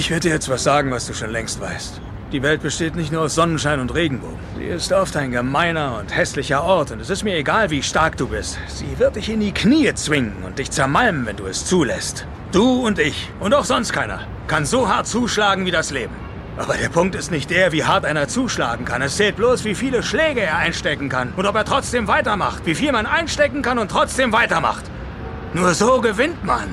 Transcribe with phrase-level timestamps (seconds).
[0.00, 2.00] Ich werde dir jetzt was sagen, was du schon längst weißt.
[2.32, 4.38] Die Welt besteht nicht nur aus Sonnenschein und Regenbogen.
[4.56, 8.16] Sie ist oft ein gemeiner und hässlicher Ort und es ist mir egal, wie stark
[8.16, 8.58] du bist.
[8.68, 12.26] Sie wird dich in die Knie zwingen und dich zermalmen, wenn du es zulässt.
[12.50, 16.14] Du und ich und auch sonst keiner kann so hart zuschlagen wie das Leben.
[16.56, 19.02] Aber der Punkt ist nicht der, wie hart einer zuschlagen kann.
[19.02, 22.64] Es zählt bloß, wie viele Schläge er einstecken kann und ob er trotzdem weitermacht.
[22.64, 24.84] Wie viel man einstecken kann und trotzdem weitermacht.
[25.52, 26.70] Nur so gewinnt man.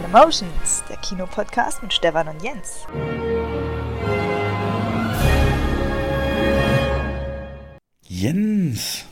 [0.00, 2.86] Cinemotions, der Kinopodcast mit Stefan und Jens.
[8.08, 9.04] Jens,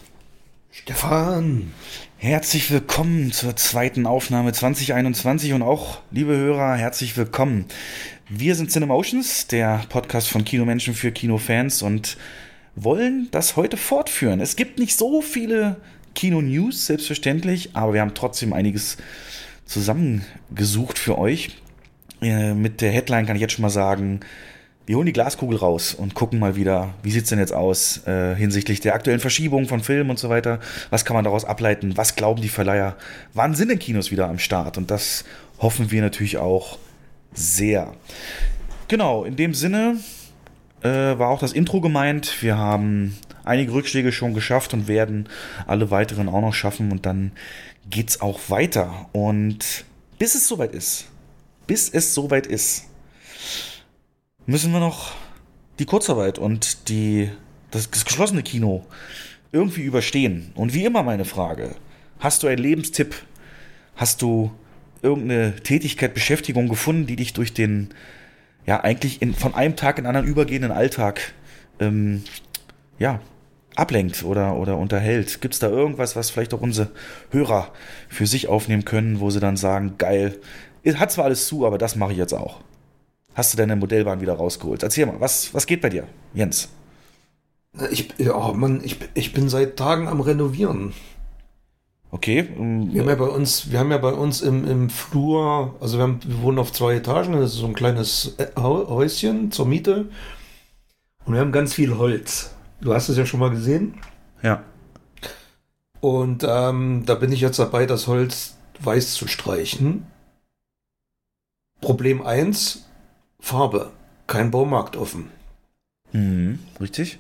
[0.71, 1.75] Stefan,
[2.17, 7.67] herzlich willkommen zur zweiten Aufnahme 2021 und auch, liebe Hörer, herzlich willkommen.
[8.31, 12.17] Wir sind Cinemotions, der Podcast von Kinomenschen für Kinofans und
[12.77, 14.41] wollen das heute fortführen.
[14.41, 15.77] Es gibt nicht so viele
[16.15, 18.97] Kino-News, selbstverständlich, aber wir haben trotzdem einiges
[19.69, 21.51] zusammengesucht für euch.
[22.21, 24.21] Äh, mit der Headline kann ich jetzt schon mal sagen,
[24.87, 28.35] wir holen die Glaskugel raus und gucken mal wieder, wie sieht's denn jetzt aus äh,
[28.35, 30.61] hinsichtlich der aktuellen Verschiebung von Filmen und so weiter.
[30.89, 31.99] Was kann man daraus ableiten?
[31.99, 32.97] Was glauben die Verleiher?
[33.35, 34.79] Wann sind denn Kinos wieder am Start?
[34.79, 35.25] Und das
[35.59, 36.79] hoffen wir natürlich auch
[37.35, 37.93] sehr.
[38.89, 39.99] Genau, in dem Sinne
[40.83, 42.41] äh, war auch das Intro gemeint.
[42.41, 45.29] Wir haben einige Rückschläge schon geschafft und werden
[45.67, 46.93] alle weiteren auch noch schaffen.
[46.93, 47.33] Und dann
[47.91, 49.09] geht's auch weiter.
[49.13, 49.85] Und
[50.19, 51.07] bis es soweit ist,
[51.67, 52.85] bis es soweit ist,
[54.47, 55.13] müssen wir noch
[55.79, 57.31] die Kurzarbeit und die,
[57.71, 58.85] das, das geschlossene Kino
[59.53, 60.53] irgendwie überstehen.
[60.55, 61.77] Und wie immer meine Frage,
[62.19, 63.15] hast du einen Lebenstipp?
[63.97, 64.51] Hast du
[65.03, 67.91] irgendeine Tätigkeit, Beschäftigung gefunden, die dich durch den,
[68.67, 71.33] ja, eigentlich in, von einem Tag in einen anderen übergehenden Alltag,
[71.81, 72.25] ähm,
[72.99, 73.21] ja,
[73.79, 75.41] ablenkt oder, oder unterhält?
[75.41, 76.89] Gibt es da irgendwas, was vielleicht auch unsere
[77.31, 77.73] Hörer
[78.09, 80.39] für sich aufnehmen können, wo sie dann sagen, geil,
[80.87, 82.61] hat zwar alles zu, aber das mache ich jetzt auch.
[83.35, 84.83] Hast du deine Modellbahn wieder rausgeholt?
[84.83, 86.71] Erzähl mal, was, was geht bei dir, Jens?
[87.91, 90.93] Ich, ja, Mann, ich, ich bin seit Tagen am Renovieren.
[92.11, 92.49] Okay.
[92.57, 95.99] Um, wir haben ja bei uns, wir haben ja bei uns im, im Flur, also
[95.99, 100.07] wir, haben, wir wohnen auf zwei Etagen, das ist so ein kleines Häuschen zur Miete.
[101.27, 102.55] Und wir haben ganz viel Holz.
[102.81, 103.95] Du hast es ja schon mal gesehen.
[104.43, 104.63] Ja.
[106.01, 110.07] Und ähm, da bin ich jetzt dabei, das Holz weiß zu streichen.
[111.81, 112.87] Problem 1,
[113.41, 113.91] Farbe.
[114.27, 115.31] Kein Baumarkt offen.
[116.13, 117.19] Mhm, richtig.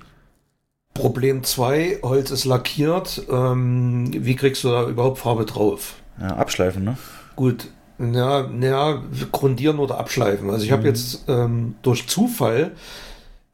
[0.94, 3.22] Problem 2, Holz ist lackiert.
[3.30, 5.96] Ähm, wie kriegst du da überhaupt Farbe drauf?
[6.20, 6.96] Ja, abschleifen, ne?
[7.36, 7.68] Gut.
[7.98, 9.02] Ja, ja,
[9.32, 10.50] grundieren oder abschleifen.
[10.50, 10.74] Also ich mhm.
[10.74, 12.72] habe jetzt ähm, durch Zufall,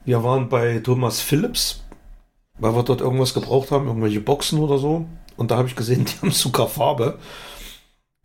[0.04, 1.83] wir waren bei Thomas Phillips
[2.58, 5.06] weil wir dort irgendwas gebraucht haben, irgendwelche Boxen oder so.
[5.36, 7.18] Und da habe ich gesehen, die haben sogar Farbe.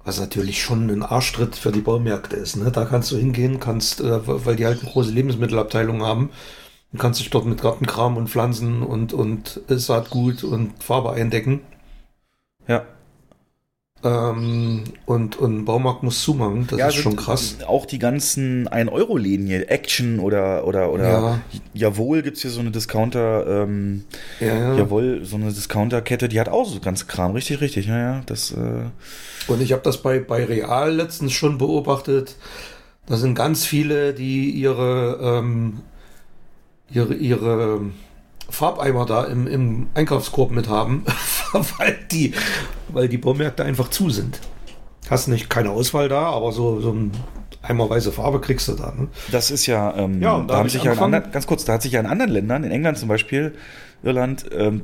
[0.04, 2.56] Was natürlich schon ein Arschtritt für die Baumärkte ist.
[2.56, 2.72] Ne?
[2.72, 6.32] Da kannst du hingehen, kannst, äh, weil die halt eine große Lebensmittelabteilung haben,
[6.92, 11.62] und kannst dich dort mit Gartenkram und Pflanzen und, und Saatgut und Farbe eindecken.
[12.68, 12.86] Ja.
[14.02, 17.58] Ähm, und, und Baumarkt muss zumachen, das ja, ist schon krass.
[17.68, 21.42] Auch die ganzen 1-Euro-Läden hier, Action oder, oder, oder ja.
[21.74, 24.06] Jawohl gibt es hier so eine Discounter, ähm,
[24.40, 24.76] ja, ja.
[24.76, 28.52] Jawohl, so eine Discounter-Kette, die hat auch so ganz Kram, richtig, richtig, ja, ja, das,
[28.52, 28.86] äh
[29.48, 32.38] Und ich habe das bei, bei Real letztens schon beobachtet,
[33.06, 35.80] da sind ganz viele, die ihre, ähm,
[36.90, 37.82] ihre, ihre
[38.50, 41.04] Farbeimer da im, im Einkaufskorb mit haben,
[41.78, 42.34] weil die,
[42.90, 44.40] weil die Baumärkte einfach zu sind.
[45.10, 47.12] Hast nicht keine Auswahl da, aber so, so ein
[47.62, 48.94] eimerweise Farbe kriegst du da.
[48.98, 49.08] Ne?
[49.32, 51.82] Das ist ja, ähm, ja, da, da haben sich ja anderen, ganz kurz, da hat
[51.82, 53.54] sich ja in anderen Ländern, in England zum Beispiel,
[54.04, 54.84] Irland, ähm,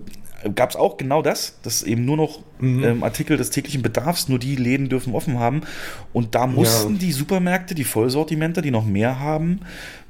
[0.54, 2.84] gab es auch genau das, dass eben nur noch mhm.
[2.84, 5.62] ähm, Artikel des täglichen Bedarfs, nur die Läden dürfen offen haben.
[6.14, 7.00] Und da mussten ja.
[7.00, 9.62] die Supermärkte, die Vollsortimenter, die noch mehr haben,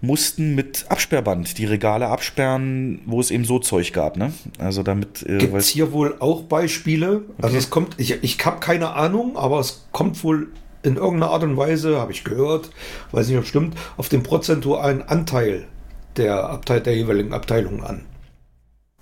[0.01, 4.17] mussten mit Absperrband die Regale absperren, wo es eben so Zeug gab.
[4.17, 4.33] Ne?
[4.57, 5.23] Also damit.
[5.23, 7.07] Äh, Gibt es hier wohl auch Beispiele?
[7.07, 7.43] Also okay.
[7.43, 10.49] Also es kommt, ich, ich habe keine Ahnung, aber es kommt wohl
[10.83, 12.69] in irgendeiner Art und Weise, habe ich gehört,
[13.11, 15.65] weiß nicht, ob es stimmt, auf den prozentualen Anteil
[16.17, 18.01] der, Abteil, der jeweiligen Abteilung an.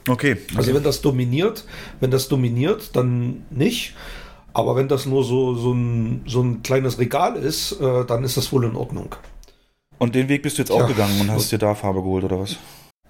[0.07, 0.38] Okay.
[0.55, 1.65] Also wenn das dominiert,
[2.00, 3.94] wenn das dominiert, dann nicht.
[4.53, 8.38] Aber wenn das nur so, so, ein, so ein kleines Regal ist, äh, dann ist
[8.38, 9.15] das wohl in Ordnung.
[9.97, 10.88] Und den Weg bist du jetzt auch ja.
[10.88, 12.57] gegangen und hast dir da Farbe geholt, oder was?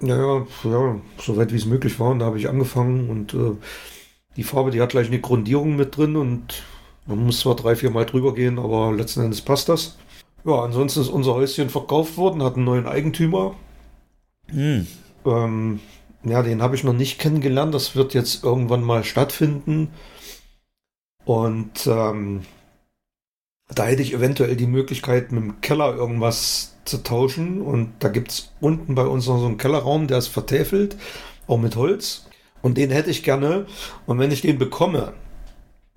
[0.02, 2.12] Ja, ja, ja so weit wie es möglich war.
[2.12, 3.58] Und da habe ich angefangen und äh,
[4.36, 6.64] Die Farbe, die hat gleich eine Grundierung mit drin und
[7.06, 9.98] man muss zwar drei, vier Mal drüber gehen, aber letzten Endes passt das.
[10.46, 13.56] Ja, ansonsten ist unser Häuschen verkauft worden, hat einen neuen Eigentümer.
[14.50, 14.88] Hm.
[15.26, 15.80] Ähm,
[16.24, 17.74] ja, den habe ich noch nicht kennengelernt.
[17.74, 19.90] Das wird jetzt irgendwann mal stattfinden.
[21.26, 22.42] Und ähm,
[23.70, 27.62] da hätte ich eventuell die Möglichkeit, mit dem Keller irgendwas zu tauschen.
[27.62, 30.98] Und da gibt es unten bei uns noch so einen Kellerraum, der ist vertäfelt,
[31.48, 32.28] auch mit Holz.
[32.62, 33.66] Und den hätte ich gerne.
[34.06, 35.14] Und wenn ich den bekomme,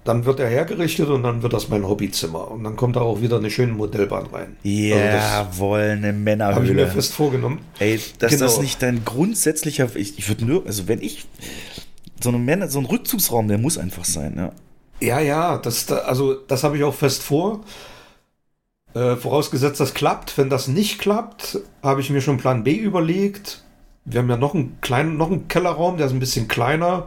[0.06, 2.50] dann wird er hergerichtet und dann wird das mein Hobbyzimmer.
[2.50, 4.56] Und dann kommt da auch wieder eine schöne Modellbahn rein.
[4.62, 6.55] Jawohl, also eine Männerhöhle.
[6.56, 7.61] Habe ich mir fest vorgenommen.
[7.79, 8.44] Ey, dass Genau.
[8.44, 11.26] das nicht dein grundsätzlicher, ich, ich würde nur, also wenn ich,
[12.23, 14.53] so, eine Männer, so ein Rückzugsraum, der muss einfach sein, ja.
[15.00, 17.61] Ja, ja, das, da- also das habe ich auch fest vor.
[18.94, 20.38] Äh, vorausgesetzt, das klappt.
[20.38, 23.62] Wenn das nicht klappt, habe ich mir schon Plan B überlegt.
[24.06, 27.06] Wir haben ja noch einen kleinen, noch einen Kellerraum, der ist ein bisschen kleiner.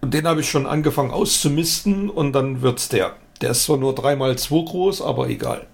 [0.00, 3.16] Und den habe ich schon angefangen auszumisten und dann wird's der.
[3.40, 5.66] Der ist zwar nur 3x2 groß, aber egal.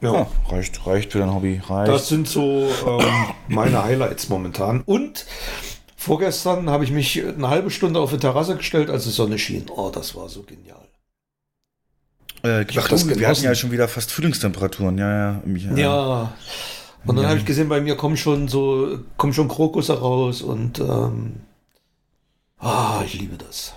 [0.00, 1.88] Ja, Ja, reicht, reicht für dein Hobby, reicht.
[1.92, 3.06] das sind so ähm,
[3.48, 4.82] meine Highlights momentan.
[4.84, 5.26] Und
[5.96, 9.66] vorgestern habe ich mich eine halbe Stunde auf die Terrasse gestellt, als die Sonne schien.
[9.74, 10.88] Oh, das war so genial.
[12.42, 15.42] äh, Ach, das wir hatten ja schon wieder fast Frühlingstemperaturen, ja, ja.
[15.44, 16.32] im- Ja.
[17.06, 17.30] Und dann Ja.
[17.30, 21.40] habe ich gesehen, bei mir kommen schon so, kommen schon Krokusse raus und ähm,
[22.62, 23.74] ah, ich liebe das.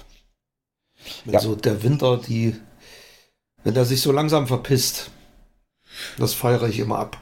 [1.26, 1.40] Wenn Ja.
[1.40, 2.56] so der Winter, die,
[3.64, 5.12] wenn der sich so langsam verpisst,
[6.18, 7.22] das feiere ich immer ab.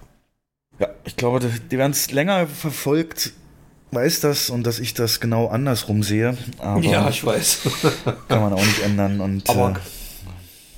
[0.80, 3.34] Ja, ich glaube, die, die werden es länger verfolgt,
[3.92, 6.38] weiß das und dass ich das genau andersrum sehe.
[6.82, 7.60] Ja, ich weiß.
[8.28, 9.22] kann man auch nicht ändern.
[9.22, 9.76] Und, Aber,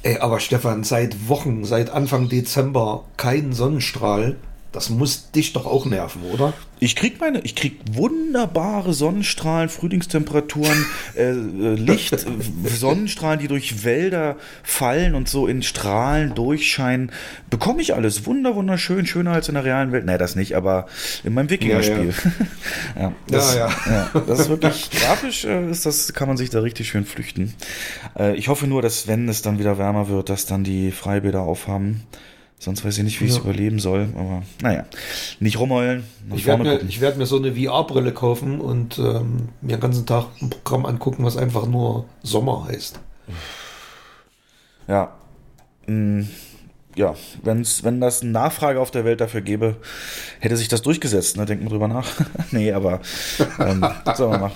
[0.03, 4.37] äh, ey, aber Stefan, seit Wochen, seit Anfang Dezember kein Sonnenstrahl.
[4.75, 6.53] Das muss dich doch auch nerven, oder?
[6.81, 10.85] Ich krieg meine, ich krieg wunderbare Sonnenstrahlen, Frühlingstemperaturen,
[11.15, 17.13] äh, äh, Licht, äh, Sonnenstrahlen, die durch Wälder fallen und so in Strahlen durchscheinen.
[17.49, 20.05] Bekomme ich alles wunder wunderschön, schöner als in der realen Welt.
[20.05, 20.87] Nee, das nicht, aber
[21.23, 22.13] in meinem Wikinger-Spiel.
[22.99, 24.21] Ja, das, Ja, ja.
[24.27, 27.53] das ist wirklich grafisch, äh, ist das, kann man sich da richtig schön flüchten.
[28.17, 31.41] Äh, ich hoffe nur, dass wenn es dann wieder wärmer wird, dass dann die Freibäder
[31.41, 32.03] aufhaben.
[32.65, 33.43] Sonst weiß ich nicht, wie ich es Ja.
[33.43, 34.09] überleben soll.
[34.17, 34.85] Aber naja,
[35.39, 39.49] nicht rumheulen, nach Ich werde mir, ich werd mir so eine VR-Brille kaufen und ähm,
[39.61, 42.99] mir den ganzen Tag ein Programm angucken, was einfach nur Sommer heißt.
[44.87, 45.13] Ja.
[45.87, 46.23] Mm,
[46.95, 47.13] Ja,
[47.43, 49.75] wenn's, wenn das eine Nachfrage auf der Welt dafür gäbe,
[50.39, 51.35] hätte sich das durchgesetzt.
[51.37, 51.45] Ne?
[51.45, 52.07] Denkt mal drüber nach.
[52.51, 53.01] nee, aber
[53.59, 53.85] ähm,
[54.15, 54.53] soll man machen?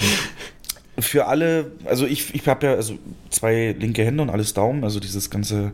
[0.98, 2.96] Für alle, also ich, ich habe ja also
[3.30, 5.74] zwei linke Hände und alles Daumen, also dieses ganze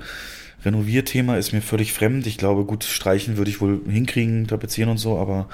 [0.66, 2.26] Renovierthema ist mir völlig fremd.
[2.28, 5.48] Ich glaube, gut, streichen würde ich wohl hinkriegen, tapezieren und so, aber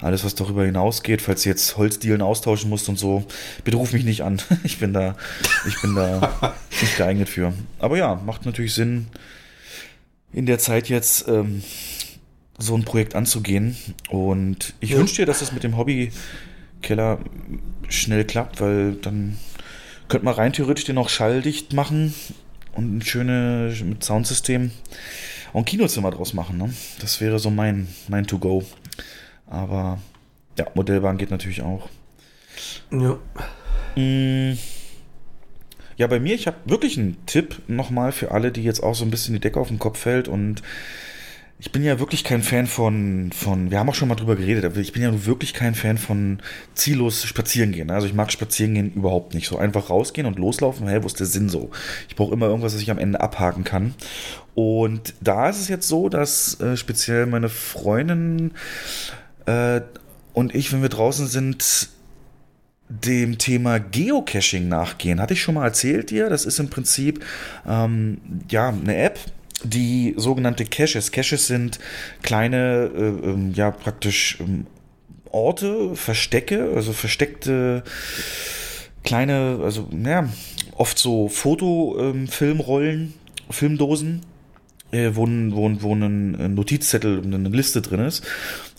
[0.00, 3.24] alles, was darüber hinausgeht, falls du jetzt Holzdielen austauschen musst und so,
[3.64, 4.40] bitte ruf mich nicht an.
[4.64, 5.16] Ich bin da,
[5.66, 7.52] ich bin da nicht geeignet für.
[7.78, 9.06] Aber ja, macht natürlich Sinn,
[10.32, 11.62] in der Zeit jetzt ähm,
[12.58, 13.76] so ein Projekt anzugehen.
[14.10, 14.98] Und ich Ja.
[14.98, 17.18] wünsche dir, dass das mit dem Hobbykeller
[17.88, 19.38] schnell klappt, weil dann
[20.08, 22.14] könnte man rein theoretisch den auch schalldicht machen
[22.78, 24.70] und ein schönes mit Soundsystem
[25.52, 26.58] auch ein Kinozimmer draus machen.
[26.58, 26.72] Ne?
[27.00, 28.64] Das wäre so mein, mein To-Go.
[29.46, 29.98] Aber
[30.56, 31.88] ja, Modellbahn geht natürlich auch.
[32.92, 33.18] Ja.
[33.96, 34.56] Mm.
[35.96, 39.04] Ja, bei mir, ich habe wirklich einen Tipp nochmal für alle, die jetzt auch so
[39.04, 40.28] ein bisschen die Decke auf den Kopf fällt.
[40.28, 40.62] Und
[41.60, 44.64] ich bin ja wirklich kein Fan von, von, wir haben auch schon mal drüber geredet,
[44.64, 46.38] aber ich bin ja wirklich kein Fan von
[46.74, 47.90] ziellos spazieren gehen.
[47.90, 49.48] Also ich mag spazieren gehen überhaupt nicht.
[49.48, 51.70] So einfach rausgehen und loslaufen, hey, wo ist der Sinn so?
[52.08, 53.94] Ich brauche immer irgendwas, das ich am Ende abhaken kann.
[54.54, 58.52] Und da ist es jetzt so, dass äh, speziell meine Freundin
[59.46, 59.80] äh,
[60.34, 61.88] und ich, wenn wir draußen sind,
[62.88, 65.20] dem Thema Geocaching nachgehen.
[65.20, 66.30] Hatte ich schon mal erzählt dir.
[66.30, 67.24] Das ist im Prinzip
[67.66, 69.18] ähm, ja eine App,
[69.64, 71.10] die sogenannte Caches.
[71.12, 71.78] Caches sind
[72.22, 74.66] kleine, äh, ähm, ja praktisch ähm,
[75.30, 77.82] Orte, Verstecke, also versteckte
[79.04, 80.28] kleine, also ja,
[80.76, 83.14] oft so Fotofilmrollen,
[83.50, 84.22] Filmdosen,
[84.90, 88.24] äh, wo, ein- wo, wo ein ein Notizzettel und eine Liste drin ist.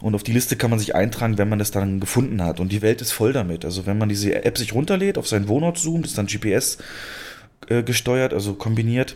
[0.01, 2.59] Und auf die Liste kann man sich eintragen, wenn man das dann gefunden hat.
[2.59, 3.65] Und die Welt ist voll damit.
[3.65, 6.77] Also wenn man diese App sich runterlädt, auf seinen Wohnort zoomt, ist dann GPS
[7.67, 9.15] äh, gesteuert, also kombiniert,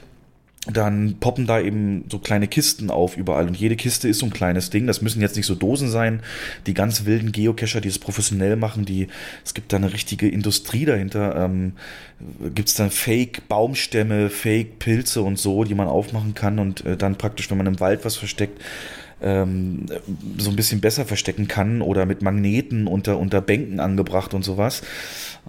[0.71, 3.47] dann poppen da eben so kleine Kisten auf überall.
[3.47, 4.87] Und jede Kiste ist so ein kleines Ding.
[4.87, 6.21] Das müssen jetzt nicht so Dosen sein.
[6.67, 9.07] Die ganz wilden Geocacher, die es professionell machen, die,
[9.43, 11.35] es gibt da eine richtige Industrie dahinter.
[11.35, 11.73] Ähm,
[12.55, 17.51] gibt es dann Fake-Baumstämme, Fake-Pilze und so, die man aufmachen kann und äh, dann praktisch,
[17.51, 18.61] wenn man im Wald was versteckt,
[19.21, 19.85] ähm,
[20.37, 24.81] so ein bisschen besser verstecken kann oder mit Magneten unter, unter Bänken angebracht und sowas.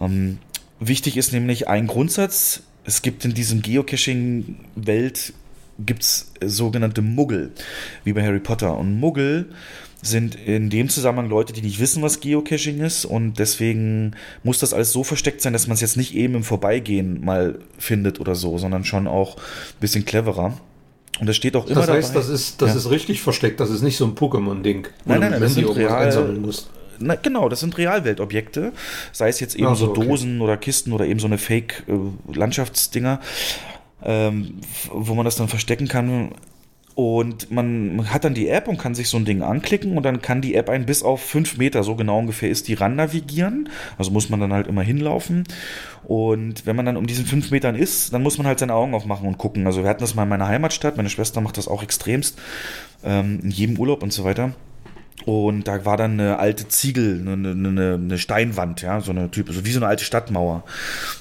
[0.00, 0.38] Ähm,
[0.80, 2.62] Wichtig ist nämlich ein Grundsatz.
[2.84, 5.32] Es gibt in diesem Geocaching-Welt
[5.84, 7.50] gibt's sogenannte Muggel,
[8.04, 8.76] wie bei Harry Potter.
[8.76, 9.46] Und Muggel
[10.02, 14.12] sind in dem Zusammenhang Leute, die nicht wissen, was Geocaching ist und deswegen
[14.42, 17.58] muss das alles so versteckt sein, dass man es jetzt nicht eben im Vorbeigehen mal
[17.78, 19.40] findet oder so, sondern schon auch ein
[19.80, 20.58] bisschen cleverer.
[21.20, 22.20] Und das steht auch immer Das heißt, dabei.
[22.20, 22.76] das ist, das Ja.
[22.76, 23.60] ist richtig versteckt.
[23.60, 24.88] Das ist nicht so ein Pokémon-Ding.
[25.06, 26.68] Nein, nein, nein, das sind real- einsammeln musst.
[26.98, 28.72] Na, genau, das sind Realweltobjekte,
[29.12, 30.06] sei es jetzt eben Ach so so, okay.
[30.08, 33.20] Dosen oder Kisten oder eben so eine Fake-Landschaftsdinger,
[34.04, 36.30] ähm, f- wo man das dann verstecken kann.
[36.96, 40.22] Und man hat dann die App und kann sich so ein Ding anklicken und dann
[40.22, 43.68] kann die App einen bis auf fünf Meter, so genau ungefähr ist die, ran navigieren.
[43.98, 45.42] Also muss man dann halt immer hinlaufen.
[46.04, 48.94] Und wenn man dann um diesen fünf Metern ist, dann muss man halt seine Augen
[48.94, 49.66] aufmachen und gucken.
[49.66, 52.38] Also wir hatten das mal in meiner Heimatstadt, meine Schwester macht das auch extremst,
[53.02, 54.52] ähm, in jedem Urlaub und so weiter.
[55.26, 59.48] Und da war dann eine alte Ziegel, eine, eine, eine Steinwand, ja, so eine Typ,
[59.50, 60.64] so wie so eine alte Stadtmauer.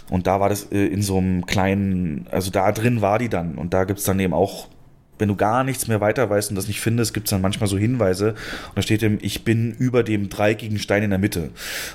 [0.10, 3.56] Und da war das äh, in so einem kleinen, also da drin war die dann.
[3.56, 4.68] Und da gibt's dann eben auch,
[5.20, 7.78] wenn du gar nichts mehr weiter weißt und das nicht findest, gibt's dann manchmal so
[7.78, 8.32] Hinweise.
[8.32, 11.52] Und da steht eben, ich bin über dem dreieckigen Stein in der Mitte.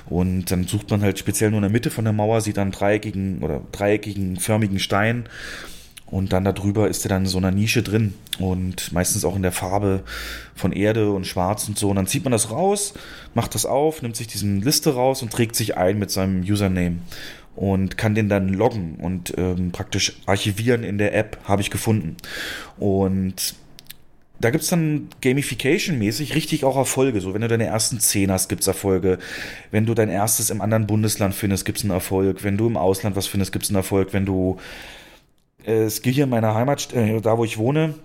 [0.07, 2.71] Und dann sucht man halt speziell nur in der Mitte von der Mauer, sieht dann
[2.71, 5.25] dreieckigen oder dreieckigen, förmigen Stein.
[6.11, 9.43] Und dann darüber ist er dann in so einer Nische drin und meistens auch in
[9.43, 10.01] der Farbe
[10.55, 11.89] von Erde und Schwarz und so.
[11.89, 12.93] Und dann zieht man das raus,
[13.35, 16.97] macht das auf, nimmt sich diesen Liste raus und trägt sich ein mit seinem Username
[17.55, 22.17] und kann den dann loggen und ähm, praktisch archivieren in der App, habe ich gefunden.
[22.77, 23.55] Und
[24.39, 27.19] da gibt's dann Gamification-mäßig richtig auch Erfolge.
[27.19, 29.19] So, wenn du deine ersten zehn hast, gibt's Erfolge.
[29.71, 32.43] Wenn du dein erstes im anderen Bundesland findest, gibt's einen Erfolg.
[32.43, 34.13] Wenn du im Ausland was findest, gibt's einen Erfolg.
[34.13, 34.57] Wenn du
[35.63, 37.95] es gibt hier in meiner Heimat, äh, da wo ich wohne,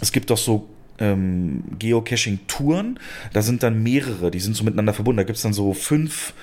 [0.00, 2.98] es gibt doch so ähm, Geocaching-Touren.
[3.32, 5.18] Da sind dann mehrere, die sind so miteinander verbunden.
[5.18, 6.34] Da gibt's dann so fünf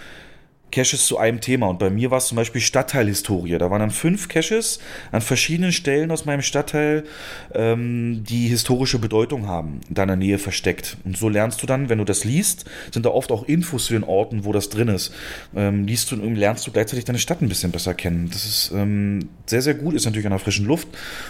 [0.76, 1.68] Caches zu einem Thema.
[1.68, 3.58] Und bei mir war es zum Beispiel Stadtteilhistorie.
[3.58, 4.80] Da waren dann fünf Caches
[5.14, 7.06] an verschiedenen Stellen aus meinem Stadtteil,
[7.54, 10.98] ähm, die historische Bedeutung haben, in deiner Nähe versteckt.
[11.06, 13.94] Und so lernst du dann, wenn du das liest, sind da oft auch Infos zu
[13.94, 15.14] den Orten, wo das drin ist.
[15.56, 18.30] Ähm, liest du und lernst du gleichzeitig deine Stadt ein bisschen besser kennen.
[18.30, 20.90] Das ist ähm, sehr, sehr gut, ist natürlich an der frischen Luft.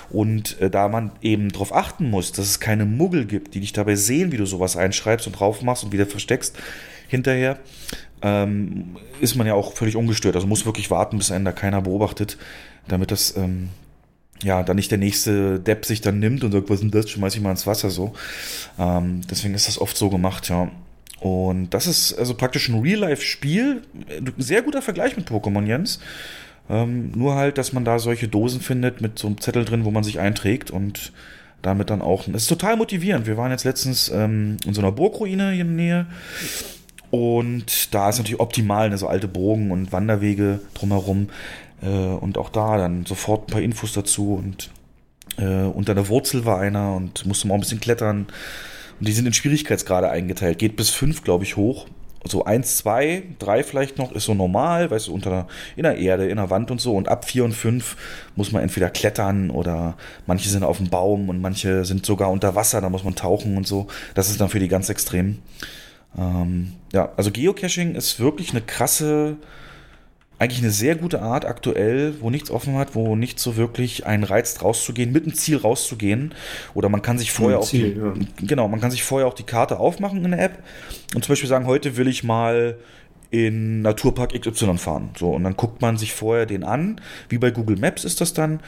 [0.09, 3.73] Und äh, da man eben darauf achten muss, dass es keine Muggel gibt, die dich
[3.73, 6.57] dabei sehen, wie du sowas einschreibst und drauf machst und wieder versteckst,
[7.07, 7.59] hinterher,
[8.21, 10.35] ähm, ist man ja auch völlig ungestört.
[10.35, 12.37] Also muss wirklich warten, bis einen da keiner beobachtet,
[12.87, 13.69] damit das, ähm,
[14.43, 17.09] ja, dann nicht der nächste Depp sich dann nimmt und sagt, was ist denn das,
[17.09, 18.13] schmeiß ich mal ins Wasser so.
[18.79, 20.69] Ähm, deswegen ist das oft so gemacht, ja.
[21.19, 23.81] Und das ist also praktisch ein Real-Life-Spiel.
[24.37, 25.99] Sehr guter Vergleich mit Pokémon, Jens.
[26.69, 29.91] Ähm, nur halt, dass man da solche Dosen findet mit so einem Zettel drin, wo
[29.91, 31.13] man sich einträgt und
[31.61, 32.25] damit dann auch.
[32.27, 33.27] Das ist total motivierend.
[33.27, 36.07] Wir waren jetzt letztens ähm, in so einer Burgruine hier in der Nähe.
[37.15, 41.29] Und da ist natürlich optimal, ne, so alte Bogen und Wanderwege drumherum.
[41.81, 44.33] Äh, und auch da dann sofort ein paar Infos dazu.
[44.33, 44.69] Und
[45.37, 48.27] äh, unter der Wurzel war einer und musste mal ein bisschen klettern.
[48.99, 50.59] Und die sind in Schwierigkeitsgrade eingeteilt.
[50.59, 51.87] Geht bis fünf, glaube ich, hoch.
[52.27, 56.27] So eins, zwei, drei vielleicht noch ist so normal, weißt du, unter in der Erde,
[56.27, 56.95] in der Wand und so.
[56.95, 57.95] Und ab vier und fünf
[58.35, 59.95] muss man entweder klettern oder
[60.25, 63.55] manche sind auf dem Baum und manche sind sogar unter Wasser, da muss man tauchen
[63.55, 63.87] und so.
[64.15, 65.41] Das ist dann für die ganz Extremen.
[66.17, 69.37] Ähm, ja, also Geocaching ist wirklich eine krasse,
[70.39, 74.23] eigentlich eine sehr gute Art aktuell, wo nichts offen hat, wo nicht so wirklich einen
[74.23, 76.33] reizt rauszugehen, mit einem Ziel rauszugehen.
[76.73, 77.97] Oder man kann sich vorher Ein auch die,
[78.45, 80.63] genau, man kann sich vorher auch die Karte aufmachen in der App
[81.13, 82.77] und zum Beispiel sagen, heute will ich mal
[83.31, 85.09] in Naturpark XY fahren.
[85.17, 88.33] So, und dann guckt man sich vorher den an, wie bei Google Maps ist das
[88.33, 88.61] dann.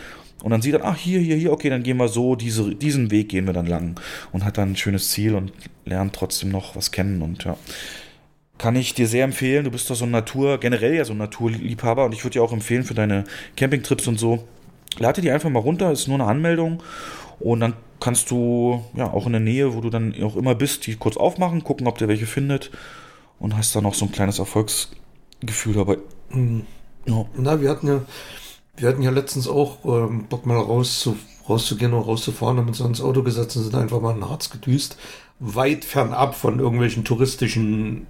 [0.43, 3.09] Und dann sieht er, ach, hier, hier, hier, okay, dann gehen wir so, diese, diesen
[3.09, 3.99] Weg gehen wir dann lang.
[4.31, 5.51] Und hat dann ein schönes Ziel und
[5.85, 7.57] lernt trotzdem noch was kennen und ja.
[8.57, 9.65] Kann ich dir sehr empfehlen.
[9.65, 12.43] Du bist doch so ein Natur, generell ja so ein Naturliebhaber und ich würde dir
[12.43, 13.23] auch empfehlen für deine
[13.55, 14.45] Campingtrips und so.
[14.97, 16.81] Lade die einfach mal runter, ist nur eine Anmeldung
[17.39, 20.87] und dann kannst du ja auch in der Nähe, wo du dann auch immer bist,
[20.87, 22.71] die kurz aufmachen, gucken, ob der welche findet
[23.39, 25.97] und hast dann noch so ein kleines Erfolgsgefühl dabei.
[27.05, 27.25] Ja.
[27.37, 28.01] Na, wir hatten ja,
[28.77, 31.17] wir hatten ja letztens auch ähm, Bock mal raus zu,
[31.49, 34.49] rauszugehen oder rauszufahren, haben uns ins Auto gesetzt und sind einfach mal in den Harz
[34.49, 34.97] gedüst.
[35.39, 38.07] Weit fernab von irgendwelchen touristischen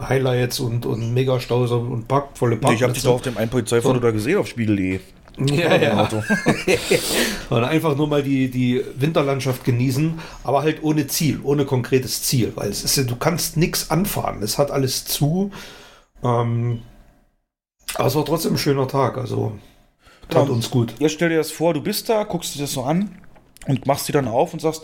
[0.00, 3.30] Highlights und, und Megastaus und Park, volle Ich habe dich doch auf Parkplätze.
[3.34, 5.00] dem einen Polizeifoto da gesehen auf Spiegel.de.
[5.38, 6.02] Ja, ja.
[6.02, 6.22] Auto.
[7.50, 12.52] Und einfach nur mal die, die Winterlandschaft genießen, aber halt ohne Ziel, ohne konkretes Ziel,
[12.54, 14.42] weil es ist, ja- du kannst nichts anfahren.
[14.42, 15.50] Es hat alles zu.
[16.22, 16.80] Ähm,
[17.96, 19.52] aber es war trotzdem ein schöner Tag, also
[20.28, 20.52] tat Ja.
[20.52, 20.94] uns gut.
[20.98, 23.10] Jetzt stell dir das vor, du bist da, guckst dir das so an
[23.66, 24.82] und machst die dann auf und sagst,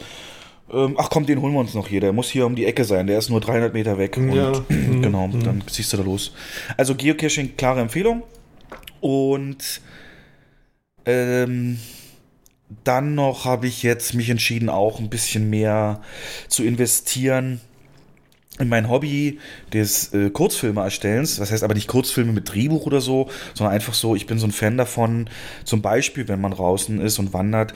[0.73, 2.85] ähm, ach komm, den holen wir uns noch hier, der muss hier um die Ecke
[2.85, 4.17] sein, der ist nur 300 Meter weg.
[4.17, 4.49] Ja.
[4.53, 4.67] Und
[5.03, 6.33] genau, dann ziehst du da los.
[6.77, 8.23] Also Geocaching, klare Empfehlung.
[9.01, 9.81] Und
[11.05, 11.79] ähm,
[12.85, 16.01] dann noch habe ich jetzt mich entschieden, auch ein bisschen mehr
[16.49, 17.61] zu investieren
[18.63, 19.39] in mein Hobby
[19.73, 21.37] des äh, Kurzfilme erstellens.
[21.37, 24.47] Das heißt aber nicht Kurzfilme mit Drehbuch oder so, sondern einfach so, ich bin so
[24.47, 25.29] ein Fan davon,
[25.65, 27.75] zum Beispiel, wenn man draußen ist und wandert,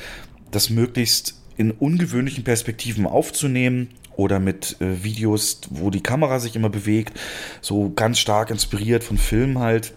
[0.51, 6.71] das möglichst in ungewöhnlichen Perspektiven aufzunehmen oder mit äh, Videos, wo die Kamera sich immer
[6.71, 7.19] bewegt,
[7.61, 9.93] so ganz stark inspiriert von Filmen halt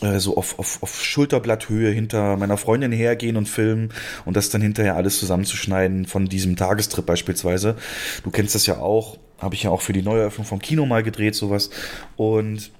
[0.00, 3.90] äh, so auf, auf, auf Schulterblatthöhe hinter meiner Freundin hergehen und filmen
[4.24, 7.76] und das dann hinterher alles zusammenzuschneiden von diesem Tagestrip beispielsweise.
[8.24, 11.02] Du kennst das ja auch, habe ich ja auch für die Neueröffnung vom Kino mal
[11.02, 11.70] gedreht, sowas.
[12.16, 12.70] Und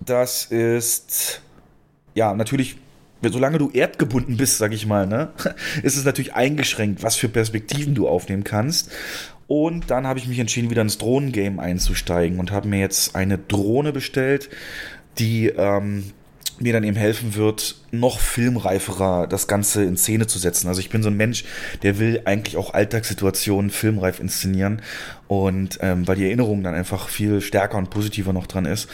[0.00, 1.42] das ist
[2.14, 2.76] ja natürlich
[3.22, 5.30] solange du erdgebunden bist, sag ich mal, ne,
[5.82, 8.90] ist es natürlich eingeschränkt, was für Perspektiven du aufnehmen kannst.
[9.48, 13.38] Und dann habe ich mich entschieden, wieder ins Drohnengame einzusteigen und habe mir jetzt eine
[13.38, 14.48] Drohne bestellt,
[15.18, 16.12] die ähm,
[16.58, 20.68] mir dann eben helfen wird, noch filmreiferer das Ganze in Szene zu setzen.
[20.68, 21.44] Also ich bin so ein Mensch,
[21.82, 24.82] der will eigentlich auch Alltagssituationen filmreif inszenieren
[25.28, 28.88] und ähm, weil die Erinnerung dann einfach viel stärker und positiver noch dran ist.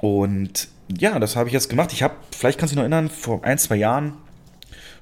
[0.00, 1.92] Und ja, das habe ich jetzt gemacht.
[1.92, 4.14] Ich habe, vielleicht kannst du dich noch erinnern, vor ein, zwei Jahren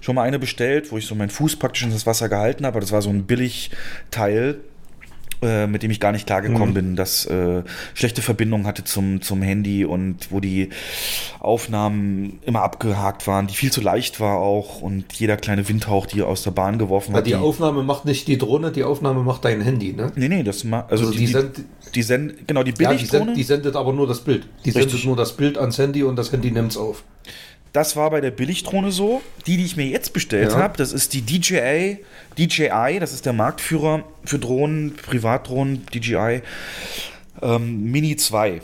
[0.00, 2.80] schon mal eine bestellt, wo ich so meinen Fuß praktisch in das Wasser gehalten habe.
[2.80, 4.60] Das war so ein Billigteil
[5.42, 6.74] mit dem ich gar nicht klargekommen mhm.
[6.74, 7.62] bin, das äh,
[7.94, 10.70] schlechte Verbindung hatte zum, zum Handy und wo die
[11.40, 16.22] Aufnahmen immer abgehakt waren, die viel zu leicht war auch und jeder kleine Windhauch, die
[16.22, 17.26] aus der Bahn geworfen hat.
[17.26, 20.12] Die, die Aufnahme macht nicht die Drohne, die Aufnahme macht dein Handy, ne?
[20.16, 21.64] Nee, nee, das macht, also, also, die, die, send,
[21.94, 22.96] die, send, genau, die Billigdrohne.
[22.96, 24.48] Ja, die, send, die sendet aber nur das Bild.
[24.64, 24.90] Die Richtig.
[24.90, 27.04] sendet nur das Bild ans Handy und das Handy nimmt es auf.
[27.74, 29.20] Das war bei der Billigdrohne so.
[29.46, 30.58] Die, die ich mir jetzt bestellt ja.
[30.58, 31.98] habe, das ist die DJI,
[32.38, 36.40] DJI, das ist der Marktführer für Drohnen, Privatdrohnen, DJI
[37.42, 38.60] ähm, Mini 2.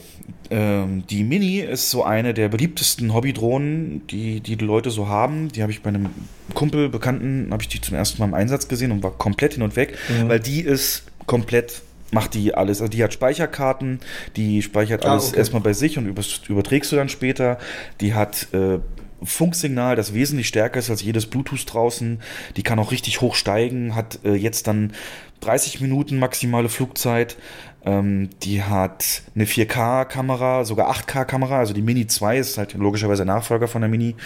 [0.51, 5.49] Ähm, die Mini ist so eine der beliebtesten Hobbydrohnen, die, die die Leute so haben.
[5.49, 6.11] Die habe ich bei einem
[6.55, 9.65] Kumpel, Bekannten, habe ich die zum ersten Mal im Einsatz gesehen und war komplett hin
[9.65, 10.29] und weg, mhm.
[10.29, 12.81] weil die ist komplett macht die alles.
[12.81, 14.01] Also die hat Speicherkarten,
[14.37, 15.39] die speichert ah, alles ah, okay.
[15.39, 16.07] erstmal bei sich und
[16.49, 17.59] überträgst du dann später.
[18.01, 18.79] Die hat äh,
[19.23, 22.21] Funksignal, das wesentlich stärker ist als jedes Bluetooth draußen.
[22.57, 24.93] Die kann auch richtig hoch steigen, hat äh, jetzt dann
[25.41, 27.37] 30 Minuten maximale Flugzeit.
[27.85, 31.59] Ähm, die hat eine 4K-Kamera, sogar 8K-Kamera.
[31.59, 34.17] Also die Mini 2 ist halt logischerweise Nachfolger von der Mini,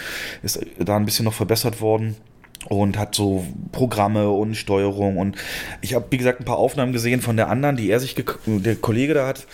[0.43, 2.15] ist da ein bisschen noch verbessert worden
[2.67, 5.37] und hat so Programme und Steuerung und
[5.81, 8.75] ich habe wie gesagt ein paar Aufnahmen gesehen von der anderen, die er sich der
[8.75, 9.45] Kollege da hat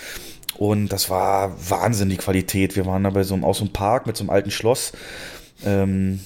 [0.61, 2.75] und das war Wahnsinn, die Qualität.
[2.75, 4.91] Wir waren da bei so einem, aus so einem Park mit so einem alten Schloss.
[5.65, 6.19] Ähm,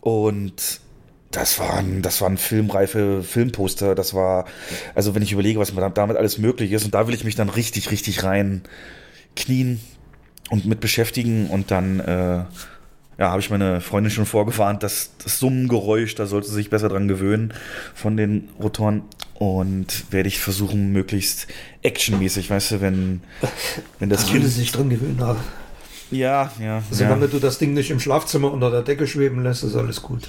[0.00, 0.80] und
[1.32, 3.94] das waren, das waren filmreife Filmposter.
[3.94, 4.44] Das war,
[4.94, 7.48] also wenn ich überlege, was damit alles möglich ist, und da will ich mich dann
[7.48, 8.62] richtig, richtig rein
[9.34, 9.80] knien
[10.50, 12.44] und mit beschäftigen und dann, äh,
[13.18, 16.88] ja, habe ich meine Freundin schon vorgewarnt, dass das Summengeräusch, da sollte sie sich besser
[16.88, 17.54] dran gewöhnen
[17.94, 19.02] von den Rotoren
[19.34, 21.46] und werde ich versuchen, möglichst
[21.82, 23.22] actionmäßig, weißt du, wenn,
[23.98, 24.46] wenn das da Kind.
[24.46, 25.40] sich dran gewöhnen haben.
[26.12, 26.82] Ja, ja.
[26.90, 27.30] Solange ja.
[27.30, 30.28] du das Ding nicht im Schlafzimmer unter der Decke schweben lässt, ist alles gut.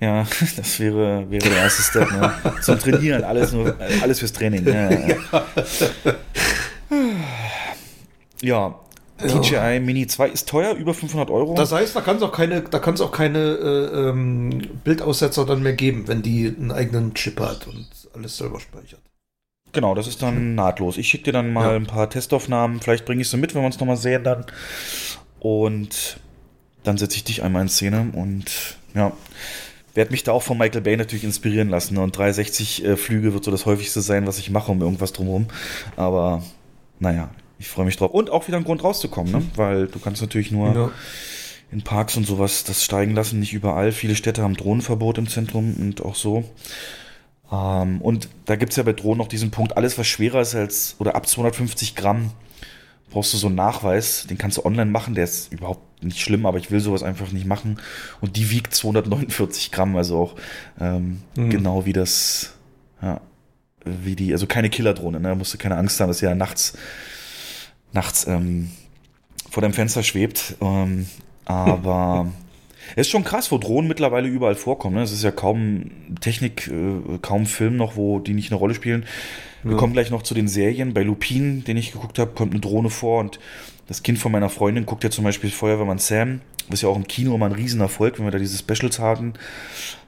[0.00, 0.26] Ja,
[0.56, 2.10] das wäre, wäre der erste Step.
[2.10, 2.32] Ne?
[2.62, 4.66] Zum Trainieren, alles, nur, alles fürs Training.
[4.66, 5.16] Ja, ja.
[8.42, 8.74] ja
[9.22, 11.54] DJI Mini 2 ist teuer, über 500 Euro.
[11.54, 15.62] Das heißt, da kann es auch keine, da kann's auch keine äh, ähm, Bildaussetzer dann
[15.62, 19.00] mehr geben, wenn die einen eigenen Chip hat und alles selber speichert.
[19.74, 20.96] Genau, das ist dann nahtlos.
[20.96, 21.76] Ich schicke dir dann mal ja.
[21.76, 22.80] ein paar Testaufnahmen.
[22.80, 24.46] Vielleicht bringe ich sie mit, wenn wir uns nochmal sehen dann.
[25.40, 26.18] Und
[26.84, 29.12] dann setze ich dich einmal in Szene und ja,
[29.94, 31.98] werde mich da auch von Michael Bay natürlich inspirieren lassen.
[31.98, 35.46] Und 360 äh, Flüge wird so das häufigste sein, was ich mache um irgendwas drumherum.
[35.96, 36.42] Aber
[37.00, 38.12] naja, ich freue mich drauf.
[38.12, 39.42] Und auch wieder ein Grund rauszukommen, ne?
[39.56, 40.90] Weil du kannst natürlich nur ja.
[41.72, 43.92] in Parks und sowas das steigen lassen, nicht überall.
[43.92, 46.44] Viele Städte haben Drohnenverbot im Zentrum und auch so.
[47.54, 50.54] Ähm, und da gibt es ja bei Drohnen noch diesen Punkt, alles was schwerer ist
[50.54, 52.32] als oder ab 250 Gramm
[53.10, 56.46] brauchst du so einen Nachweis, den kannst du online machen, der ist überhaupt nicht schlimm,
[56.46, 57.78] aber ich will sowas einfach nicht machen.
[58.20, 60.34] Und die wiegt 249 Gramm, also auch
[60.80, 61.50] ähm, mhm.
[61.50, 62.54] genau wie das,
[63.00, 63.20] ja,
[63.84, 65.28] wie die, also keine Killerdrohne, ne?
[65.28, 66.76] Da musst du keine Angst haben, dass ja nachts
[67.92, 68.70] nachts ähm,
[69.48, 70.56] vor deinem Fenster schwebt.
[70.60, 71.06] Ähm,
[71.44, 72.32] aber
[72.96, 74.96] es ist schon krass, wo Drohnen mittlerweile überall vorkommen.
[74.96, 75.02] Ne?
[75.02, 79.04] Es ist ja kaum Technik, äh, kaum Film noch, wo die nicht eine Rolle spielen.
[79.62, 79.78] Wir ja.
[79.78, 80.94] kommen gleich noch zu den Serien.
[80.94, 83.38] Bei Lupin, den ich geguckt habe, kommt eine Drohne vor und
[83.86, 86.40] das Kind von meiner Freundin guckt ja zum Beispiel Feuerwehrmann Sam.
[86.68, 89.34] Das ist ja auch im Kino immer ein Riesenerfolg, wenn wir da diese Specials haben.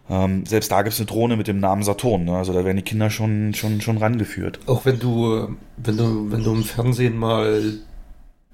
[0.09, 2.25] Ähm, selbst da gibt es eine Drohne mit dem Namen Saturn.
[2.25, 2.37] Ne?
[2.37, 4.61] Also da werden die Kinder schon, schon, schon rangeführt.
[4.67, 7.79] Auch wenn du, wenn du, wenn du im Fernsehen mal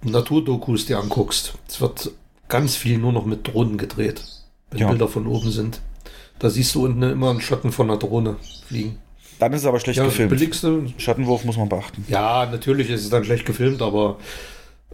[0.03, 2.13] Naturdokus dir anguckst, es wird
[2.53, 4.23] ganz viel nur noch mit Drohnen gedreht,
[4.71, 4.89] wenn Ja.
[4.91, 5.81] Bilder von oben sind.
[6.39, 8.37] Da siehst du unten immer einen Schatten von einer Drohne
[8.69, 8.99] fliegen.
[9.39, 10.31] Dann ist es aber schlecht Ja, gefilmt.
[10.31, 10.85] billigste.
[10.99, 12.05] Schattenwurf muss man beachten.
[12.09, 14.19] Ja, natürlich ist es dann schlecht gefilmt, aber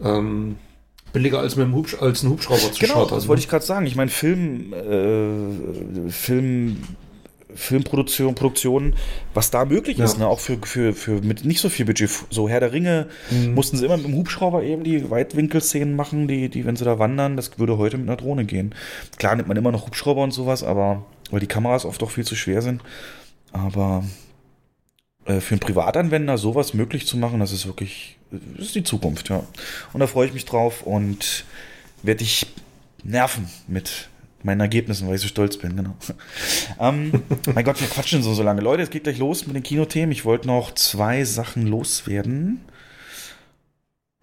[0.01, 0.55] ähm,
[1.13, 3.17] billiger als mit dem Hubsch als ein Hubschrauber zu Genau, chartern.
[3.17, 3.85] das wollte ich gerade sagen.
[3.85, 6.77] Ich meine, Film, äh, Film,
[7.55, 8.93] Filmproduktion, Produktion,
[9.33, 10.05] was da möglich Ja.
[10.05, 10.27] ist, ne?
[10.27, 12.09] auch für, für, für mit nicht so viel Budget.
[12.29, 13.53] So Herr der Ringe Mhm.
[13.55, 16.99] mussten sie immer mit dem Hubschrauber eben die Weitwinkelszenen machen, die, die, wenn sie da
[16.99, 18.75] wandern, das würde heute mit einer Drohne gehen.
[19.17, 22.25] Klar nimmt man immer noch Hubschrauber und sowas, aber weil die Kameras oft auch viel
[22.25, 22.81] zu schwer sind.
[23.51, 24.03] Aber
[25.25, 29.29] äh, für einen Privatanwender sowas möglich zu machen, das ist wirklich, das ist die Zukunft,
[29.29, 29.43] ja.
[29.93, 31.45] Und da freue ich mich drauf und
[32.03, 32.45] werde ich
[33.03, 34.09] nerven mit
[34.43, 35.95] meinen Ergebnissen, weil ich so stolz bin, genau.
[36.79, 37.23] ähm,
[37.53, 38.61] mein Gott, wir quatschen so, so lange.
[38.61, 40.11] Leute, es geht gleich los mit den Kinothemen.
[40.11, 42.61] Ich wollte noch zwei Sachen loswerden.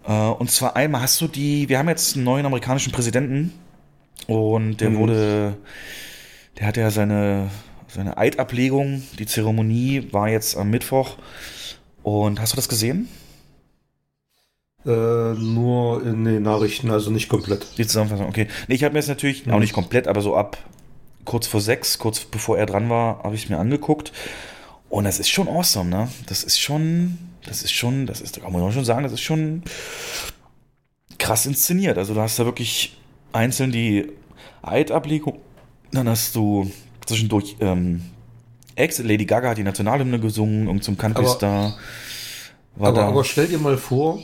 [0.07, 3.52] Äh, und zwar einmal hast du die, wir haben jetzt einen neuen amerikanischen Präsidenten
[4.26, 4.98] und der Mhm.
[4.98, 5.57] wurde,
[6.59, 7.50] der hatte ja seine,
[7.88, 11.16] seine Eidablegung, die Zeremonie war jetzt am Mittwoch.
[12.02, 13.09] Und hast du das gesehen?
[14.87, 14.90] Äh,
[15.35, 17.66] nur in den Nachrichten, also nicht komplett.
[17.77, 18.46] Die Zusammenfassung, okay.
[18.68, 20.59] Nee, ich habe mir jetzt natürlich, auch nicht komplett, aber so ab
[21.25, 24.12] kurz vor sechs, kurz bevor er dran war, habe ich es mir angeguckt.
[24.88, 26.09] Und das ist schon awesome, ne?
[26.29, 29.22] Das ist schon, das ist schon, das ist, da kann man schon sagen, das ist
[29.22, 29.62] schon
[31.18, 31.99] krass inszeniert.
[31.99, 32.96] Also du hast da wirklich
[33.33, 34.07] einzeln die
[34.62, 35.40] Eidablegung,
[35.90, 36.70] dann hast du
[37.07, 38.03] zwischendurch ähm,
[38.77, 41.75] Ex, Lady Gaga hat die Nationalhymne gesungen, irgend zum Aber- da.
[42.79, 43.09] War Aber, da.
[43.09, 44.18] aber stell dir mal vor,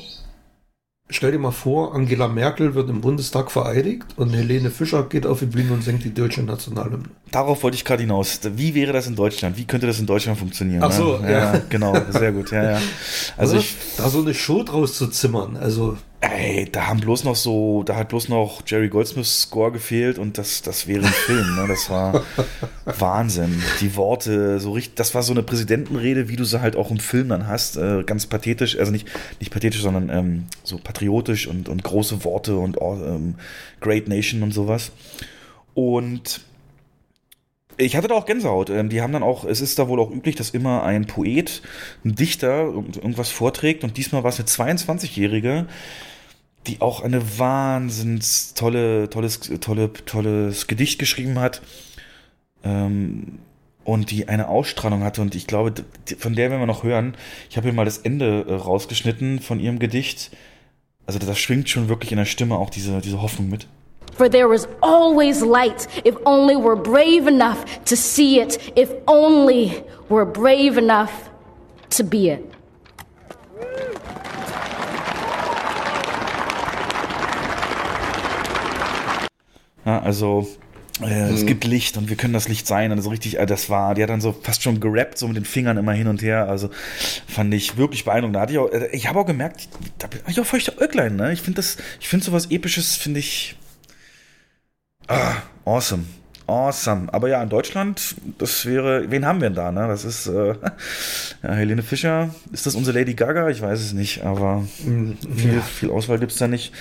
[1.10, 5.40] stell dir mal vor, Angela Merkel wird im Bundestag vereidigt und Helene Fischer geht auf
[5.40, 7.08] die Bühne und singt die deutsche Nationalhymne.
[7.30, 8.40] Darauf wollte ich gerade hinaus.
[8.56, 9.56] Wie wäre das in Deutschland?
[9.56, 10.82] Wie könnte das in Deutschland funktionieren?
[10.82, 11.32] Ach so, ne?
[11.32, 11.60] ja.
[11.68, 12.80] Genau, sehr gut, ja, ja.
[13.36, 13.62] Also Oder?
[13.62, 17.82] ich, da so eine Show draus zu zimmern, also ey, da haben bloß noch so,
[17.82, 21.66] da hat bloß noch Jerry Goldsmiths Score gefehlt und das, das wäre ein Film, ne?
[21.68, 22.22] Das war
[22.85, 23.61] Wahnsinn.
[23.80, 26.98] Die Worte, so richtig, das war so eine Präsidentenrede, wie du sie halt auch im
[27.00, 29.08] Film dann hast, äh, ganz pathetisch, also nicht,
[29.40, 33.35] nicht pathetisch, sondern ähm, so patriotisch und, und große Worte und ähm,
[33.80, 34.92] Great Nation und sowas.
[35.74, 36.40] Und
[37.78, 38.70] ich hatte da auch Gänsehaut.
[38.70, 41.62] Ähm, Die haben dann auch, es ist da wohl auch üblich, dass immer ein Poet,
[42.04, 45.66] ein Dichter irgend- irgendwas vorträgt und diesmal war es eine 22-Jährige,
[46.66, 51.61] die auch eine wahnsinns tolle, tolles, tolle, tolles Gedicht geschrieben hat
[52.64, 53.38] ähm,
[53.85, 55.72] und die eine Ausstrahlung hatte und ich glaube,
[56.18, 57.14] von der werden wir noch hören.
[57.51, 60.31] Ich habe hier mal das Ende äh, rausgeschnitten von ihrem Gedicht.
[61.05, 63.66] Also da schwingt schon wirklich in der Stimme auch diese, diese Hoffnung mit.
[64.16, 69.83] For there is always light if only we're brave enough to see it, if only
[70.09, 71.31] we're brave enough
[71.90, 72.44] to be it.
[79.84, 80.48] Ja, also
[81.00, 82.92] äh, es gibt Licht und wir können das Licht sein.
[82.92, 85.44] Also richtig, äh, das war, die hat dann so fast schon gerappt, so mit den
[85.44, 86.48] Fingern immer hin und her.
[86.48, 86.70] Also
[87.26, 88.36] fand ich wirklich beeindruckend.
[88.36, 89.68] Da hatte ich auch, äh, ich habe auch gemerkt,
[89.98, 91.32] da bin ich auch feuchte Äuglein, ne?
[91.32, 93.56] Ich finde das, ich finde sowas Episches, finde ich
[95.08, 96.04] ah, awesome.
[96.46, 97.08] Awesome.
[97.12, 99.86] Aber ja, in Deutschland, das wäre, wen haben wir denn da, ne?
[99.88, 100.54] Das ist äh,
[101.42, 102.34] ja, Helene Fischer.
[102.52, 103.48] Ist das unsere Lady Gaga?
[103.48, 104.64] Ich weiß es nicht, aber
[105.36, 106.72] viel, viel Auswahl gibt's da nicht.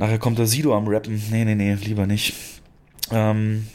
[0.00, 1.22] Nachher kommt der Sido am Rappen.
[1.30, 2.32] Nee, nee, nee, lieber nicht.
[3.10, 3.66] Ähm,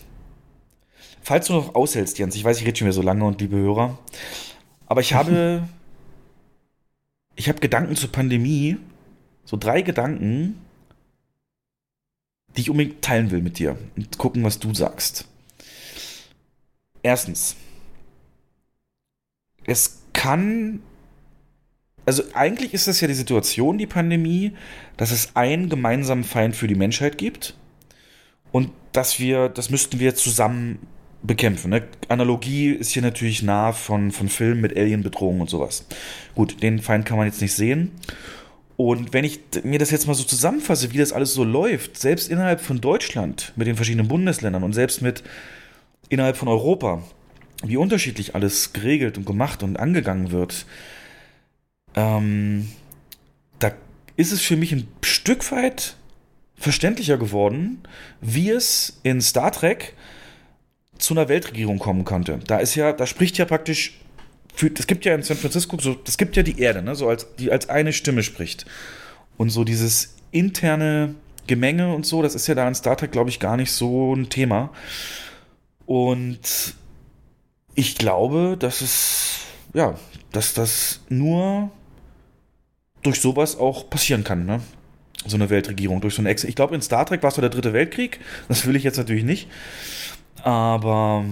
[1.21, 3.55] falls du noch aushältst, Jens, ich weiß, ich rede schon wieder so lange und liebe
[3.55, 3.99] Hörer,
[4.87, 5.69] aber ich habe,
[7.35, 8.77] ich habe Gedanken zur Pandemie,
[9.43, 10.59] so drei Gedanken,
[12.57, 15.27] die ich unbedingt teilen will mit dir und gucken, was du sagst.
[17.03, 17.55] Erstens,
[19.67, 20.81] es kann
[22.05, 24.53] also eigentlich ist das ja die Situation, die Pandemie,
[24.97, 27.55] dass es einen gemeinsamen Feind für die Menschheit gibt
[28.51, 30.79] und dass wir, das müssten wir zusammen
[31.23, 31.71] bekämpfen.
[31.71, 31.83] Ne?
[32.07, 35.85] Analogie ist hier natürlich nah von, von Filmen mit Alien-Bedrohung und sowas.
[36.35, 37.91] Gut, den Feind kann man jetzt nicht sehen.
[38.77, 42.29] Und wenn ich mir das jetzt mal so zusammenfasse, wie das alles so läuft, selbst
[42.29, 45.23] innerhalb von Deutschland mit den verschiedenen Bundesländern und selbst mit
[46.09, 47.01] innerhalb von Europa,
[47.63, 50.65] wie unterschiedlich alles geregelt und gemacht und angegangen wird,
[51.95, 52.69] ähm,
[53.59, 53.71] da
[54.15, 55.95] ist es für mich ein Stück weit
[56.55, 57.83] verständlicher geworden,
[58.21, 59.93] wie es in Star Trek
[60.97, 62.39] zu einer Weltregierung kommen konnte.
[62.47, 63.99] Da ist ja, da spricht ja praktisch,
[64.61, 67.27] es gibt ja in San Francisco so, es gibt ja die Erde, ne, so als
[67.35, 68.65] die als eine Stimme spricht
[69.37, 71.15] und so dieses interne
[71.47, 74.13] Gemenge und so, das ist ja da in Star Trek glaube ich gar nicht so
[74.15, 74.71] ein Thema.
[75.85, 76.73] Und
[77.75, 79.39] ich glaube, dass es
[79.73, 79.95] ja,
[80.31, 81.69] dass das nur
[83.05, 84.45] durch sowas auch passieren kann.
[84.45, 84.61] Ne?
[85.25, 87.41] so eine Weltregierung, durch so eine Ex Ich glaube, in Star Trek war es so
[87.41, 88.19] der dritte Weltkrieg.
[88.47, 89.47] Das will ich jetzt natürlich nicht.
[90.43, 91.25] Aber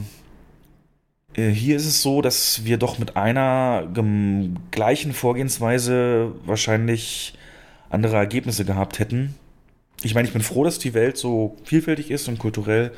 [1.36, 3.88] äh, hier ist es so, dass wir doch mit einer
[4.72, 7.34] gleichen Vorgehensweise wahrscheinlich
[7.90, 9.36] andere Ergebnisse gehabt hätten.
[10.02, 12.92] Ich meine, ich bin froh, dass die Welt so vielfältig ist und kulturell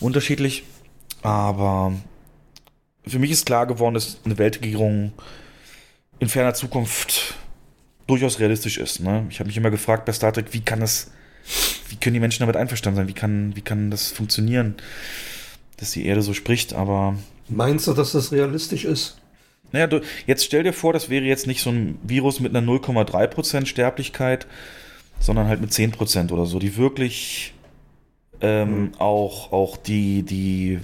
[0.00, 0.64] unterschiedlich.
[1.22, 1.92] Aber
[3.06, 5.12] für mich ist klar geworden, dass eine Weltregierung
[6.18, 7.34] in ferner Zukunft
[8.06, 9.00] durchaus realistisch ist.
[9.00, 9.26] Ne?
[9.30, 11.10] Ich habe mich immer gefragt bei Star Trek, wie kann das,
[11.88, 13.08] wie können die Menschen damit einverstanden sein?
[13.08, 14.74] Wie kann, wie kann das funktionieren,
[15.78, 16.72] dass die Erde so spricht?
[16.72, 17.16] Aber
[17.48, 19.18] meinst du, dass das realistisch ist?
[19.72, 22.66] Naja, du, jetzt stell dir vor, das wäre jetzt nicht so ein Virus mit einer
[22.66, 24.46] 0,3% Sterblichkeit,
[25.18, 27.54] sondern halt mit 10% oder so, die wirklich
[28.42, 28.94] ähm, mhm.
[28.98, 30.80] auch, auch die, die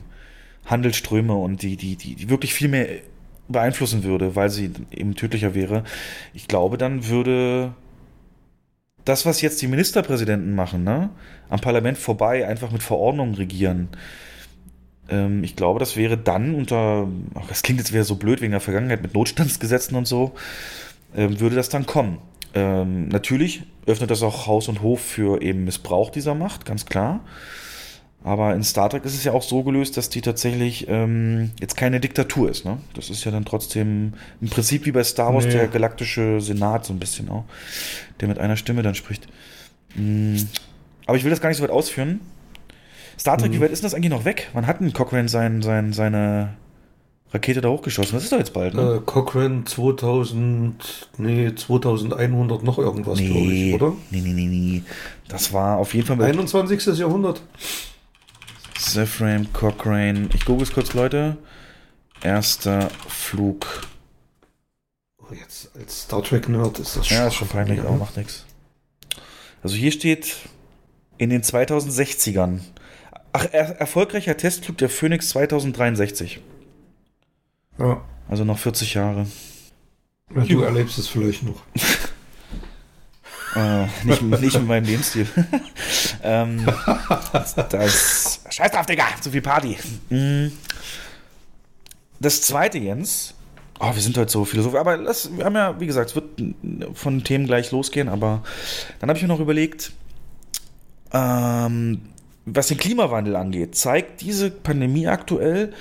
[0.65, 2.89] Handelsströme und die, die, die, die wirklich viel mehr
[3.49, 5.85] beeinflussen würde, weil sie eben tödlicher wäre.
[6.35, 7.73] Ich glaube, dann würde
[9.05, 11.11] das, was jetzt die Ministerpräsidenten machen, ne,
[11.49, 13.89] am Parlament vorbei einfach mit Verordnungen regieren,
[15.09, 18.53] ähm, ich glaube, das wäre dann unter, ach, das klingt jetzt wieder so blöd wegen
[18.53, 20.33] der Vergangenheit mit Notstandsgesetzen und so,
[21.17, 22.19] ähm, würde das dann kommen.
[22.55, 27.21] Ähm, natürlich öffnet das auch Haus und Hof für eben Missbrauch dieser Macht, ganz klar.
[28.29, 31.79] Aber in Star Trek ist es ja auch so gelöst, dass die tatsächlich ähm, jetzt
[31.79, 32.67] keine Diktatur ist.
[32.67, 32.77] Ne?
[32.93, 34.13] Das ist ja dann trotzdem
[34.43, 35.53] im Prinzip wie bei Star Wars nee.
[35.53, 37.45] der galaktische Senat so ein bisschen auch,
[38.21, 39.29] der mit einer Stimme dann spricht.
[39.95, 40.47] Mhm.
[41.07, 42.21] Aber ich will das gar nicht so weit ausführen.
[43.19, 43.55] Star Trek, mhm.
[43.55, 44.51] wie weit ist das eigentlich noch weg?
[44.53, 46.51] Wann hat denn Cochrane sein, sein, seine
[47.33, 48.13] Rakete da hochgeschossen?
[48.13, 48.97] Das ist doch jetzt bald, ne?
[48.97, 53.93] Äh, Cochrane 2000, nee, 2100 noch irgendwas, nee, glaube ich, oder?
[54.11, 54.83] Nee, nee, nee, nee.
[55.29, 56.17] Das war auf jeden Fall...
[56.17, 56.99] Mit 21.
[56.99, 57.41] Jahrhundert.
[58.79, 60.29] Zephyr Cochrane.
[60.35, 61.37] Ich google es kurz, Leute.
[62.23, 63.87] Erster Flug.
[65.19, 67.17] Oh, jetzt als Star Trek-Nerd ist das schon.
[67.17, 68.45] Ja, ist schon peinlich, aber macht nichts.
[69.63, 70.37] Also hier steht
[71.19, 72.61] in den 2060ern
[73.33, 76.41] Ach, er, erfolgreicher Testflug der Phoenix 2063.
[77.79, 78.03] Ja.
[78.29, 79.27] Also noch 40 Jahre.
[80.35, 81.63] Ja, du erlebst es vielleicht noch.
[83.55, 85.27] äh, nicht, nicht mit meinem Lebensstil.
[86.23, 86.67] ähm,
[87.71, 88.28] das.
[88.51, 89.05] Scheiß drauf, Digga!
[89.21, 89.77] Zu viel Party.
[90.11, 90.49] Mm.
[92.21, 93.35] Das zweite, Jens.
[93.81, 94.81] Oh, wir sind heute so philosophisch.
[94.81, 96.25] Aber das, wir haben ja, wie gesagt, es wird
[96.95, 98.09] von Themen gleich losgehen.
[98.09, 98.43] Aber
[98.99, 99.93] dann habe ich mir noch überlegt,
[101.13, 102.01] ähm,
[102.45, 105.73] was den Klimawandel angeht, zeigt diese Pandemie aktuell,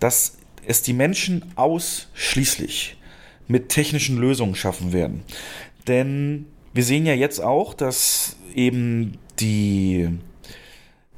[0.00, 2.96] dass es die Menschen ausschließlich
[3.46, 5.22] mit technischen Lösungen schaffen werden.
[5.86, 10.08] Denn wir sehen ja jetzt auch, dass eben die,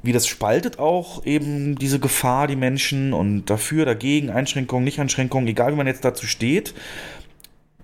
[0.07, 5.73] wie das spaltet auch eben diese Gefahr, die Menschen und dafür, dagegen, Einschränkungen, Nicht-Einschränkungen, egal
[5.73, 6.73] wie man jetzt dazu steht,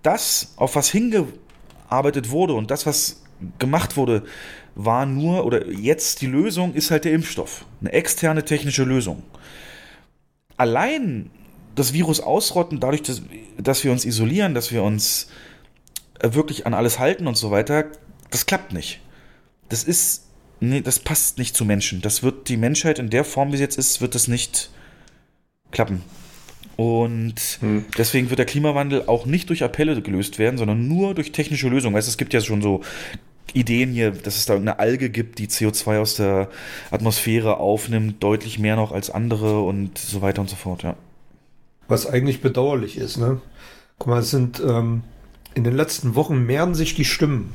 [0.04, 3.22] das, auf was hingearbeitet wurde und das, was
[3.60, 4.24] gemacht wurde,
[4.74, 7.66] war nur, oder jetzt die Lösung ist halt der Impfstoff.
[7.82, 9.24] Eine externe technische Lösung.
[10.56, 11.30] Allein
[11.76, 13.22] das Virus ausrotten, dadurch, dass,
[13.58, 15.28] dass wir uns isolieren, dass wir uns
[16.20, 17.86] äh, wirklich an alles halten und so weiter,
[18.32, 19.02] das klappt nicht.
[19.68, 20.26] Das ist,
[20.60, 22.02] nee, das passt nicht zu Menschen.
[22.02, 24.70] Das wird die Menschheit in der Form, wie sie jetzt ist, wird das nicht
[25.72, 26.02] klappen.
[26.76, 27.86] Und hm.
[27.98, 31.96] deswegen wird der Klimawandel auch nicht durch Appelle gelöst werden, sondern nur durch technische Lösungen.
[31.96, 32.82] Weißt, es gibt ja schon so
[33.54, 36.50] Ideen hier, dass es da eine Alge gibt, die CO2 aus der
[36.90, 40.96] Atmosphäre aufnimmt, deutlich mehr noch als andere und so weiter und so fort, ja.
[41.88, 43.42] Was eigentlich bedauerlich ist, ne?
[44.00, 45.04] Guck mal, es sind ähm,
[45.54, 47.54] in den letzten Wochen mehren sich die Stimmen.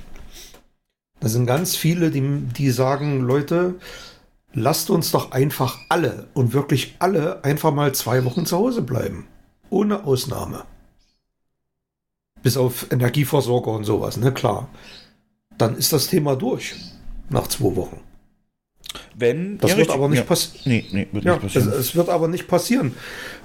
[1.20, 2.22] Da sind ganz viele, die,
[2.56, 3.74] die sagen, Leute,
[4.52, 9.26] lasst uns doch einfach alle und wirklich alle einfach mal zwei Wochen zu Hause bleiben.
[9.70, 10.64] Ohne Ausnahme.
[12.42, 14.32] Bis auf Energieversorger und sowas, ne?
[14.32, 14.68] Klar
[15.58, 16.74] dann ist das Thema durch
[17.28, 18.00] nach zwei Wochen.
[19.20, 19.96] Wenn, das ja, wird richtig.
[19.96, 20.24] aber nicht ja.
[20.24, 20.62] passieren.
[20.64, 21.68] Nee, nee, wird ja, nicht passieren.
[21.70, 22.94] Es, es, wird aber nicht passieren.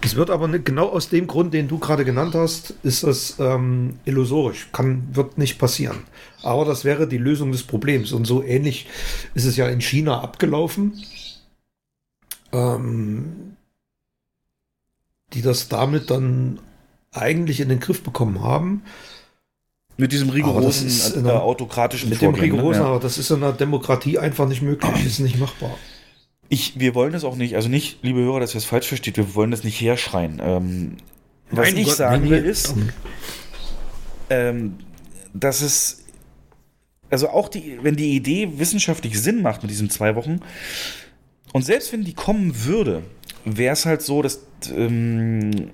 [0.03, 3.37] Es wird aber nicht, genau aus dem Grund, den du gerade genannt hast, ist es
[3.39, 4.69] ähm, illusorisch.
[4.71, 5.97] Kann, wird nicht passieren.
[6.43, 8.11] Aber das wäre die Lösung des Problems.
[8.11, 8.87] Und so ähnlich
[9.33, 10.93] ist es ja in China abgelaufen.
[12.51, 13.55] Ähm,
[15.33, 16.59] die das damit dann
[17.11, 18.83] eigentlich in den Griff bekommen haben.
[20.03, 22.89] Mit diesem rigorosen, äh, einer, autokratischen Mit dem rigorosen, ne?
[22.89, 25.77] aber das ist in einer Demokratie einfach nicht möglich, ist nicht machbar.
[26.49, 29.15] Ich, wir wollen das auch nicht, also nicht, liebe Hörer, dass ihr es falsch versteht,
[29.15, 30.41] wir wollen das nicht herschreien.
[30.43, 30.97] Ähm,
[31.51, 32.75] was Nein, ich Gott, sagen will ist,
[34.29, 34.75] ähm,
[35.33, 36.03] dass es,
[37.09, 40.41] also auch die, wenn die Idee wissenschaftlich Sinn macht mit diesen zwei Wochen,
[41.53, 43.03] und selbst wenn die kommen würde,
[43.45, 44.41] wäre es halt so, dass
[44.75, 45.69] ähm,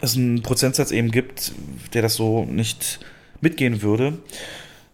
[0.00, 1.52] es einen Prozentsatz eben gibt,
[1.94, 3.00] der das so nicht
[3.40, 4.18] mitgehen würde.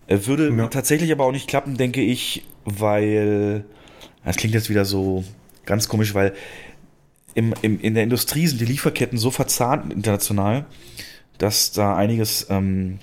[0.07, 0.69] Äh, Würde Ja.
[0.69, 3.65] tatsächlich aber auch nicht klappen, denke ich, weil.
[4.25, 5.23] Das klingt jetzt wieder so
[5.67, 6.33] ganz komisch, weil
[7.35, 10.65] im, im, in der Industrie sind die Lieferketten so verzahnt international,
[11.39, 12.47] dass da einiges.
[12.51, 12.99] Ähm,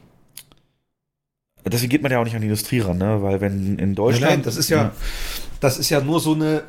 [1.66, 3.22] deswegen geht man ja auch nicht an die Industrie ran, ne?
[3.22, 4.22] Weil wenn in Deutschland.
[4.24, 4.92] Nein, nein, das ist ja,
[5.62, 6.64] das ist ja nur so eine,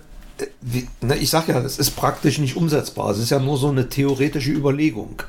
[0.61, 3.11] wie, ne, ich sag ja, das ist praktisch nicht umsetzbar.
[3.11, 5.23] Es ist ja nur so eine theoretische Überlegung,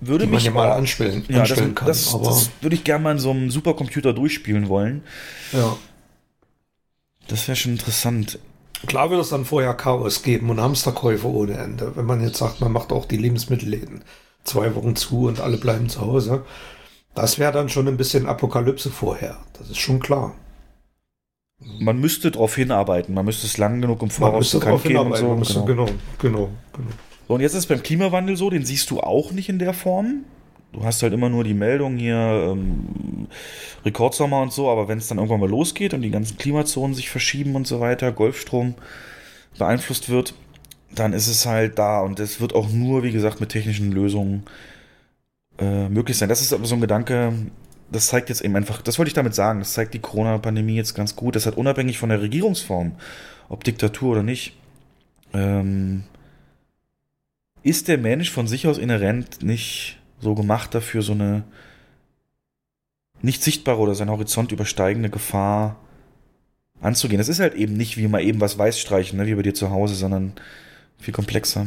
[0.00, 1.88] würde die man mich ja mal anspielen, Ja, das, anstellen kann.
[1.88, 5.02] das, Aber das würde ich gerne mal in so einem Supercomputer durchspielen wollen.
[5.52, 5.76] ja.
[7.28, 8.38] Das wäre schon interessant.
[8.86, 11.96] klar wird es dann vorher Chaos geben und Hamsterkäufe ohne Ende.
[11.96, 14.04] Wenn man jetzt sagt, man macht auch die Lebensmittelläden
[14.44, 16.44] zwei Wochen zu und alle bleiben zu Hause.
[17.16, 19.38] Das wäre dann schon ein bisschen Apokalypse vorher.
[19.58, 20.34] Das ist schon klar.
[21.60, 23.14] Man müsste darauf hinarbeiten.
[23.14, 25.26] Man müsste es lang genug im Voraus bekannt geben und so.
[25.38, 25.84] müsste- Genau.
[25.86, 26.88] Genau, genau, genau.
[27.28, 29.72] So, und jetzt ist es beim Klimawandel so, den siehst du auch nicht in der
[29.72, 30.24] Form.
[30.72, 32.16] Du hast halt immer nur die Meldung hier,
[32.52, 33.26] ähm,
[33.84, 37.08] Rekordsommer und so, aber wenn es dann irgendwann mal losgeht und die ganzen Klimazonen sich
[37.08, 38.74] verschieben und so weiter, Golfstrom
[39.58, 40.34] beeinflusst wird,
[40.94, 44.42] dann ist es halt da und es wird auch nur, wie gesagt, mit technischen Lösungen
[45.58, 46.28] äh, möglich sein.
[46.28, 47.32] Das ist aber so ein Gedanke,
[47.90, 50.94] das zeigt jetzt eben einfach, das wollte ich damit sagen, das zeigt die Corona-Pandemie jetzt
[50.94, 51.36] ganz gut.
[51.36, 52.92] Das hat unabhängig von der Regierungsform,
[53.48, 54.56] ob Diktatur oder nicht,
[55.32, 56.04] ähm,
[57.62, 61.44] ist der Mensch von sich aus inhärent nicht so gemacht dafür, so eine
[63.22, 65.76] nicht sichtbare oder seinen Horizont übersteigende Gefahr
[66.80, 67.20] anzugehen.
[67.20, 69.54] Es ist halt eben nicht wie mal eben was weiß streichen, ne, wie bei dir
[69.54, 70.32] zu Hause, sondern
[70.98, 71.66] viel komplexer.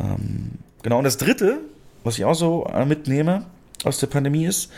[0.00, 0.50] Ähm,
[0.82, 1.60] genau, und das dritte,
[2.04, 3.46] was ich auch so mitnehme
[3.84, 4.70] aus der Pandemie ist,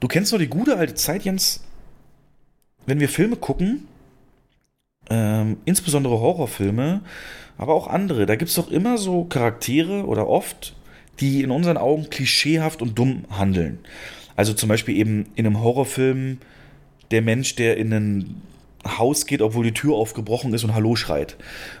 [0.00, 1.64] du kennst noch die gute alte Zeit, Jens,
[2.86, 3.86] wenn wir Filme gucken,
[5.10, 7.02] ähm, insbesondere Horrorfilme,
[7.58, 10.74] aber auch andere, da gibt es doch immer so Charaktere oder oft,
[11.20, 13.78] die in unseren Augen klischeehaft und dumm handeln.
[14.36, 16.38] Also zum Beispiel eben in einem Horrorfilm
[17.10, 18.42] der Mensch, der in ein
[18.86, 21.36] Haus geht, obwohl die Tür aufgebrochen ist und Hallo schreit.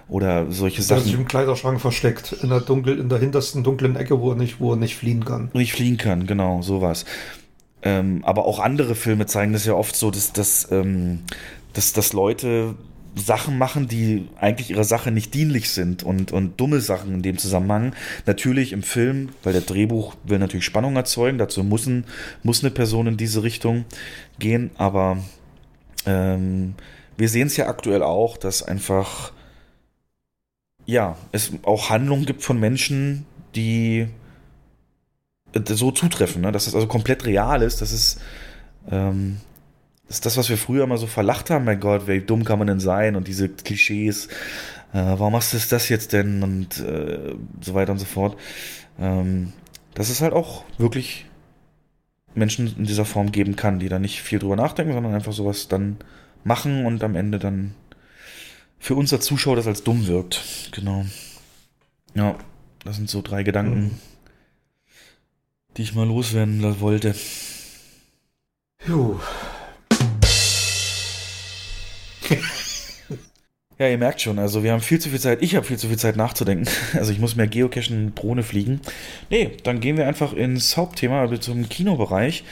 [0.08, 1.20] Oder solche Der sich Sachen.
[1.22, 4.72] im Kleiderschrank versteckt, in der, dunkel, in der hintersten dunklen Ecke, wo er nicht, wo
[4.72, 5.50] er nicht fliehen kann.
[5.52, 7.04] nicht fliehen kann, genau, sowas.
[7.82, 11.20] Ähm, aber auch andere Filme zeigen das ja oft so, dass, dass, ähm,
[11.74, 12.74] dass, dass Leute
[13.16, 17.38] Sachen machen, die eigentlich ihrer Sache nicht dienlich sind und, und dumme Sachen in dem
[17.38, 17.94] Zusammenhang.
[18.26, 22.04] Natürlich im Film, weil der Drehbuch will natürlich Spannung erzeugen, dazu muss, ein,
[22.42, 23.84] muss eine Person in diese Richtung
[24.38, 25.18] gehen, aber
[26.06, 26.74] ähm,
[27.16, 29.32] wir sehen es ja aktuell auch, dass einfach
[30.86, 34.08] ja, es auch Handlungen gibt von Menschen, die
[35.52, 36.52] äh, so zutreffen, ne?
[36.52, 37.80] dass es also komplett real ist.
[37.80, 38.20] Das ist,
[38.90, 39.38] ähm,
[40.06, 41.64] das ist das, was wir früher mal so verlacht haben.
[41.64, 43.16] Mein Gott, wie dumm kann man denn sein?
[43.16, 44.26] Und diese Klischees,
[44.92, 46.42] äh, warum machst du das jetzt denn?
[46.42, 48.36] Und äh, so weiter und so fort.
[48.98, 49.52] Ähm,
[49.94, 51.26] dass es halt auch wirklich
[52.34, 55.68] Menschen in dieser Form geben kann, die da nicht viel drüber nachdenken, sondern einfach sowas
[55.68, 55.96] dann
[56.42, 57.74] machen und am Ende dann
[58.78, 60.70] für uns als Zuschauer das als dumm wirkt.
[60.72, 61.06] Genau.
[62.14, 62.36] Ja,
[62.84, 63.98] das sind so drei Gedanken,
[65.76, 67.14] die ich mal loswerden wollte.
[68.86, 69.18] Juh.
[73.76, 75.42] Ja, ihr merkt schon, also wir haben viel zu viel Zeit.
[75.42, 76.68] Ich habe viel zu viel Zeit nachzudenken.
[76.94, 78.80] Also ich muss mehr Geocachen Drohne fliegen.
[79.30, 82.44] Nee, dann gehen wir einfach ins Hauptthema, also zum Kinobereich.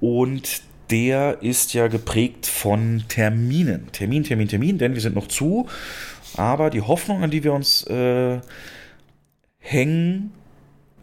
[0.00, 3.90] Und der ist ja geprägt von Terminen.
[3.92, 5.66] Termin, Termin, Termin, denn wir sind noch zu.
[6.36, 8.38] Aber die Hoffnung, an die wir uns äh,
[9.58, 10.32] hängen,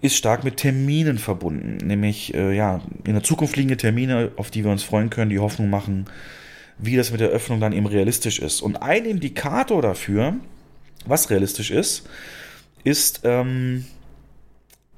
[0.02, 1.86] ist stark mit Terminen verbunden.
[1.86, 5.40] Nämlich, äh, ja, in der Zukunft liegende Termine, auf die wir uns freuen können, die
[5.40, 6.06] Hoffnung machen,
[6.78, 8.62] wie das mit der Öffnung dann eben realistisch ist.
[8.62, 10.36] Und ein Indikator dafür,
[11.06, 12.08] was realistisch ist,
[12.84, 13.86] ist, ähm,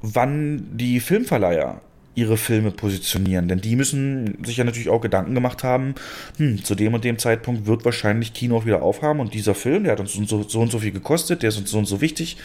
[0.02, 1.82] wann die Filmverleiher
[2.16, 3.48] ihre Filme positionieren.
[3.48, 5.94] Denn die müssen sich ja natürlich auch Gedanken gemacht haben,
[6.38, 9.84] hm, zu dem und dem Zeitpunkt wird wahrscheinlich Kino auch wieder aufhaben und dieser Film,
[9.84, 11.78] der hat uns so, und so, so und so viel gekostet, der ist uns so
[11.78, 12.38] und so wichtig,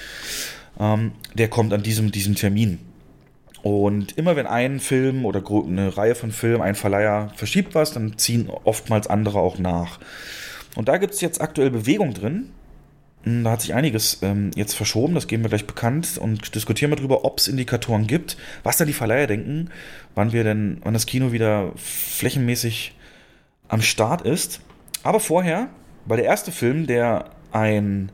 [0.79, 2.81] ähm, der kommt an diesem, diesem Termin.
[3.63, 8.19] Und immer wenn ein Film oder eine Reihe von Filmen, ein Verleiher verschiebt was, dann
[8.19, 10.01] ziehen oftmals andere auch nach.
[10.75, 12.51] Und da gibt es jetzt aktuell Bewegung drin.
[13.23, 16.91] Hm, Da hat sich einiges ähm, jetzt verschoben, das geben wir gleich bekannt und diskutieren
[16.91, 19.71] wir darüber, ob es Indikatoren gibt, was dann die Verleiher denken,
[20.17, 22.97] wann wir denn, wann das Kino wieder flächenmäßig
[23.69, 24.61] am Start ist.
[25.05, 25.69] Aber vorher,
[26.05, 28.11] weil der erste Film, der ein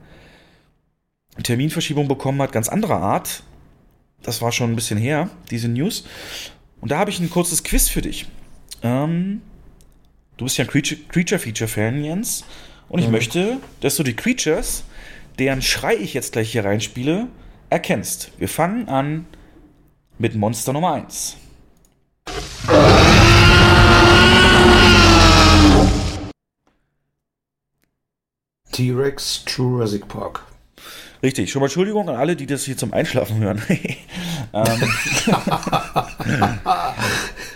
[1.42, 3.42] Terminverschiebung bekommen hat, ganz anderer Art,
[4.22, 6.04] das war schon ein bisschen her, diese News.
[6.80, 8.26] Und da habe ich ein kurzes Quiz für dich.
[8.82, 9.42] Ähm,
[10.36, 12.44] du bist ja ein Creature-Feature-Fan, Jens.
[12.88, 13.12] Und ich mhm.
[13.12, 14.84] möchte, dass du die Creatures,
[15.38, 17.28] deren Schrei ich jetzt gleich hier reinspiele,
[17.70, 18.32] erkennst.
[18.38, 19.26] Wir fangen an
[20.18, 21.36] mit Monster Nummer 1.
[28.72, 30.47] T-Rex Jurassic Park.
[31.20, 33.60] Richtig, schon mal Entschuldigung an alle, die das hier zum Einschlafen hören.
[34.52, 34.88] ähm,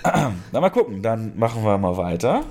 [0.53, 2.45] Na mal gucken, dann machen wir mal weiter.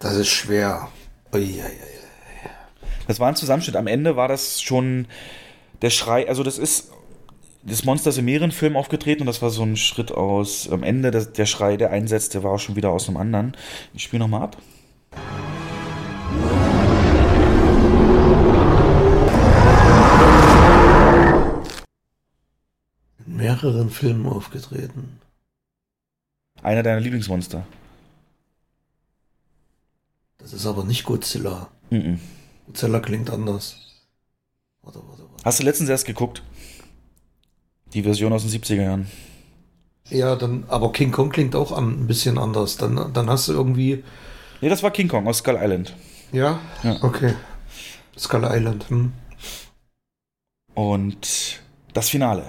[0.00, 0.88] Das ist schwer.
[3.06, 3.76] Das war ein Zusammenschnitt.
[3.76, 5.06] Am Ende war das schon
[5.82, 6.90] der Schrei, also das ist
[7.66, 10.70] das Monster ist in mehreren Filmen aufgetreten und das war so ein Schritt aus.
[10.70, 13.56] Am Ende der, der Schrei, der einsetzt, der war auch schon wieder aus einem anderen.
[13.92, 14.56] Ich spiele nochmal ab.
[23.26, 25.20] In mehreren Filmen aufgetreten.
[26.62, 27.66] Einer deiner Lieblingsmonster.
[30.38, 31.68] Das ist aber nicht Godzilla.
[31.90, 32.20] Mhm.
[32.66, 33.76] Godzilla klingt anders.
[34.82, 35.44] Warte, warte, warte.
[35.44, 36.44] Hast du letztens erst geguckt?
[37.92, 39.06] Die Version aus den 70er Jahren.
[40.08, 42.76] Ja, dann, aber King Kong klingt auch ein bisschen anders.
[42.76, 44.04] Dann, dann hast du irgendwie.
[44.60, 45.94] Nee, das war King Kong aus Skull Island.
[46.32, 46.60] Ja?
[46.82, 46.96] Ja.
[47.02, 47.34] Okay.
[48.16, 48.88] Skull Island.
[48.88, 49.12] Hm.
[50.74, 51.60] Und
[51.92, 52.44] das Finale.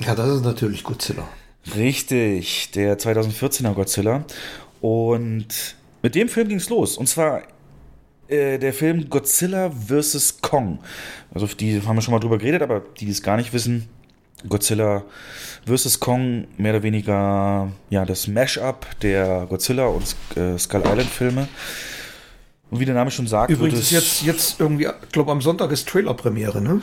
[0.00, 1.28] Ja, das ist natürlich Godzilla.
[1.76, 4.24] Richtig, der 2014er Godzilla.
[4.80, 6.96] Und mit dem Film ging es los.
[6.96, 7.42] Und zwar
[8.28, 10.40] äh, der Film Godzilla vs.
[10.42, 10.78] Kong.
[11.32, 13.88] Also die haben wir schon mal drüber geredet, aber die, die es gar nicht wissen,
[14.48, 15.04] Godzilla
[15.66, 16.00] vs.
[16.00, 21.48] Kong, mehr oder weniger ja, das Mash-up der Godzilla und äh, Skull Island Filme.
[22.70, 25.42] Und wie der Name schon sagt, Übrigens wird es jetzt, jetzt irgendwie, ich glaube, am
[25.42, 26.80] Sonntag ist Trailer-Premiere, ne?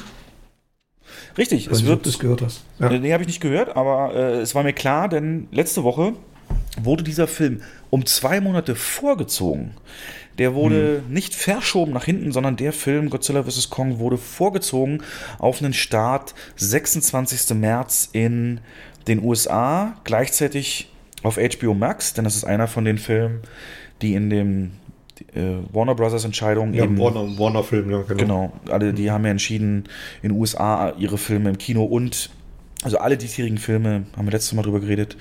[1.40, 2.62] richtig, Weiß es wird du das gehört hast.
[2.78, 2.90] Ja.
[2.90, 6.14] Nee, habe ich nicht gehört, aber äh, es war mir klar, denn letzte Woche
[6.82, 9.72] wurde dieser Film um zwei Monate vorgezogen.
[10.38, 13.70] Der wurde nicht verschoben nach hinten, sondern der Film Godzilla vs.
[13.70, 15.04] Kong wurde vorgezogen
[15.38, 17.58] auf einen Start 26.
[17.58, 18.62] März in
[19.08, 20.90] den USA, gleichzeitig
[21.24, 23.42] auf HBO Max, denn das ist einer von den Filmen,
[24.02, 24.72] die in dem
[25.36, 28.18] äh, Warner Brothers Entscheidung Ja, eben Warner, Warner Film, ja, genau.
[28.18, 29.86] Genau, alle, die haben ja entschieden,
[30.22, 32.30] in den USA ihre Filme im Kino und,
[32.84, 35.18] also alle diesjährigen Filme, haben wir letztes Mal drüber geredet,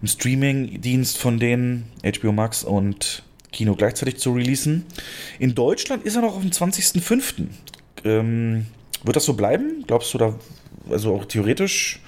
[0.00, 3.22] im Streaming-Dienst von denen, HBO Max und
[3.52, 4.84] Kino gleichzeitig zu releasen.
[5.38, 7.46] In Deutschland ist er noch auf dem 20.05.
[8.04, 8.66] Ähm,
[9.02, 9.84] wird das so bleiben?
[9.86, 10.34] Glaubst du da,
[10.90, 12.00] also auch theoretisch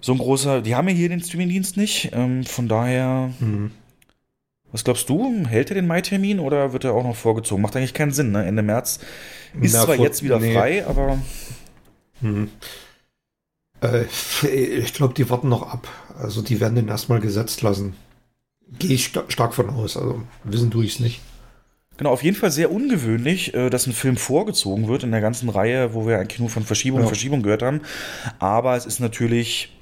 [0.00, 3.72] so ein großer, die haben ja hier den Streaming-Dienst nicht, ähm, von daher, Mhm.
[4.70, 5.44] was glaubst du?
[5.48, 7.62] Hält er den Mai-Termin oder wird er auch noch vorgezogen?
[7.62, 8.44] Macht eigentlich keinen Sinn, ne?
[8.44, 9.00] Ende März
[9.60, 10.52] ist Na, zwar vor- jetzt wieder nee.
[10.54, 11.18] frei, aber
[12.20, 12.50] Mhm.
[13.80, 14.04] Äh,
[14.42, 15.86] ich glaube, die warten noch ab.
[16.20, 17.94] Also die werden den erstmal gesetzt lassen.
[18.78, 19.96] Gehe ich sta stark von aus.
[19.96, 21.20] Also wissen tue ich es nicht.
[21.96, 25.48] genau, auf jeden Fall sehr ungewöhnlich, äh, dass ein Film vorgezogen wird in der ganzen
[25.48, 27.04] Reihe, wo wir eigentlich nur von Verschiebung Ja.
[27.04, 27.80] und Verschiebung gehört haben.
[28.38, 29.74] Aber es ist natürlich,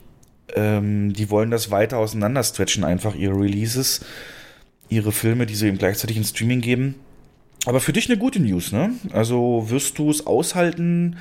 [0.54, 4.00] ähm, die wollen das weiter auseinanderstretchen, einfach ihre Releases,
[4.88, 6.94] ihre Filme, die sie eben gleichzeitig in Streaming geben.
[7.64, 8.90] Aber für dich eine gute News, ne?
[9.12, 11.16] Also wirst du es aushalten,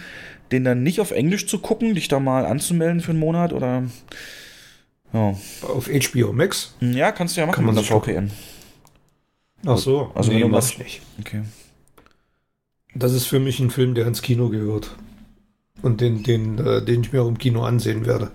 [0.51, 3.83] den dann nicht auf Englisch zu gucken, dich da mal anzumelden für einen Monat oder?
[5.13, 5.29] Ja,
[5.61, 6.75] Auf HBO Max?
[6.81, 8.31] ja kannst du ja machen Kann man mit VPN.
[9.65, 10.11] Ach so.
[10.13, 11.01] Also wenn du was- nicht.
[11.19, 11.43] Okay.
[12.93, 14.95] Das ist für mich ein Film, der ins Kino gehört.
[15.81, 18.31] Und den, den, äh, den ich mir auch im Kino ansehen werde.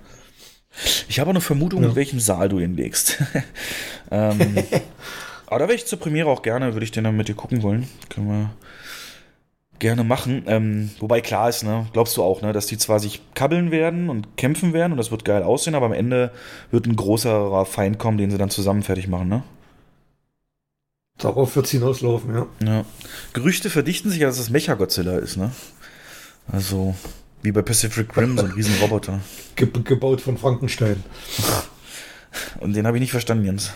[1.09, 1.89] Ich habe eine Vermutung, Ja.
[1.91, 3.23] in welchem Saal du ihn legst.
[4.11, 4.41] ähm,
[5.47, 7.62] aber da wäre ich zur Premiere auch gerne, würde ich den dann mit dir gucken
[7.62, 7.89] wollen.
[8.09, 8.51] Können wir
[9.81, 10.45] gerne machen.
[10.47, 14.09] Ähm, wobei klar ist, ne, glaubst du auch, ne, dass die zwar sich kabbeln werden
[14.09, 16.31] und kämpfen werden und das wird geil aussehen, aber am Ende
[16.70, 19.43] wird ein großerer Feind kommen, den sie dann zusammen fertig machen, ne?
[21.18, 22.47] Darauf wird es hinauslaufen, ja.
[22.64, 22.85] Ja.
[23.33, 25.51] Gerüchte verdichten sich, ja, dass es Mecha-Godzilla ist, ne?
[26.51, 26.95] Also,
[27.43, 29.20] wie bei Pacific Rim, so ein Riesenroboter.
[29.57, 31.03] Ge gebaut von Frankenstein.
[32.61, 33.72] Und den habe ich nicht verstanden, Jens.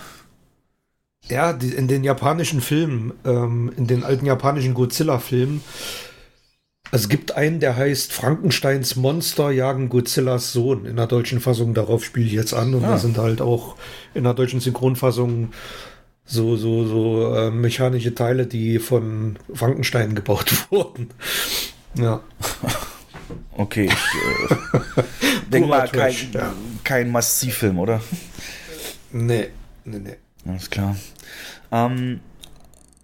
[1.28, 5.62] Ja, die, in den japanischen Filmen, ähm, in den alten japanischen Godzilla-Filmen,
[6.90, 10.84] es gibt einen, der heißt Frankensteins Monster jagen Godzillas Sohn.
[10.84, 12.74] In der deutschen Fassung, darauf spiele ich jetzt an.
[12.74, 12.90] Und Ah.
[12.92, 13.76] da sind halt auch
[14.12, 15.52] in der deutschen Synchronfassung
[16.26, 21.10] so, so, so äh, mechanische Teile, die von Frankenstein gebaut wurden.
[21.96, 22.20] Ja.
[23.56, 25.02] Okay, ich äh,
[25.60, 26.52] Purer mal, kein, ja.
[26.82, 28.00] kein Massivfilm, oder?
[29.12, 29.46] Nee,
[29.84, 30.16] nee, nee.
[30.46, 30.96] Alles klar.
[31.72, 32.20] Ähm,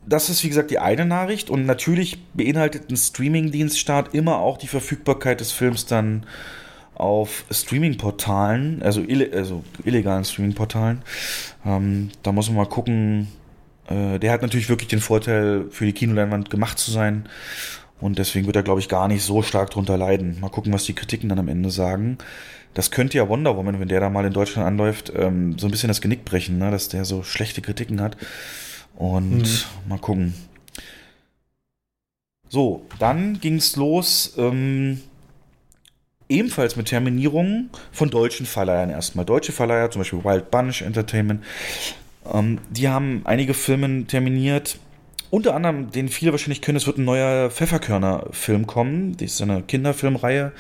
[0.07, 4.69] das ist, wie gesagt, die eine Nachricht und natürlich beinhaltet ein Streaming-Dienststart immer auch die
[4.69, 6.27] Verfügbarkeit des Films dann
[6.95, 11.03] auf Streaming-Portalen, also, ille also illegalen Streaming-Portalen.
[11.65, 13.29] Ähm, da muss man mal gucken,
[13.91, 17.29] Äh, der hat natürlich wirklich den Vorteil, für die Kinoleinwand gemacht zu sein.
[18.01, 20.39] Und deswegen wird er, glaube ich, gar nicht so stark drunter leiden.
[20.41, 22.19] Mal gucken, was die Kritiken dann am Ende sagen.
[22.75, 25.71] Das könnte ja Wonder Woman, wenn der da mal in Deutschland anläuft, ähm, so ein
[25.71, 26.71] bisschen das Genick brechen, ne?
[26.71, 28.17] dass der so schlechte Kritiken hat.
[28.95, 29.89] Und mhm.
[29.89, 30.35] mal gucken.
[32.49, 34.35] So, dann ging's los.
[34.37, 35.01] Ähm,
[36.29, 39.25] ebenfalls mit Terminierungen von deutschen Verleihern erstmal.
[39.25, 41.45] Deutsche Verleiher, zum Beispiel Wild Bunch Entertainment,
[42.33, 44.79] ähm, die haben einige Filme terminiert.
[45.31, 49.17] Unter anderem, den viele wahrscheinlich können, es wird ein neuer Pfefferkörner-Film kommen.
[49.17, 50.53] Das ist eine Kinderfilmreihe,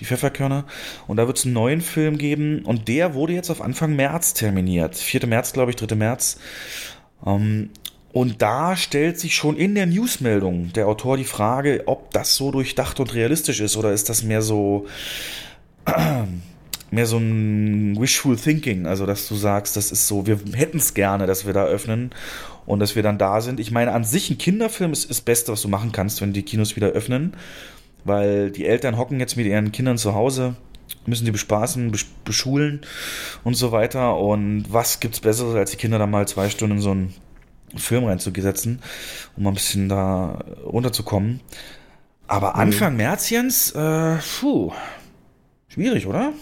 [0.00, 0.64] die Pfefferkörner.
[1.06, 2.62] Und da wird es einen neuen Film geben.
[2.64, 4.96] Und der wurde jetzt auf Anfang März terminiert.
[4.96, 5.26] 4.
[5.26, 5.94] März, glaube ich, 3.
[5.96, 6.38] März.
[7.24, 7.70] Ähm,
[8.12, 12.50] und da stellt sich schon in der Newsmeldung der Autor die Frage, ob das so
[12.50, 14.86] durchdacht und realistisch ist oder ist das mehr so
[16.90, 20.94] mehr so ein wishful thinking, also dass du sagst, das ist so, wir hätten es
[20.94, 22.12] gerne, dass wir da öffnen
[22.68, 23.60] und dass wir dann da sind.
[23.60, 26.42] Ich meine, an sich ein Kinderfilm ist das Beste, was du machen kannst, wenn die
[26.42, 27.34] Kinos wieder öffnen,
[28.04, 30.54] weil die Eltern hocken jetzt mit ihren Kindern zu Hause,
[31.06, 31.90] müssen die bespaßen,
[32.26, 32.82] beschulen
[33.42, 34.18] und so weiter.
[34.18, 37.14] Und was gibt's Besseres, als die Kinder dann mal zwei Stunden in so einen
[37.74, 38.82] Film reinzusetzen,
[39.38, 41.40] um mal ein bisschen da runterzukommen.
[42.26, 42.60] Aber mhm.
[42.60, 42.96] Anfang mhm.
[42.98, 44.72] März, Jens, äh, puh,
[45.68, 46.34] schwierig, oder?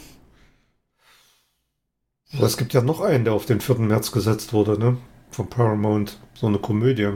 [2.42, 3.76] Es gibt ja noch einen, der auf den 4.
[3.76, 4.96] März gesetzt wurde, ne?
[5.36, 6.18] Von Paramount.
[6.32, 7.10] So eine Komödie.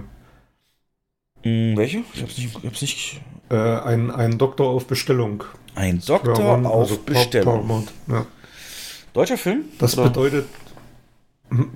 [1.42, 2.04] Hm, welche?
[2.12, 2.54] Ich hab's nicht.
[2.54, 3.20] Ich hab's nicht...
[3.48, 5.42] Äh, ein, ein Doktor auf Bestellung.
[5.74, 7.54] Ein Doktor Paramount, auf also Bestellung.
[7.54, 8.26] Paramount, ja.
[9.14, 9.64] Deutscher Film?
[9.78, 10.08] Das oder?
[10.08, 10.48] bedeutet.
[11.48, 11.70] Hm,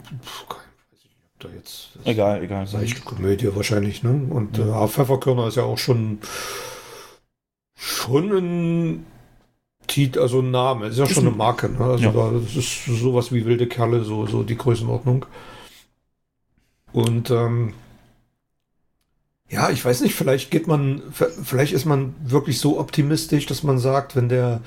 [1.39, 1.99] da jetzt.
[2.05, 2.69] Egal, egal.
[2.71, 4.27] Leichte Komödie wahrscheinlich, ne?
[4.29, 4.85] Und ja.
[4.85, 6.19] äh, Pfefferkörner ist ja auch schon
[7.75, 9.07] schon ein
[9.87, 11.85] Titel, also ein Name, ist ja ist schon eine Marke, ne?
[11.85, 12.13] Also ja.
[12.13, 15.25] da, das ist sowas wie wilde Kerle, so, so die Größenordnung.
[16.95, 17.75] Und ähm,
[19.51, 23.79] ja, ich weiß nicht, vielleicht geht man, vielleicht ist man wirklich so optimistisch, dass man
[23.81, 24.61] sagt, wenn der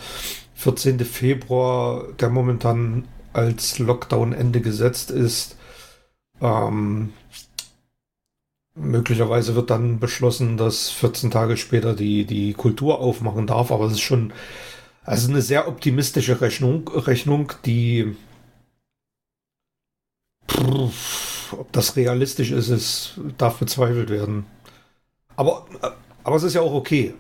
[0.56, 1.00] 14.
[1.00, 5.56] Februar, der momentan als Lockdown-Ende gesetzt ist,
[6.42, 7.14] ähm,
[8.76, 13.94] möglicherweise wird dann beschlossen, dass 14 Tage später die, die Kultur aufmachen darf, aber es
[13.94, 14.34] ist schon
[15.06, 18.18] also eine sehr optimistische Rechnung, Rechnung die
[20.52, 24.46] pff, ob das realistisch ist, ist, darf bezweifelt werden.
[25.36, 25.66] Aber,
[26.24, 27.14] aber es ist ja auch okay.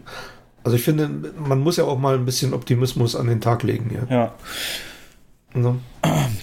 [0.63, 3.91] Also ich finde, man muss ja auch mal ein bisschen Optimismus an den Tag legen.
[4.09, 4.15] Ja.
[4.15, 4.34] ja.
[5.53, 5.80] Ne?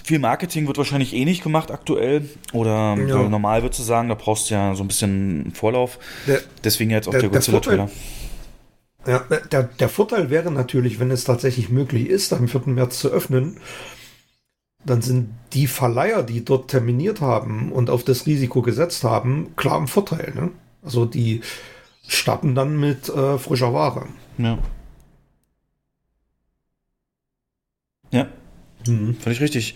[0.03, 2.27] Viel Marketing wird wahrscheinlich eh nicht gemacht aktuell.
[2.53, 3.29] Oder ja.
[3.29, 5.99] normal würdest du sagen, da brauchst du ja so ein bisschen Vorlauf.
[6.27, 7.89] Der, Deswegen jetzt auch der, der Godzilla-Trailer.
[9.07, 9.19] Ja,
[9.51, 12.61] der, der Vorteil wäre natürlich, wenn es tatsächlich möglich ist, am 4.
[12.65, 13.57] März zu öffnen,
[14.85, 19.77] dann sind die Verleiher, die dort terminiert haben und auf das Risiko gesetzt haben, klar
[19.77, 20.33] im Vorteil.
[20.35, 20.51] Ne?
[20.83, 21.41] Also die
[22.07, 24.07] starten dann mit äh, frischer Ware.
[24.37, 24.57] Ja.
[28.11, 28.27] Ja,
[28.87, 29.15] mhm.
[29.15, 29.75] völlig richtig.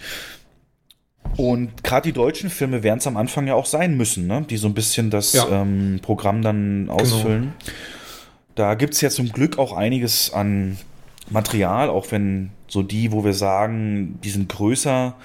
[1.36, 4.46] Und gerade die deutschen Filme werden es am Anfang ja auch sein müssen, ne?
[4.50, 5.48] die so ein bisschen das ja.
[5.50, 6.94] ähm, Programm dann genau.
[6.94, 7.54] ausfüllen.
[7.60, 7.78] Genau.
[8.56, 10.78] Da gibt es ja zum Glück auch einiges an
[11.30, 15.16] Material, auch wenn so die, wo wir sagen, die sind größer,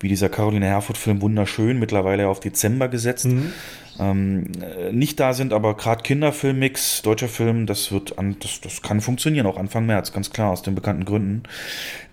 [0.00, 3.26] wie dieser Caroline Herfurth-Film wunderschön, mittlerweile auf Dezember gesetzt.
[3.26, 3.52] Mhm.
[4.00, 4.50] Ähm,
[4.90, 9.46] nicht da sind, aber gerade Kinderfilmmix, deutscher Film, das wird an, das, das kann funktionieren,
[9.46, 11.42] auch Anfang März, ganz klar, aus den bekannten Gründen.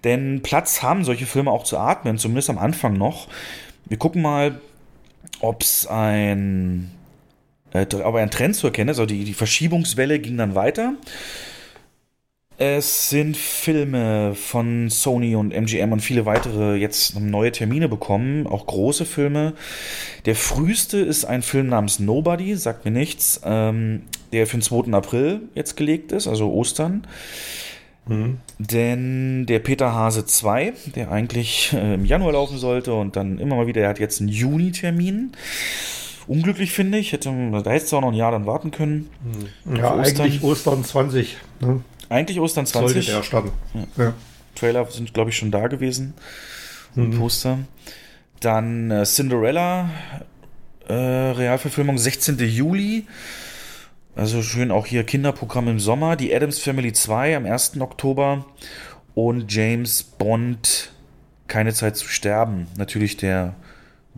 [0.04, 3.28] Denn Platz haben solche Filme auch zu atmen, zumindest am Anfang noch.
[3.88, 4.60] Wir gucken mal,
[5.40, 6.92] ob es ein
[7.74, 9.00] äh, aber ein Trend zu erkennen ist.
[9.00, 10.94] Also die, die Verschiebungswelle ging dann weiter.
[12.62, 18.66] Es sind Filme von Sony und MGM und viele weitere jetzt neue Termine bekommen, auch
[18.66, 19.54] große Filme.
[20.26, 24.02] Der früheste ist ein Film namens Nobody, sagt mir nichts, ähm,
[24.34, 24.92] der für den 2.
[24.92, 27.08] April jetzt gelegt ist, also Ostern.
[28.08, 28.40] Mhm.
[28.58, 33.56] Denn der Peter Hase 2, der eigentlich äh, im Januar laufen sollte und dann immer
[33.56, 35.32] mal wieder, der hat jetzt einen Juni-Termin
[36.28, 37.14] unglücklich, finde ich.
[37.14, 37.30] Hätte,
[37.64, 39.10] da hättest du auch noch ein Jahr dann warten können.
[39.64, 39.78] Hm.
[39.78, 40.26] Ja, Ostern.
[40.26, 41.38] eigentlich Ostern 20.
[41.62, 41.80] Ne?
[42.10, 42.94] Eigentlich Ostern 20.
[42.94, 43.52] Sollte der starten.
[43.74, 44.04] Ja.
[44.06, 44.14] Ja.
[44.56, 46.14] Trailer sind, glaube ich, schon da gewesen.
[46.96, 47.20] Und mhm.
[47.20, 47.60] Poster.
[48.40, 49.90] Dann äh, Cinderella,
[50.88, 52.40] äh, Realverfilmung 16.
[52.40, 53.06] Juli.
[54.16, 56.16] Also schön auch hier Kinderprogramm im Sommer.
[56.16, 57.80] Die Adams Family 2 am 1.
[57.80, 58.46] Oktober.
[59.14, 60.92] Und James Bond,
[61.48, 62.68] Keine Zeit zu sterben.
[62.78, 63.56] Natürlich der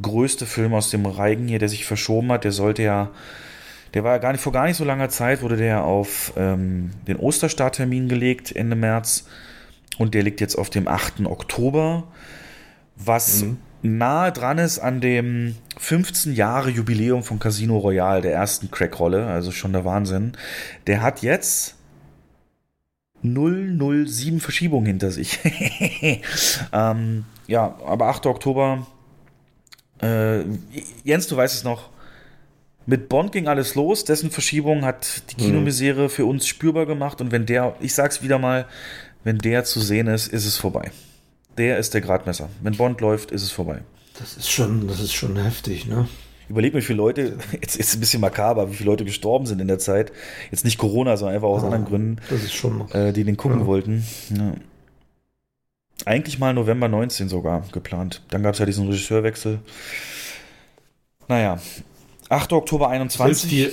[0.02, 2.44] größte Film aus dem Reigen hier, der sich verschoben hat.
[2.44, 3.12] Der sollte ja,
[3.94, 6.92] der war ja gar nicht vor gar nicht so langer Zeit, wurde der auf ähm,
[7.08, 9.26] den Osterstarttermin gelegt, Ende März.
[9.98, 11.26] Und der liegt jetzt auf dem 8.
[11.26, 12.06] Oktober.
[12.96, 13.58] Was mhm.
[13.82, 19.52] nahe dran ist an dem 15 Jahre Jubiläum von Casino Royale, der ersten Crack-Rolle, also
[19.52, 20.34] schon der Wahnsinn.
[20.88, 21.76] Der hat jetzt
[23.24, 25.40] 007 Verschiebungen hinter sich.
[26.74, 28.26] ähm, ja, aber 8.
[28.26, 28.88] Oktober.
[30.02, 30.44] Äh,
[31.04, 31.90] Jens, du weißt es noch.
[32.86, 37.32] Mit Bond ging alles los, dessen Verschiebung hat die Kinomisere für uns spürbar gemacht und
[37.32, 38.66] wenn der, ich sag's wieder mal,
[39.24, 40.92] wenn der zu sehen ist, ist es vorbei.
[41.58, 42.50] Der ist der Gradmesser.
[42.62, 43.80] Wenn Bond läuft, ist es vorbei.
[44.18, 46.08] Das ist schon, das ist schon heftig, ne?
[46.50, 49.62] Überleg mir, wie viele Leute, jetzt ist ein bisschen makaber, wie viele Leute gestorben sind
[49.62, 50.12] in der Zeit.
[50.50, 52.90] Jetzt nicht Corona, sondern einfach aus Ja, anderen Gründen, Das ist schon.
[52.92, 53.66] äh, die den gucken Ja.
[53.68, 54.04] wollten.
[54.36, 54.54] Ja.
[56.06, 58.24] Eigentlich mal November 19 sogar geplant.
[58.32, 59.60] Dann gab es ja diesen Regisseurwechsel.
[61.28, 61.60] Naja,
[62.32, 62.54] 8.
[62.54, 63.50] Oktober Selbst 21.
[63.50, 63.72] die,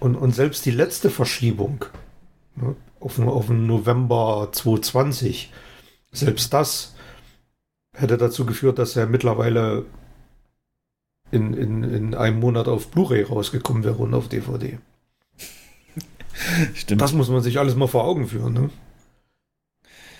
[0.00, 1.84] und, und selbst die letzte Verschiebung
[2.56, 5.52] ne, auf, den- auf den November 2020,
[6.12, 6.94] selbst das
[7.94, 9.84] hätte dazu geführt, dass er mittlerweile
[11.30, 14.78] in, in, in einem Monat auf Blu-ray rausgekommen wäre und auf DVD.
[16.74, 17.00] Stimmt.
[17.02, 18.54] Das muss man sich alles mal vor Augen führen.
[18.54, 18.70] Ne?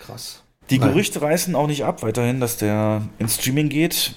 [0.00, 0.42] Krass.
[0.70, 0.90] Die Nein.
[0.90, 4.14] Gerüchte reißen auch nicht ab weiterhin, dass der ins Streaming geht.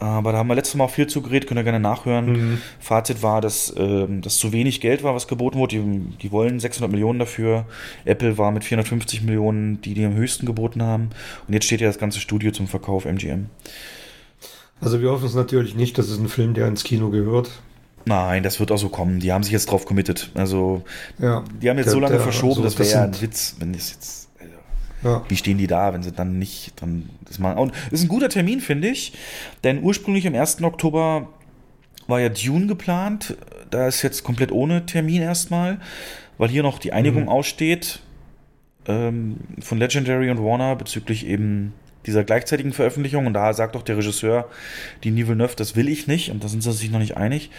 [0.00, 2.32] Aber da haben wir letztes Mal auch viel zu geredet, könnt ihr gerne nachhören.
[2.52, 2.58] Mhm.
[2.78, 5.76] Fazit war, dass ähm, das zu wenig Geld war, was geboten wurde.
[5.76, 7.64] Die, die wollen 600 Millionen dafür.
[8.04, 11.10] Apple war mit 450 Millionen, die die am höchsten geboten haben.
[11.46, 13.46] Und jetzt steht ja das ganze Studio zum Verkauf, MGM.
[14.80, 17.50] Also wir hoffen es natürlich nicht, das ist ein Film, der ins Kino gehört.
[18.04, 19.18] Nein, das wird auch so kommen.
[19.20, 20.30] Die haben sich jetzt drauf committed.
[20.34, 20.82] Also,
[21.18, 23.56] Ja, die haben jetzt Der- so lange der- verschoben, also das wäre ja ein Witz,
[23.58, 24.17] wenn das jetzt.
[25.08, 25.24] Ja.
[25.28, 27.58] Wie stehen die da, wenn sie dann nicht dran das machen?
[27.58, 29.12] Und ist ein guter Termin, finde ich.
[29.64, 30.62] Denn ursprünglich am 1.
[30.62, 31.28] Oktober
[32.06, 33.36] war ja Dune geplant.
[33.70, 35.78] Da ist jetzt komplett ohne Termin erstmal,
[36.38, 37.28] weil hier noch die Einigung Mhm.
[37.28, 38.00] aussteht
[38.86, 41.74] ähm, von Legendary und Warner bezüglich eben
[42.06, 43.26] dieser gleichzeitigen Veröffentlichung.
[43.26, 44.48] Und da sagt auch der Regisseur,
[45.04, 46.30] die Villeneuve, das will ich nicht.
[46.30, 47.50] Und da sind sie sich noch nicht einig.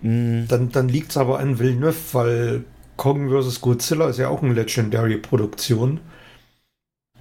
[0.00, 2.64] Mm, Dann, dann liegt es aber an Villeneuve, weil
[2.96, 3.60] Kong vs.
[3.60, 6.00] Godzilla ist ja auch eine Legendary-Produktion.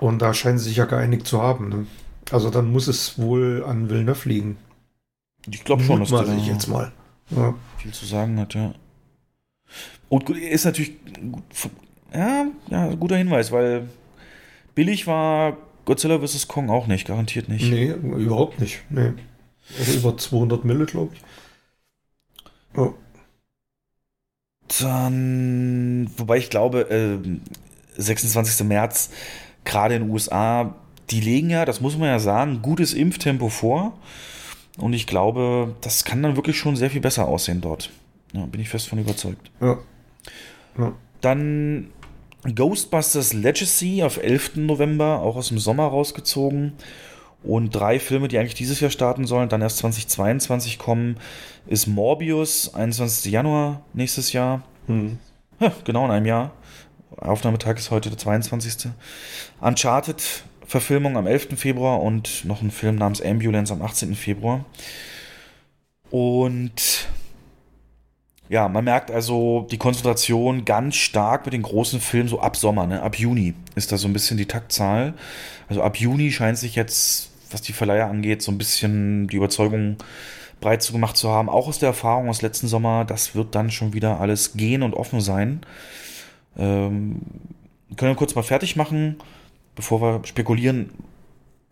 [0.04, 1.70] Und da scheinen sie sich ja geeinigt zu haben.
[1.70, 1.88] Ne?
[2.30, 4.58] Also dann muss es wohl an Villeneuve liegen.
[5.50, 6.92] Ich glaube schon, dass der Mutmaße da ich jetzt mal.
[7.30, 7.56] Ja.
[7.78, 8.74] viel zu sagen hat, ja.
[10.10, 10.92] Und gut, ist natürlich
[11.32, 11.44] gut,
[12.14, 13.88] ja, ja, guter Hinweis, weil
[14.76, 16.50] billig war Godzilla vs.
[16.50, 17.72] Kong auch nicht, garantiert nicht.
[17.72, 18.82] Nee, überhaupt nicht.
[18.90, 19.14] Nee.
[19.80, 21.22] Also über 200 Mille, glaube ich.
[22.76, 22.94] Ja.
[24.82, 27.20] Dann, wobei ich glaube, äh,
[27.96, 28.68] 26.
[28.68, 29.10] März,
[29.66, 30.76] gerade in den USA,
[31.10, 33.94] die legen ja, das muss man ja sagen, gutes Impftempo vor.
[34.78, 37.92] Und ich glaube, das kann dann wirklich schon sehr viel besser aussehen dort.
[38.34, 39.52] Ja, bin ich fest von überzeugt.
[39.62, 39.78] Ja.
[40.78, 40.94] ja.
[41.22, 41.90] Dann
[42.44, 44.58] Ghostbusters Legacy auf 11.
[44.58, 46.74] November, auch aus dem Sommer rausgezogen.
[47.44, 51.18] Und drei Filme, die eigentlich dieses Jahr starten sollen, dann erst 2022 kommen,
[51.68, 53.32] ist Morbius, 21.
[53.32, 54.64] Januar nächstes Jahr.
[54.88, 55.20] Hm.
[55.60, 56.52] Ja, genau in einem Jahr.
[57.18, 58.92] Aufnahmetag ist heute der 22.
[59.62, 61.50] Uncharted Verfilmung am 11.
[61.60, 64.16] Februar und noch ein Film namens Ambulance am 18.
[64.16, 64.66] Februar.
[66.10, 67.08] Und
[68.50, 72.88] ja, man merkt also die Konzentration ganz stark mit den großen Filmen so ab Sommer,
[72.88, 73.02] ne?
[73.02, 75.14] ab Juni ist da so ein bisschen die Taktzahl.
[75.70, 79.98] Also ab Juni scheint sich jetzt, was die Verleiher angeht, so ein bisschen die Überzeugung
[80.62, 83.70] breit zu gemacht zu haben, auch aus der Erfahrung aus letzten Sommer, das wird dann
[83.70, 85.62] schon wieder alles gehen und offen sein.
[86.58, 87.22] Ähm,
[87.96, 89.18] können wir kurz mal fertig machen,
[89.76, 90.92] bevor wir spekulieren,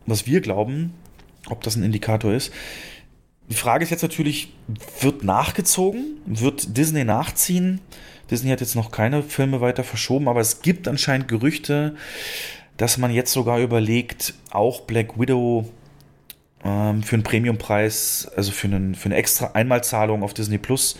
[0.05, 0.93] was wir glauben,
[1.49, 2.51] ob das ein Indikator ist.
[3.49, 4.53] Die Frage ist jetzt natürlich,
[5.01, 6.17] wird nachgezogen?
[6.25, 7.82] Wird Disney nachziehen?
[8.29, 11.95] Disney hat jetzt noch keine Filme weiter verschoben, aber es gibt anscheinend Gerüchte,
[12.77, 15.69] dass man jetzt sogar überlegt, auch Black Widow
[16.63, 20.97] ähm, für einen Premiumpreis, also für, einen, für eine extra Einmalzahlung auf Disney Plus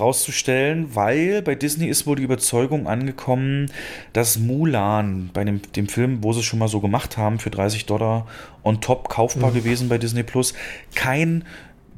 [0.00, 3.70] rauszustellen, weil bei Disney ist wohl die Überzeugung angekommen,
[4.12, 7.50] dass Mulan bei dem, dem Film, wo sie es schon mal so gemacht haben, für
[7.50, 8.26] 30 Dollar
[8.62, 10.54] on top kaufbar gewesen bei Disney Plus,
[10.94, 11.44] kein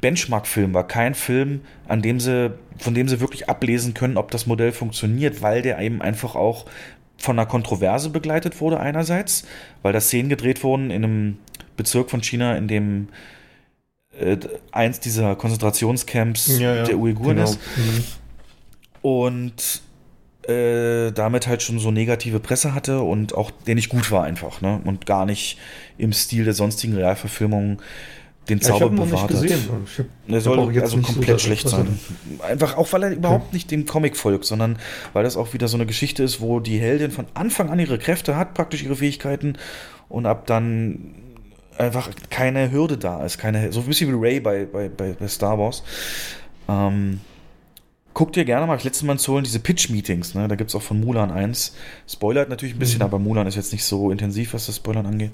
[0.01, 4.47] Benchmark-Film war, kein Film, an dem sie, von dem sie wirklich ablesen können, ob das
[4.47, 6.65] Modell funktioniert, weil der eben einfach auch
[7.17, 9.47] von einer Kontroverse begleitet wurde einerseits,
[9.83, 11.37] weil da Szenen gedreht wurden in einem
[11.77, 13.09] Bezirk von China, in dem
[14.19, 14.37] äh,
[14.71, 17.49] eins dieser Konzentrationscamps der Uiguren genau.
[17.49, 17.59] ist
[19.01, 19.81] und
[20.47, 24.61] äh, damit halt schon so negative Presse hatte und auch der nicht gut war einfach,
[24.61, 24.81] ne?
[24.85, 25.57] Und gar nicht
[25.97, 27.79] im Stil der sonstigen Realverfilmungen
[28.49, 29.43] den Ja, ich Zauber noch nicht bewahrt hat.
[29.43, 31.99] Ich hab, Der hab soll also nicht so komplett das schlecht sein.
[32.39, 34.77] Einfach auch, weil er überhaupt nicht dem Comic folgt, sondern
[35.13, 37.99] weil das auch wieder so eine Geschichte ist, wo die Heldin von Anfang an ihre
[37.99, 39.57] Kräfte hat, praktisch ihre Fähigkeiten
[40.09, 41.13] und ab dann
[41.81, 43.37] einfach keine Hürde da ist.
[43.37, 45.83] Keine, so ein bisschen wie Ray bei, bei, bei, bei Star Wars.
[46.69, 47.19] Ähm,
[48.13, 50.47] guck dir gerne mal, ich letztes Mal zu holen, diese Pitch-Meetings, ne?
[50.47, 51.75] Da gibt es auch von Mulan eins.
[52.07, 53.05] Spoilert natürlich ein bisschen, mhm.
[53.05, 55.31] aber Mulan ist jetzt nicht so intensiv, was das Spoilern angeht.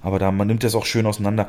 [0.00, 1.48] Aber da, man nimmt das auch schön auseinander.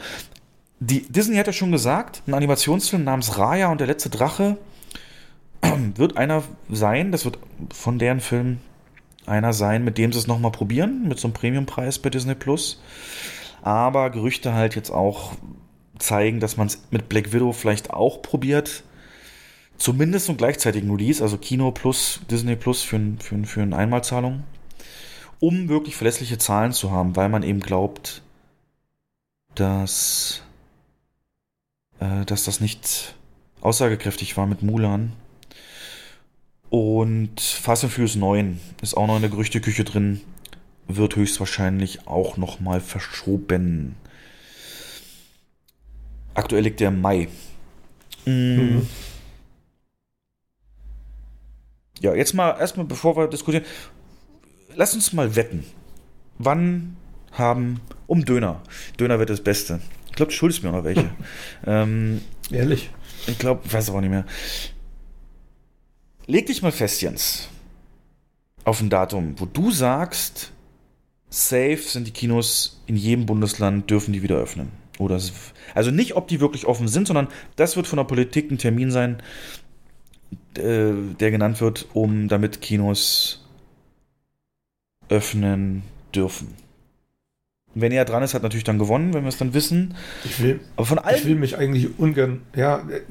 [0.80, 4.58] Die, Disney hat ja schon gesagt, ein Animationsfilm namens Raya und der letzte Drache
[5.96, 7.40] wird einer sein, das wird
[7.74, 8.58] von deren Film
[9.26, 12.82] einer sein, mit dem sie es nochmal probieren, mit so einem Premiumpreis bei Disney Plus.
[13.64, 15.32] Aber Gerüchte halt jetzt auch
[15.98, 18.84] zeigen, dass man es mit Black Widow vielleicht auch probiert.
[19.78, 24.44] Zumindest zum gleichzeitigen Release, also Kino plus Disney Plus für, für, für eine Einmalzahlung.
[25.40, 28.22] Um wirklich verlässliche Zahlen zu haben, weil man eben glaubt,
[29.56, 30.42] dass,
[32.00, 33.16] äh, dass das nicht
[33.62, 35.14] aussagekräftig war mit Mulan.
[36.70, 40.22] Und Fast and Furious 9 ist auch noch in der Gerüchteküche drin.
[40.88, 43.96] Wird höchstwahrscheinlich auch noch mal verschoben.
[46.34, 47.30] Aktuell liegt der Mai.
[48.26, 48.88] Mhm.
[52.00, 53.66] Ja, jetzt mal erstmal, bevor wir diskutieren,
[54.76, 55.64] lass uns mal wetten.
[56.38, 56.98] Wann
[57.32, 58.62] haben um Döner?
[59.00, 59.80] Döner wird das Beste.
[60.08, 61.10] Ich glaube, du schuldest mir noch welche.
[61.66, 62.22] ähm,
[62.52, 62.90] Ehrlich?
[63.28, 64.26] Ich glaube, ich weiß aber nicht mehr.
[66.26, 67.50] Leg dich mal fest, Jens,
[68.64, 70.52] auf ein Datum, wo du sagst,
[71.34, 74.72] safe sind die Kinos in jedem Bundesland, dürfen die wieder öffnen.
[75.00, 75.20] Oder
[75.74, 78.92] also nicht, ob die wirklich offen sind, sondern das wird von der Politik ein Termin
[78.92, 79.24] sein,
[80.58, 83.44] äh, der genannt wird, um damit Kinos
[85.10, 85.82] öffnen
[86.14, 86.54] dürfen.
[87.74, 89.96] Wenn er dran ist, hat natürlich dann gewonnen, wenn wir es dann wissen.
[90.24, 93.02] Ich will, Aber von allen, ich will mich eigentlich ungern, ja, äh,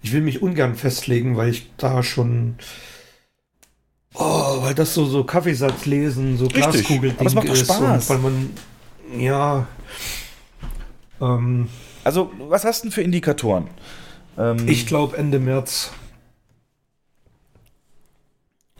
[0.00, 2.54] ich will mich ungern festlegen, weil ich da schon,
[4.14, 8.50] oh, weil das so so Kaffeesatz lesen, so Glaskugel es macht doch Spaß, weil man,
[9.18, 9.66] ja.
[11.20, 11.68] Ähm,
[12.04, 13.68] also was hast du denn für Indikatoren?
[14.36, 15.90] Ähm, ich glaube Ende März.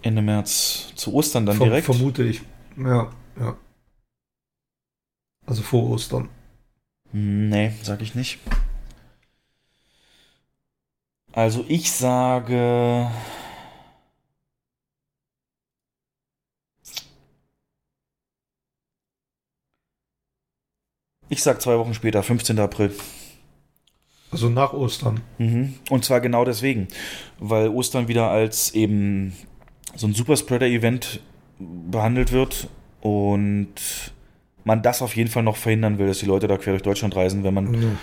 [0.03, 1.87] Ende März zu Ostern dann Ver direkt?
[1.87, 2.43] Vermute ich.
[2.77, 3.57] Ja, ja.
[5.47, 6.29] Also vor Ostern.
[7.13, 8.39] Nee, sag ich nicht.
[11.33, 13.11] Also ich sage.
[21.29, 22.59] Ich sag zwei Wochen später, 15.
[22.59, 22.93] April.
[24.31, 25.21] Also nach Ostern.
[25.39, 25.75] Mhm.
[25.91, 26.89] Und zwar genau deswegen,
[27.39, 29.33] weil Ostern wieder als eben
[29.95, 31.21] so ein Superspreader-Event
[31.59, 32.69] behandelt wird
[33.01, 33.75] und
[34.65, 37.17] man das auf jeden Fall noch verhindern will, dass die Leute da quer durch Deutschland
[37.17, 37.71] reisen, wenn man.
[37.71, 37.99] Mhm.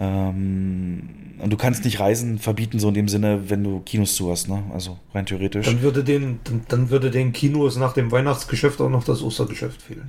[0.00, 1.08] Ähm,
[1.38, 4.48] und du kannst nicht Reisen verbieten, so in dem Sinne, wenn du Kinos zu hast,
[4.48, 4.62] ne?
[4.72, 5.66] Also rein theoretisch.
[5.66, 9.80] Dann würde den, dann, dann würde den Kinos nach dem Weihnachtsgeschäft auch noch das Ostergeschäft
[9.82, 10.08] fehlen.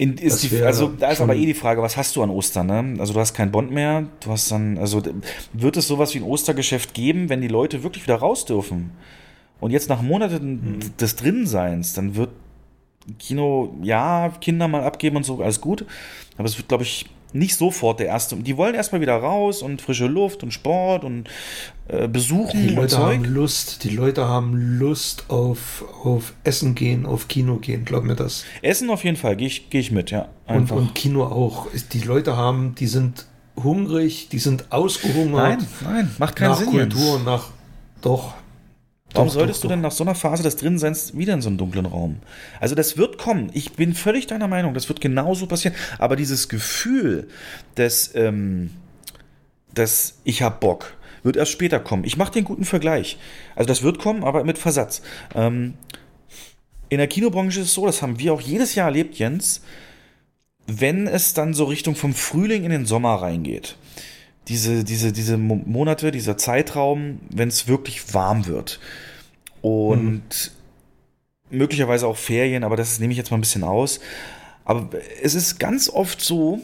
[0.00, 2.68] In, die, also da ist aber eh die Frage, was hast du an Ostern?
[2.68, 2.98] Ne?
[2.98, 5.02] Also du hast kein Bond mehr, du hast dann, also
[5.52, 8.92] wird es sowas wie ein Ostergeschäft geben, wenn die Leute wirklich wieder raus dürfen?
[9.60, 10.96] Und jetzt nach Monaten mhm.
[10.96, 12.30] des Drinseins, dann wird
[13.18, 15.84] Kino, ja, Kinder mal abgeben und so, alles gut.
[16.38, 18.36] Aber es wird, glaube ich, nicht sofort der erste.
[18.36, 21.28] Die wollen erstmal wieder raus und frische Luft und Sport und
[21.88, 22.68] äh, besuchen.
[22.68, 27.84] Die Leute haben Lust, die Leute haben Lust auf, auf Essen gehen, auf Kino gehen,
[27.84, 28.44] glaub mir das.
[28.62, 30.28] Essen auf jeden Fall, gehe ich, geh ich mit, ja.
[30.46, 31.68] Und, und Kino auch.
[31.92, 33.26] Die Leute haben, die sind
[33.56, 35.60] hungrig, die sind ausgehungert.
[35.60, 36.70] Nein, nein, macht keinen nach Sinn.
[36.70, 37.24] Kultur, jetzt.
[37.24, 37.48] nach
[38.02, 38.34] doch,
[39.12, 41.48] Warum doch, solltest doch, du denn nach so einer Phase des Drinseins wieder in so
[41.48, 42.16] einem dunklen Raum?
[42.60, 43.50] Also das wird kommen.
[43.54, 45.76] Ich bin völlig deiner Meinung, das wird genauso passieren.
[45.98, 47.28] Aber dieses Gefühl,
[47.74, 48.70] dass, ähm,
[49.74, 52.04] dass ich hab Bock, wird erst später kommen.
[52.04, 53.18] Ich mache den guten Vergleich.
[53.56, 55.02] Also das wird kommen, aber mit Versatz.
[55.34, 55.74] Ähm,
[56.88, 59.62] in der Kinobranche ist es so, das haben wir auch jedes Jahr erlebt, Jens,
[60.66, 63.76] wenn es dann so Richtung vom Frühling in den Sommer reingeht
[64.50, 68.80] diese, diese, diese Monate, dieser Zeitraum, wenn es wirklich warm wird.
[69.62, 70.52] Und
[71.50, 71.56] mhm.
[71.58, 74.00] möglicherweise auch Ferien, aber das nehme ich jetzt mal ein bisschen aus.
[74.64, 74.90] Aber
[75.22, 76.60] es ist ganz oft so,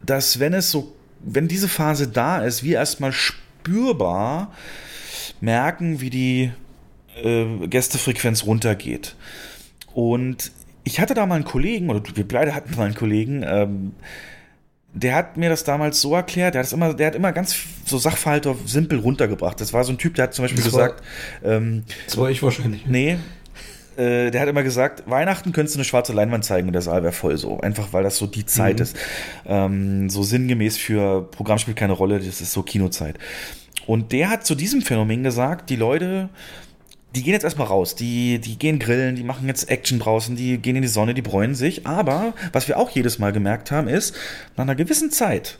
[0.00, 4.52] dass wenn es so, wenn diese Phase da ist, wir erstmal spürbar
[5.40, 6.52] merken, wie die
[7.20, 9.16] äh, Gästefrequenz runtergeht.
[9.92, 10.52] Und
[10.84, 13.92] ich hatte da mal einen Kollegen, oder wir beide hatten mal einen Kollegen, ähm,
[14.96, 17.98] der hat mir das damals so erklärt, der hat, immer, der hat immer ganz so
[17.98, 19.60] Sachverhalte simpel runtergebracht.
[19.60, 21.02] Das war so ein Typ, der hat zum Beispiel das gesagt.
[21.42, 22.86] War, ähm, das war ich wahrscheinlich.
[22.86, 23.18] Nee.
[23.98, 27.02] Äh, der hat immer gesagt, Weihnachten könntest du eine schwarze Leinwand zeigen und der Saal
[27.02, 27.60] wäre voll so.
[27.60, 28.82] Einfach weil das so die Zeit mhm.
[28.82, 28.96] ist.
[29.44, 33.18] Ähm, so sinngemäß für Programm spielt keine Rolle, das ist so Kinozeit.
[33.86, 36.30] Und der hat zu diesem Phänomen gesagt, die Leute,
[37.16, 40.58] die gehen jetzt erstmal raus, die, die gehen grillen, die machen jetzt Action draußen, die
[40.58, 41.86] gehen in die Sonne, die bräunen sich.
[41.86, 44.14] Aber was wir auch jedes Mal gemerkt haben, ist,
[44.56, 45.58] nach einer gewissen Zeit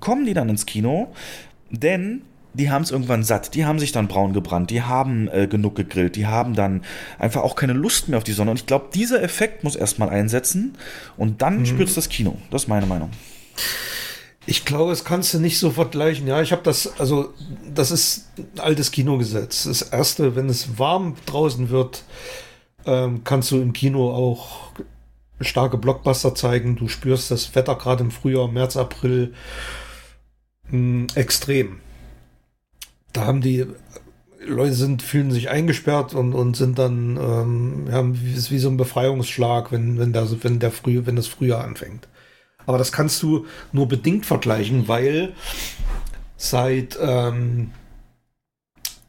[0.00, 1.12] kommen die dann ins Kino,
[1.70, 2.22] denn
[2.54, 5.76] die haben es irgendwann satt, die haben sich dann braun gebrannt, die haben äh, genug
[5.76, 6.82] gegrillt, die haben dann
[7.18, 8.50] einfach auch keine Lust mehr auf die Sonne.
[8.50, 10.76] Und ich glaube, dieser Effekt muss erstmal einsetzen
[11.16, 11.66] und dann mhm.
[11.66, 12.36] spürt das Kino.
[12.50, 13.10] Das ist meine Meinung.
[14.46, 16.26] Ich glaube, das kannst du nicht so vergleichen.
[16.26, 17.32] Ja, ich habe das, also
[17.74, 19.64] das ist ein altes Kinogesetz.
[19.64, 22.04] Das erste, wenn es warm draußen wird,
[22.84, 24.72] ähm, kannst du im Kino auch
[25.40, 26.76] starke Blockbuster zeigen.
[26.76, 29.32] Du spürst das Wetter gerade im Frühjahr, März, April
[30.70, 31.80] mh, hm, extrem.
[33.12, 33.66] Da haben die
[34.46, 38.04] Leute sind, fühlen sich eingesperrt und, und sind dann, ähm, ja,
[38.36, 42.08] ist wie so ein Befreiungsschlag, wenn, wenn, der, wenn, der Früh, wenn das Frühjahr anfängt.
[42.66, 45.34] Aber das kannst du nur bedingt vergleichen, weil
[46.36, 47.70] seit, ähm,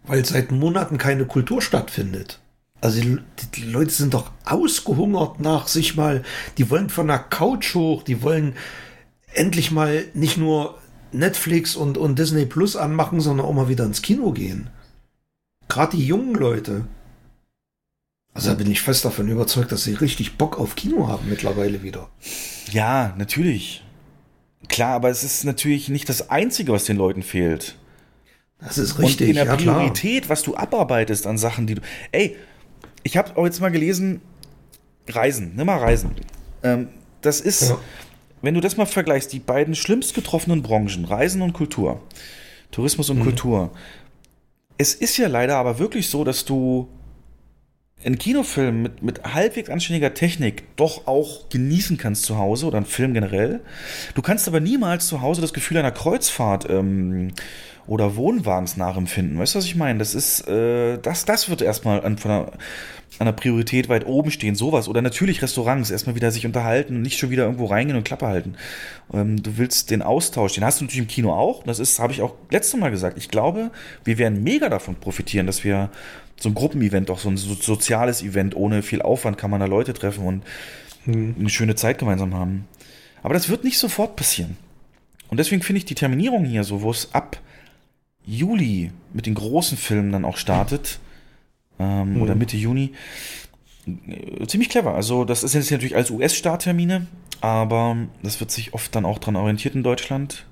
[0.03, 2.39] weil seit Monaten keine Kultur stattfindet.
[2.81, 3.17] Also die,
[3.55, 6.23] die, Leute sind doch ausgehungert nach sich mal,
[6.57, 8.53] die wollen von der Couch hoch, die wollen
[9.33, 10.77] endlich mal nicht nur
[11.11, 14.69] Netflix und, und Disney Plus anmachen, sondern auch mal wieder ins Kino gehen.
[15.67, 16.85] Gerade die jungen Leute.
[18.35, 21.83] Also da bin ich fest davon überzeugt, dass sie richtig Bock auf Kino haben mittlerweile
[21.83, 22.09] wieder.
[22.69, 23.81] Ja, natürlich.
[24.67, 27.77] Klar, aber es ist natürlich nicht das Einzige, was den Leuten fehlt.
[28.59, 29.21] Das ist richtig.
[29.21, 30.31] Und in der ja, Priorität, klar.
[30.31, 31.81] was du abarbeitest an Sachen, die du.
[32.11, 32.35] Ey,
[33.03, 34.19] ich habe auch jetzt mal gelesen,
[35.07, 36.11] Reisen, nimm mal Reisen.
[36.61, 36.89] Ähm,
[37.21, 37.77] das ist, ja.
[38.41, 42.01] wenn du das mal vergleichst, die beiden schlimmst getroffenen Branchen, Reisen und Kultur,
[42.71, 43.23] Tourismus und mhm.
[43.23, 43.71] Kultur.
[44.77, 46.89] Es ist ja leider aber wirklich so, dass du
[48.03, 52.85] einen Kinofilm mit, mit halbwegs anständiger Technik doch auch genießen kannst zu Hause oder einen
[52.85, 53.61] Film generell.
[54.13, 57.31] Du kannst aber niemals zu Hause das Gefühl einer Kreuzfahrt ähm,
[57.87, 59.39] oder Wohnwagens nachempfinden.
[59.39, 59.99] Weißt du, was ich meine?
[59.99, 62.51] Das ist, äh, das, das wird erstmal an, von einer,
[63.19, 64.87] an Priorität weit oben stehen, sowas.
[64.87, 68.27] Oder natürlich Restaurants, erstmal wieder sich unterhalten und nicht schon wieder irgendwo reingehen und Klappe
[68.27, 68.55] halten.
[69.13, 71.63] Ähm, du willst den Austausch, den hast du natürlich im Kino auch.
[71.63, 73.17] Das ist, habe ich auch letztes Mal gesagt.
[73.17, 73.71] Ich glaube,
[74.03, 75.89] wir werden mega davon profitieren, dass wir
[76.37, 79.93] so ein Gruppenevent, auch so ein soziales Event, ohne viel Aufwand kann man da Leute
[79.93, 80.43] treffen und
[81.05, 81.35] hm.
[81.39, 82.67] eine schöne Zeit gemeinsam haben.
[83.23, 84.57] Aber das wird nicht sofort passieren.
[85.29, 87.39] Und deswegen finde ich die Terminierung hier so, wo es ab
[88.25, 90.99] Juli mit den großen Filmen dann auch startet,
[91.79, 92.21] ähm, mhm.
[92.21, 92.93] oder Mitte Juni,
[93.87, 94.95] äh, ziemlich clever.
[94.95, 97.07] Also, das ist jetzt natürlich als US-Starttermine,
[97.41, 100.45] aber das wird sich oft dann auch dran orientiert in Deutschland.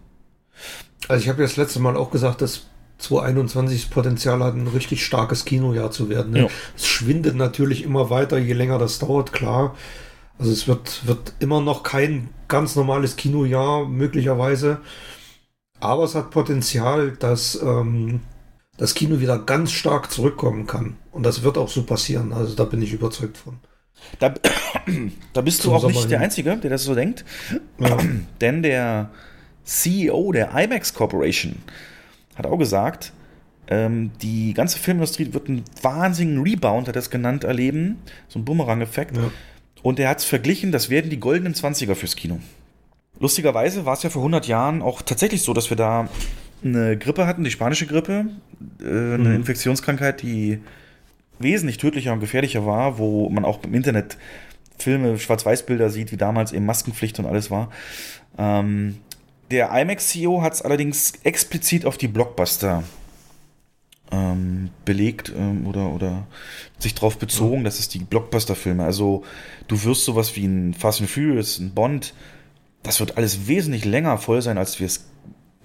[1.07, 2.67] Also, ich habe ja das letzte Mal auch gesagt, dass
[3.03, 6.33] 2021 das Potenzial hat, ein richtig starkes Kinojahr zu werden.
[6.33, 6.39] Ne?
[6.43, 6.47] Ja.
[6.75, 9.75] Es schwindet natürlich immer weiter, je länger das dauert, klar.
[10.39, 14.79] Also es wird, wird immer noch kein ganz normales Kinojahr, möglicherweise.
[15.79, 18.21] Aber es hat Potenzial, dass ähm,
[18.77, 20.95] das Kino wieder ganz stark zurückkommen kann.
[21.11, 22.33] Und das wird auch so passieren.
[22.33, 23.59] Also da bin ich überzeugt von.
[24.19, 24.33] Da,
[25.33, 27.25] da bist Zum du auch Sommer nicht der Einzige, der das so denkt.
[27.79, 27.97] Ja.
[28.41, 29.11] Denn der
[29.63, 31.55] CEO der IMAX Corporation
[32.35, 33.13] hat auch gesagt,
[33.67, 37.99] ähm, die ganze Filmindustrie wird einen wahnsinnigen Rebound, hat er es genannt, erleben.
[38.27, 39.15] So ein Bumerang-Effekt.
[39.17, 39.31] Ja.
[39.81, 42.39] Und er hat es verglichen, das werden die goldenen Zwanziger fürs Kino.
[43.19, 46.09] Lustigerweise war es ja vor 100 Jahren auch tatsächlich so, dass wir da
[46.63, 48.27] eine Grippe hatten, die spanische Grippe,
[48.81, 49.35] äh, eine mhm.
[49.35, 50.59] Infektionskrankheit, die
[51.39, 54.17] wesentlich tödlicher und gefährlicher war, wo man auch im Internet
[54.77, 57.69] Filme, Schwarz-Weiß-Bilder sieht, wie damals eben Maskenpflicht und alles war.
[58.37, 58.97] Ähm,
[59.53, 62.83] der IMAX-CEO hat es allerdings explizit auf die Blockbuster
[64.11, 66.27] ähm, belegt ähm, oder, oder
[66.79, 67.63] sich darauf bezogen, mhm.
[67.63, 69.23] dass es die Blockbuster-Filme, also
[69.67, 72.15] du wirst sowas wie ein Fast and Furious, ein Bond,
[72.81, 75.05] das wird alles wesentlich länger voll sein, als wir es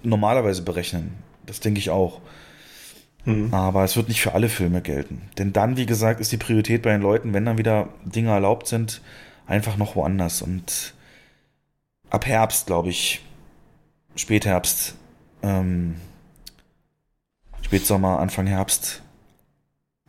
[0.03, 1.11] normalerweise berechnen.
[1.47, 2.21] Das denke ich auch.
[3.25, 3.51] Mhm.
[3.51, 5.23] Aber es wird nicht für alle Filme gelten.
[5.39, 8.67] Denn dann, wie gesagt, ist die Priorität bei den Leuten, wenn dann wieder Dinge erlaubt
[8.67, 9.01] sind,
[9.47, 10.43] einfach noch woanders.
[10.43, 10.93] Und
[12.11, 13.21] ab Herbst, glaube ich,
[14.15, 14.95] Spätherbst,
[15.43, 15.95] ähm,
[17.61, 19.01] Spätsommer, Anfang Herbst,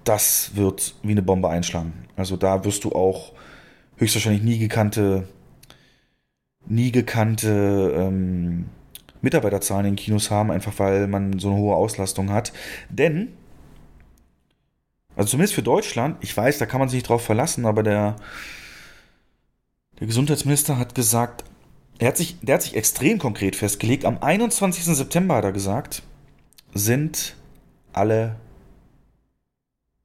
[0.04, 1.92] das wird wie eine Bombe einschlagen.
[2.16, 3.32] Also da wirst du auch
[3.96, 5.28] höchstwahrscheinlich nie gekannte
[6.66, 8.66] nie gekannte ähm,
[9.22, 12.52] Mitarbeiterzahlen in Kinos haben, einfach weil man so eine hohe Auslastung hat.
[12.88, 13.28] Denn,
[15.16, 18.16] also zumindest für Deutschland, ich weiß, da kann man sich nicht drauf verlassen, aber der,
[19.98, 21.44] der Gesundheitsminister hat gesagt,
[22.00, 24.04] er hat sich, der hat sich extrem konkret festgelegt.
[24.04, 24.84] Am 21.
[24.84, 26.02] September hat er gesagt,
[26.72, 27.36] sind
[27.92, 28.36] alle,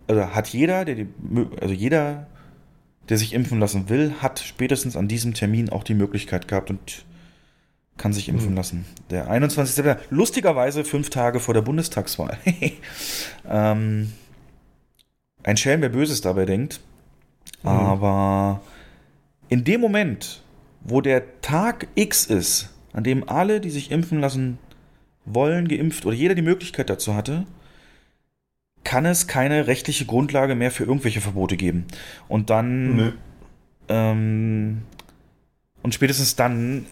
[0.08, 1.08] also hat jeder, der die,
[1.62, 2.28] also jeder
[3.10, 7.06] der sich impfen lassen will, hat spätestens an diesem Termin auch die Möglichkeit gehabt und
[7.98, 8.58] kann sich impfen mhm.
[8.58, 8.86] lassen.
[9.10, 9.76] Der 21.
[9.76, 12.38] September, lustigerweise fünf Tage vor der Bundestagswahl.
[13.50, 14.12] ähm,
[15.44, 16.82] ein Schelm, wer Böses dabei denkt.
[17.64, 18.62] Aber
[19.50, 20.42] in dem Moment,
[20.86, 24.60] wo der Tag X ist, an dem alle, die sich impfen lassen
[25.26, 27.46] wollen, geimpft oder jeder die Möglichkeit dazu hatte,
[28.84, 31.86] kann es keine rechtliche Grundlage mehr für irgendwelche Verbote geben.
[32.28, 33.12] Und dann Nö.
[33.90, 34.84] ähm,
[35.82, 36.86] und spätestens dann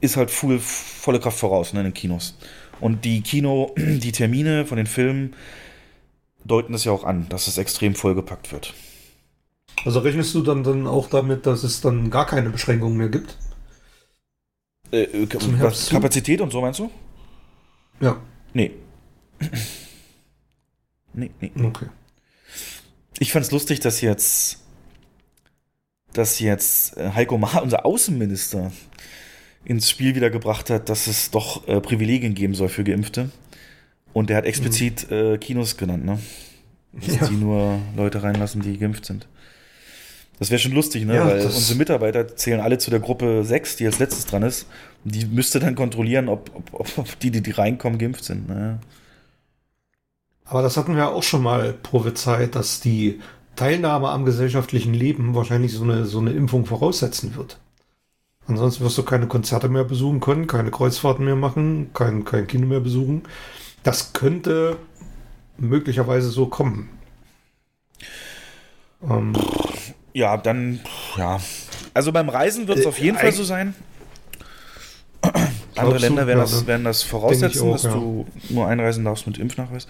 [0.00, 2.38] ist halt full, volle Kraft voraus ne, in den Kinos.
[2.80, 5.34] Und die Kino, die Termine von den Filmen
[6.44, 8.72] deuten das ja auch an, dass es extrem vollgepackt wird.
[9.84, 13.36] Also rechnest du dann, dann auch damit, dass es dann gar keine Beschränkungen mehr gibt?
[14.92, 15.26] Äh, äh?
[15.26, 16.90] Kapazität und so meinst du?
[18.00, 18.20] Ja,
[18.52, 18.72] Nee.
[21.12, 21.52] nee, nee.
[21.62, 21.86] okay.
[23.18, 24.60] Ich fand's lustig, dass jetzt,
[26.14, 28.72] dass jetzt äh, Heiko Maas, unser Außenminister,
[29.64, 33.30] ins Spiel wieder gebracht hat, dass es doch äh, Privilegien geben soll für Geimpfte.
[34.14, 36.18] Und er hat explizit äh, Kinos genannt, ne?
[36.92, 37.26] Dass Ja.
[37.28, 39.28] die nur Leute reinlassen, die geimpft sind.
[40.38, 41.14] Das wäre schon lustig, ne?
[41.16, 44.66] Ja, Weil unsere Mitarbeiter zählen alle zu der Gruppe 6, die als letztes dran ist.
[45.04, 48.48] Und die müsste dann kontrollieren, ob, ob, ob- ob die, die, die reinkommen, geimpft sind.
[48.48, 48.78] Ne?
[50.44, 53.20] Aber das hatten wir auch schon mal prophezeit, dass die
[53.56, 57.58] Teilnahme am gesellschaftlichen Leben wahrscheinlich so eine, so eine Impfung voraussetzen wird.
[58.46, 62.66] Ansonsten wirst du keine Konzerte mehr besuchen können, keine Kreuzfahrten mehr machen, kein, kein Kino
[62.66, 63.22] mehr besuchen.
[63.82, 64.76] Das könnte
[65.58, 66.90] möglicherweise so kommen.
[69.02, 69.32] Ähm,
[70.16, 70.80] Ja, dann,
[71.18, 71.38] ja.
[71.92, 73.74] Also beim Reisen wird es Äh, auf jeden Fall so sein.
[75.76, 75.98] Andere?
[75.98, 77.92] Länder werden, das, werden das voraussetzen, auch, dass ja.
[77.92, 79.86] du nur einreisen darfst mit Impfnachweis.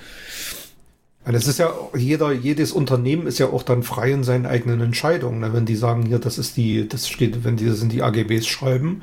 [1.24, 5.38] Das ist ja jeder, jedes Unternehmen ist ja auch dann frei in seinen eigenen Entscheidungen.
[5.38, 5.52] ne?
[5.52, 8.48] Wenn die sagen, hier, das ist die, das steht, wenn die das in die AGBs
[8.48, 9.02] schreiben,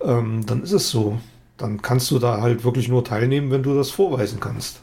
[0.00, 1.20] ähm, dann ist es so.
[1.58, 4.80] Dann kannst du da halt wirklich nur teilnehmen, wenn du das vorweisen kannst.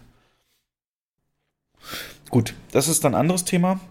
[2.30, 3.82] Gut, das ist dann ein anderes Thema.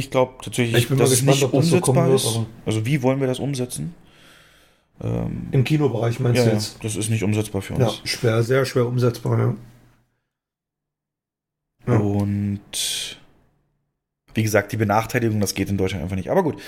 [0.00, 2.26] Ich glaube tatsächlich, Ich bin dass es gespannt, nicht ob das so umsetzbar wird, ist.
[2.36, 3.94] aber- Also wie wollen wir das umsetzen?
[5.02, 6.82] Ähm, Im Kinobereich meinst ja, du ja, jetzt?
[6.82, 8.00] das ist nicht umsetzbar für Ja, uns.
[8.04, 9.54] schwer, sehr schwer umsetzbar, ja.
[11.86, 11.98] Ja.
[11.98, 13.18] Und
[14.34, 16.30] wie gesagt, die Benachteiligung, das geht in Deutschland einfach nicht.
[16.30, 16.60] Aber gut.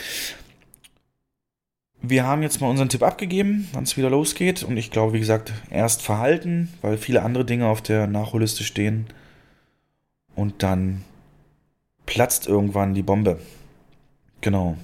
[2.05, 4.63] Wir haben jetzt mal unseren Tipp abgegeben, wann es wieder losgeht.
[4.65, 9.07] Und ich glaube, wie gesagt, erst verhalten, weil viele andere Dinge auf der Nachholliste stehen.
[10.35, 11.05] Und dann
[12.13, 13.39] platzt irgendwann die Bombe.
[14.43, 14.77] Genau.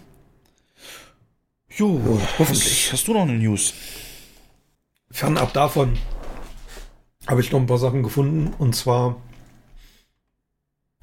[1.77, 2.01] Jo,
[2.39, 2.87] hoffentlich.
[2.87, 3.75] Hast, hast du noch eine News?
[5.11, 5.99] Fernab davon
[7.27, 9.17] habe ich noch ein paar Sachen gefunden und zwar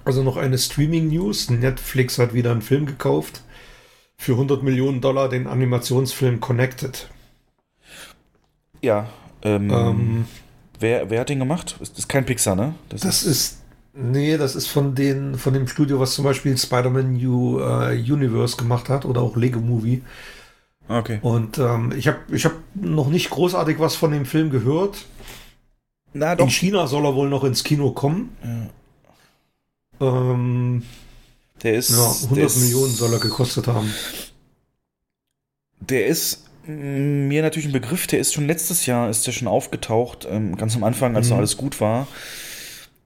[0.03, 1.51] also noch eine Streaming-News.
[1.51, 3.43] Netflix hat wieder einen Film gekauft
[4.17, 7.07] für 100 Millionen Dollar, den Animationsfilm Connected.
[8.81, 9.09] Ja.
[9.43, 10.27] Ähm, Ähm,
[10.79, 11.75] wer, wer hat den gemacht?
[11.79, 12.73] Das ist kein Pixar, ne?
[12.89, 13.59] das ist
[13.95, 18.57] nee, das ist von den von dem Studio, was zum Beispiel Spider-Man New äh, Universe
[18.57, 20.03] gemacht hat oder auch Lego Movie.
[20.87, 21.19] Okay.
[21.21, 25.05] Und ähm, ich habe ich hab noch nicht großartig was von dem Film gehört.
[26.13, 28.35] Na In China soll er wohl noch ins Kino kommen.
[29.99, 30.83] Ähm,
[31.63, 31.89] Der ist.
[31.89, 33.93] Ja, 100 der ist, Millionen soll er gekostet haben.
[35.79, 39.47] Der ist mm, mir natürlich ein Begriff, der ist schon letztes Jahr, ist der schon
[39.47, 41.31] aufgetaucht, ähm, ganz am Anfang, als Mhm.
[41.31, 42.07] noch alles gut war,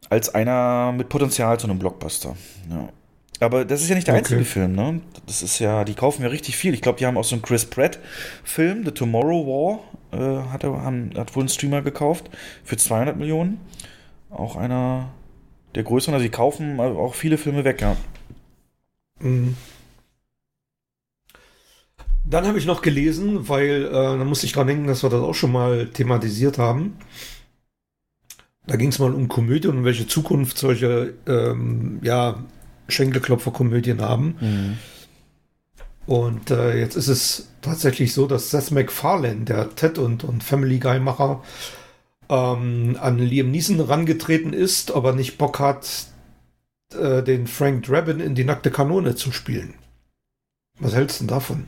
[0.09, 2.35] als einer mit Potenzial zu einem Blockbuster.
[2.69, 2.89] Ja.
[3.41, 4.19] Aber das ist ja nicht der Okay.
[4.23, 5.01] einzige Film, ne?
[5.25, 6.73] Das ist ja, die kaufen ja richtig viel.
[6.73, 9.79] Ich glaube, die haben auch so einen Chris Pratt-Film, The Tomorrow
[10.11, 12.29] War, äh, hat, er, haben, hat wohl ein Streamer gekauft
[12.65, 13.61] für 200 Millionen.
[14.29, 15.09] Auch einer
[15.75, 17.95] der größeren, also die kaufen auch viele Filme weg, ja.
[19.21, 19.55] Mhm.
[22.25, 25.21] Dann habe ich noch gelesen, weil äh, da musste ich dran denken, dass wir das
[25.21, 26.97] auch schon mal thematisiert haben.
[28.69, 32.43] Da ging es mal um Komödien und welche Zukunft solche ähm, ja,
[32.87, 34.35] Schenkelklopfer-Komödien haben.
[36.05, 40.77] Und äh, jetzt ist es tatsächlich so, dass Seth MacFarlane, der Ted und, und Family
[40.77, 41.41] Guy-Macher,
[42.29, 46.05] ähm, an Liam Neeson rangetreten ist, aber nicht Bock hat,
[46.93, 49.73] äh, den Frank Drabin in die nackte Kanone zu spielen.
[50.79, 51.65] Was hältst du denn davon?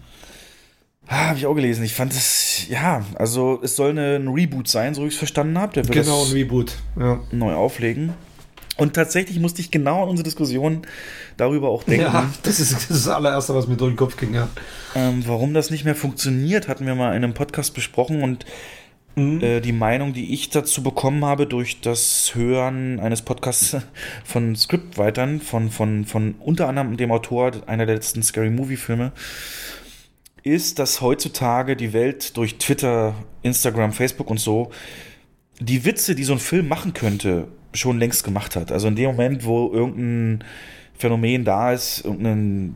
[1.07, 1.83] Ah, habe ich auch gelesen.
[1.83, 5.17] Ich fand es, ja, also es soll eine, ein Reboot sein, so wie ich es
[5.17, 5.73] verstanden habe.
[5.73, 6.75] Der wird Genau, ein Reboot.
[6.99, 7.19] Ja.
[7.31, 8.13] neu auflegen.
[8.77, 10.81] Und tatsächlich musste ich genau an unsere Diskussion
[11.37, 12.05] darüber auch denken.
[12.05, 14.47] ja, das ist das, ist das allererste, was mir durch den Kopf ging, ja.
[14.95, 18.45] Ähm, warum das nicht mehr funktioniert, hatten wir mal in einem Podcast besprochen und
[19.17, 23.75] äh, die Meinung, die ich dazu bekommen habe durch das Hören eines Podcasts
[24.23, 29.11] von Scriptwritern, von, von, von unter anderem dem Autor einer der letzten Scary Movie Filme,
[30.43, 34.71] ist, dass heutzutage die Welt durch Twitter, Instagram, Facebook und so
[35.59, 38.71] die Witze, die so ein Film machen könnte, schon längst gemacht hat.
[38.71, 40.43] Also in dem Moment, wo irgendein
[40.97, 42.73] Phänomen da ist, irgendeine,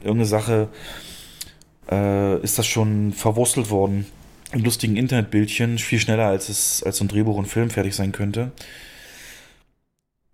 [0.00, 0.68] irgendeine Sache,
[1.90, 4.06] äh, ist das schon verwurstelt worden
[4.52, 8.12] in lustigen Internetbildchen, viel schneller als es als so ein Drehbuch und Film fertig sein
[8.12, 8.52] könnte.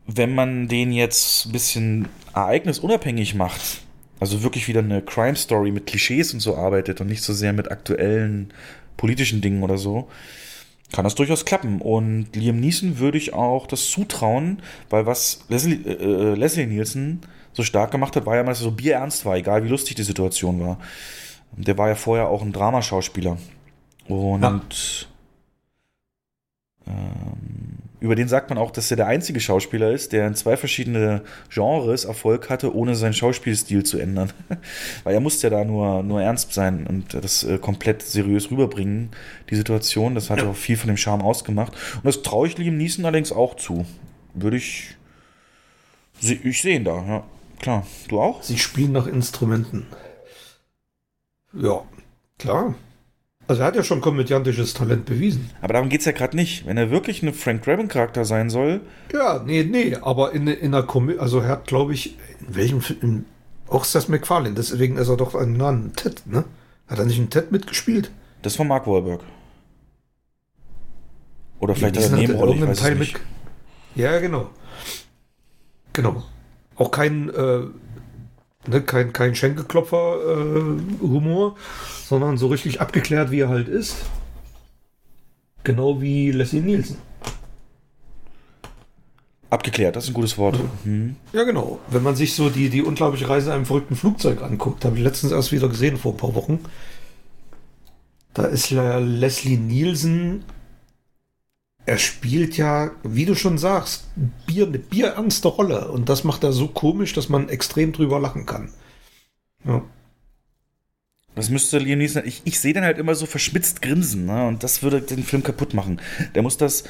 [0.07, 3.83] Wenn man den jetzt ein bisschen ereignisunabhängig macht,
[4.21, 7.53] also wirklich wieder eine Crime Story mit Klischees und so arbeitet und nicht so sehr
[7.53, 8.53] mit aktuellen
[8.97, 10.09] politischen Dingen oder so,
[10.93, 11.81] kann das durchaus klappen.
[11.81, 17.21] Und Liam Neeson würde ich auch das zutrauen, weil was Leslie, äh, äh Leslie Nielsen
[17.53, 19.97] so stark gemacht hat, war ja mal, dass er so bierernst war, egal wie lustig
[19.97, 20.79] die Situation war.
[21.53, 23.39] Der war ja vorher auch ein Dramaschauspieler.
[24.07, 25.09] Und
[26.87, 26.93] ja.
[26.93, 30.57] ähm, über den sagt man auch, dass er der einzige Schauspieler ist, der in zwei
[30.57, 34.32] verschiedene Genres Erfolg hatte, ohne seinen Schauspielstil zu ändern.
[35.05, 39.11] Weil er musste ja da nur, nur ernst sein und das äh, komplett seriös rüberbringen,
[39.51, 40.14] die Situation.
[40.14, 40.49] Das hat ja.
[40.49, 41.72] auch viel von dem Charme ausgemacht.
[41.96, 43.84] Und das traue ich Liam Neeson allerdings auch zu.
[44.34, 44.96] Würde ich,
[46.20, 47.24] ich sehen da, ja.
[47.61, 47.86] Klar.
[48.09, 48.42] Du auch?
[48.42, 49.86] Sie spielen nach Instrumenten.
[51.53, 51.82] Ja,
[52.38, 52.74] klar.
[53.49, 55.49] Also er hat ja schon komödiantisches Talent bewiesen.
[55.62, 56.66] Aber darum geht es ja gerade nicht.
[56.66, 58.82] Wenn er wirklich ein Frank Drabin-Charakter sein soll.
[59.11, 62.82] Ja, nee, nee, aber in, in einer Komödie, also er hat, glaube ich, in welchem
[62.82, 63.24] Film,
[63.66, 66.44] auch Seth MacFarlane, deswegen ist er doch ein, ein Ted, ne?
[66.88, 68.11] Hat er nicht ein Ted mitgespielt?
[68.42, 69.22] Das von Mark Wahlberg.
[71.59, 73.14] Oder vielleicht ja, hat er Nebenrolle, ich weiß Teil nicht.
[73.14, 73.22] Mit,
[73.94, 74.51] ja, genau.
[75.94, 76.22] Genau.
[76.76, 77.62] Auch kein, äh,
[78.66, 81.61] ne, kein, kein Schenkelklopfer-Humor, äh,
[82.09, 83.96] sondern so richtig abgeklärt, wie er halt ist.
[85.62, 86.96] Genau wie Leslie Nielsen.
[89.50, 90.59] Abgeklärt, das ist ein gutes Wort.
[90.84, 91.16] Mhm.
[91.34, 91.80] Ja, genau.
[91.88, 95.02] Wenn man sich so die, die unglaubliche Reise in einem verrückten Flugzeug anguckt, habe ich
[95.02, 96.61] letztens erst wieder gesehen vor ein paar Wochen.
[98.32, 100.44] Da ist ja Leslie Nielsen.
[101.84, 104.04] Er spielt ja, wie du schon sagst,
[104.46, 105.88] Bier, eine bierernste Rolle.
[105.88, 108.70] Und das macht er so komisch, dass man extrem drüber lachen kann.
[109.66, 109.82] Ja.
[111.39, 112.24] Das müsste Liam Neeson.
[112.26, 114.49] Ich, ich sehe den halt immer so verschmitzt grinsen, ne?
[114.49, 116.01] Und das würde den Film kaputt machen.
[116.34, 116.82] Der muss das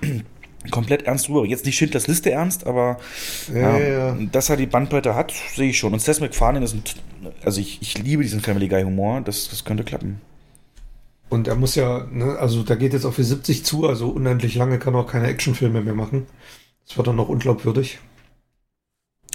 [0.70, 1.44] komplett ernst rüber.
[1.44, 2.98] Jetzt nicht Schindlers Liste ernst, aber
[3.54, 4.18] ja, ja, ja.
[4.32, 5.92] dass er die Bandbreite hat, sehe ich schon.
[5.92, 6.82] Und Seth MacFarlane ist ein,
[7.44, 10.22] also ich, ich liebe diesen Family Guy Humor, das, das könnte klappen.
[11.28, 14.54] Und er muss ja, ne, also da geht jetzt auch für 70 zu, also unendlich
[14.54, 16.26] lange kann er auch keine Actionfilme mehr machen.
[16.86, 17.98] Das wird dann noch unglaubwürdig.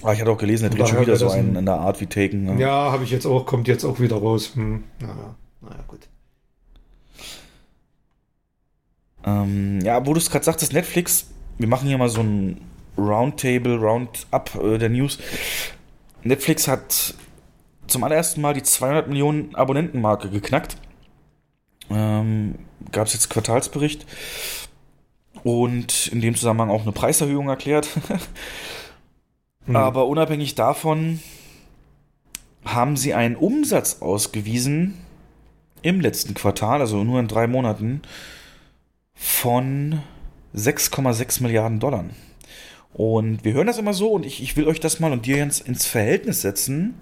[0.03, 2.07] Ah, ich hatte auch gelesen, er dreht schon wieder so einen in der Art wie
[2.07, 2.43] Taken.
[2.45, 2.59] Ne?
[2.59, 4.51] Ja, habe ich jetzt auch, kommt jetzt auch wieder raus.
[4.55, 6.07] Hm, naja, naja, gut.
[9.23, 11.27] Ähm, ja, wo du es gerade sagtest, Netflix,
[11.57, 12.61] wir machen hier mal so ein
[12.97, 15.19] Roundtable, Roundup äh, der News.
[16.23, 17.13] Netflix hat
[17.87, 20.77] zum allerersten Mal die 200 Millionen Abonnentenmarke geknackt.
[21.89, 22.55] Ähm,
[22.91, 24.05] Gab es jetzt Quartalsbericht
[25.43, 27.87] und in dem Zusammenhang auch eine Preiserhöhung erklärt.
[29.65, 29.75] Mhm.
[29.75, 31.19] Aber unabhängig davon
[32.65, 34.97] haben sie einen Umsatz ausgewiesen
[35.81, 38.01] im letzten Quartal, also nur in drei Monaten,
[39.13, 40.01] von
[40.55, 42.05] 6,6 Milliarden Dollar.
[42.93, 45.37] Und wir hören das immer so und ich, ich will euch das mal und dir
[45.37, 46.95] jetzt ins Verhältnis setzen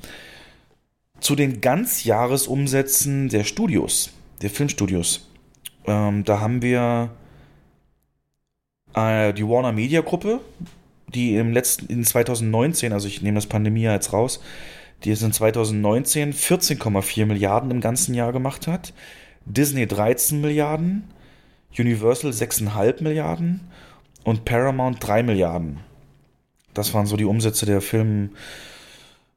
[1.20, 5.30] zu den Ganzjahresumsätzen der Studios, der Filmstudios.
[5.86, 7.10] Ähm, da haben wir
[8.94, 10.42] äh, die Warner Media Gruppe,
[11.14, 14.42] die im letzten, in 2019, also ich nehme das Pandemie jetzt raus,
[15.04, 18.94] die es in 2019 14,4 Milliarden im ganzen Jahr gemacht hat.
[19.46, 21.06] Disney 13 Milliarden,
[21.78, 23.62] Universal 6,5 Milliarden
[24.24, 25.80] und Paramount 3 Milliarden.
[26.74, 28.32] Das waren so die Umsätze der Film,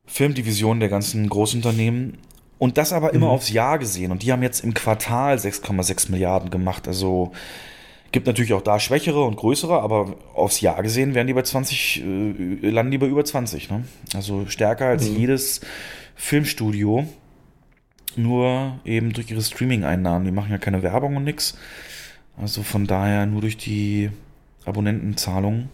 [0.06, 2.18] Filmdivision der ganzen Großunternehmen.
[2.58, 3.32] Und das aber immer mhm.
[3.32, 4.12] aufs Jahr gesehen.
[4.12, 6.86] Und die haben jetzt im Quartal 6,6 Milliarden gemacht.
[6.86, 7.32] Also
[8.12, 12.02] Gibt natürlich auch da schwächere und größere, aber aufs Jahr gesehen werden die bei 20,
[12.04, 13.70] äh, landen die bei über 20.
[13.70, 13.84] Ne?
[14.14, 15.16] Also stärker als mhm.
[15.16, 15.62] jedes
[16.14, 17.06] Filmstudio.
[18.14, 20.26] Nur eben durch ihre Streaming-Einnahmen.
[20.26, 21.56] Die machen ja keine Werbung und nix.
[22.36, 24.10] Also von daher nur durch die
[24.66, 25.70] Abonnentenzahlungen.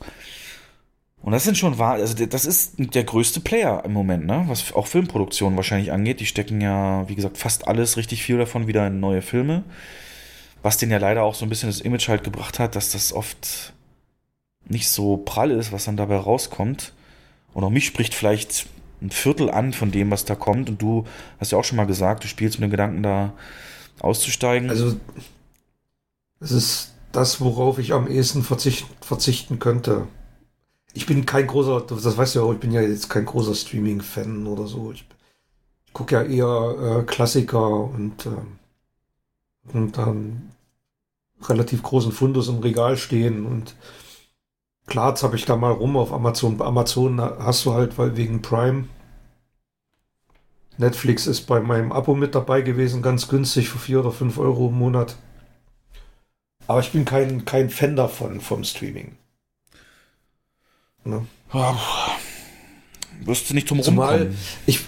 [1.20, 4.44] Und das sind schon wahr, also das ist der größte Player im Moment, ne?
[4.46, 6.20] Was auch Filmproduktion wahrscheinlich angeht.
[6.20, 9.64] Die stecken ja, wie gesagt, fast alles, richtig viel davon wieder in neue Filme
[10.62, 13.12] was den ja leider auch so ein bisschen das Image halt gebracht hat, dass das
[13.12, 13.72] oft
[14.66, 16.92] nicht so prall ist, was dann dabei rauskommt.
[17.54, 18.66] Und auch mich spricht vielleicht
[19.00, 20.68] ein Viertel an von dem, was da kommt.
[20.68, 21.04] Und du
[21.38, 23.32] hast ja auch schon mal gesagt, du spielst mit dem Gedanken, da
[24.00, 24.70] auszusteigen.
[24.70, 24.98] Also,
[26.40, 30.06] es ist das, worauf ich am ehesten verzicht, verzichten könnte.
[30.94, 33.54] Ich bin kein großer, das weißt du ja auch, ich bin ja jetzt kein großer
[33.54, 34.92] Streaming-Fan oder so.
[34.92, 35.04] Ich,
[35.86, 38.30] ich gucke ja eher äh, Klassiker und äh,
[39.74, 40.50] und dann
[41.42, 43.74] relativ großen Fundus im Regal stehen und
[44.88, 46.56] Klar, habe ich da mal rum auf Amazon.
[46.56, 48.88] Bei Amazon hast du halt, weil wegen Prime.
[50.78, 54.68] Netflix ist bei meinem Abo mit dabei gewesen, ganz günstig für 4 oder 5 Euro
[54.68, 55.16] im Monat.
[56.66, 59.16] Aber ich bin kein, kein Fan davon, vom Streaming.
[61.04, 61.26] Ne?
[63.20, 64.38] wirst du nicht zum Zumal Rumkommen.
[64.66, 64.80] ich,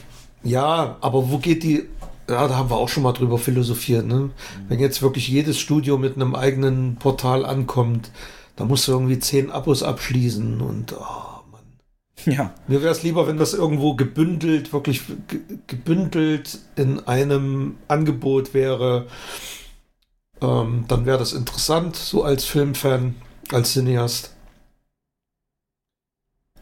[0.42, 1.88] ja, aber wo geht die,
[2.30, 4.30] ja, da haben wir auch schon mal drüber philosophiert, ne?
[4.68, 8.10] Wenn jetzt wirklich jedes Studio mit einem eigenen Portal ankommt,
[8.56, 11.62] da musst du irgendwie zehn Abos abschließen und, oh Mann.
[12.26, 12.54] Ja.
[12.66, 15.02] Mir wäre es lieber, wenn das irgendwo gebündelt, wirklich
[15.66, 19.06] gebündelt in einem Angebot wäre.
[20.40, 23.16] Ähm, dann wäre das interessant, so als Filmfan,
[23.52, 24.34] als Cineast.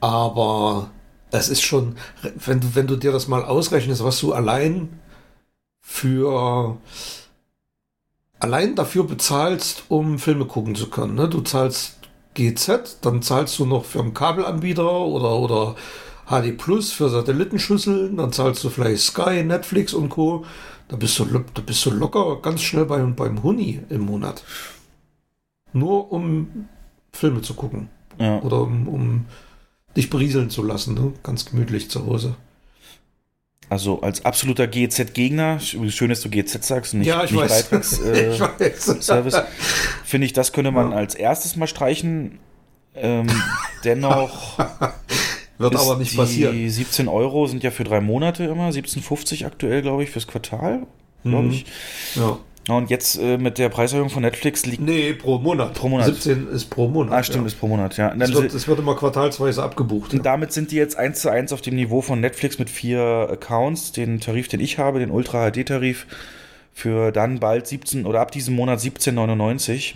[0.01, 0.91] Aber
[1.31, 5.01] es ist schon, wenn du, wenn du dir das mal ausrechnest, was du allein
[5.91, 6.77] für
[8.39, 11.15] allein dafür bezahlst, um Filme gucken zu können.
[11.15, 11.29] Ne?
[11.29, 11.97] Du zahlst
[12.35, 15.77] GZ, dann zahlst du noch für einen Kabelanbieter oder, oder
[16.27, 20.45] HD Plus für Satellitenschüsseln, dann zahlst du vielleicht Sky, Netflix und Co.
[20.89, 24.45] Da bist du, da bist du locker ganz schnell beim, beim Huni im Monat.
[25.73, 26.69] Nur um
[27.13, 27.89] Filme zu gucken.
[28.19, 28.41] Ja.
[28.43, 29.25] Oder um, um
[29.97, 31.15] dich berieseln zu lassen, ne?
[31.23, 32.37] ganz gemütlich zu Hause.
[33.71, 37.65] Also als absoluter GZ-Gegner, schön, dass du GZ sagst und nicht, ja, ich nicht weiß.
[37.65, 39.05] Beitrags, äh, ich weiß.
[39.05, 39.43] Service,
[40.05, 40.97] finde ich, das könnte man ja.
[40.97, 42.39] als erstes mal streichen.
[42.95, 43.29] Ähm,
[43.85, 44.59] dennoch
[45.59, 46.69] wird aber nicht die passieren.
[46.69, 50.87] 17 Euro sind ja für drei Monate immer, 17,50 aktuell, glaube ich, fürs Quartal,
[51.23, 51.53] glaube mhm.
[51.53, 51.67] ich.
[52.15, 52.39] Ja.
[52.69, 54.83] Und jetzt äh, mit der Preiserhöhung von Netflix liegt.
[54.83, 55.73] Nee, pro Monat.
[55.73, 56.07] Pro Monat.
[56.07, 57.15] 17 ist pro Monat.
[57.15, 57.47] Ah, stimmt, ja.
[57.47, 58.15] ist pro Monat, ja.
[58.19, 60.13] Es wird, es wird, immer quartalsweise abgebucht.
[60.13, 60.23] Und ja.
[60.23, 63.93] damit sind die jetzt eins zu eins auf dem Niveau von Netflix mit vier Accounts.
[63.93, 66.07] Den Tarif, den ich habe, den Ultra HD-Tarif,
[66.75, 69.95] für dann bald 17 oder ab diesem Monat 17,99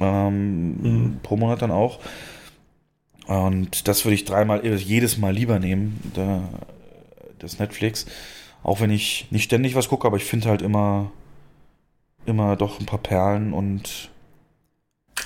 [0.00, 1.20] ähm, mhm.
[1.24, 1.98] pro Monat dann auch.
[3.26, 6.40] Und das würde ich dreimal, äh, jedes Mal lieber nehmen, da,
[7.38, 8.06] das Netflix.
[8.62, 11.10] Auch wenn ich nicht ständig was gucke, aber ich finde halt immer
[12.26, 14.10] immer doch ein paar Perlen und.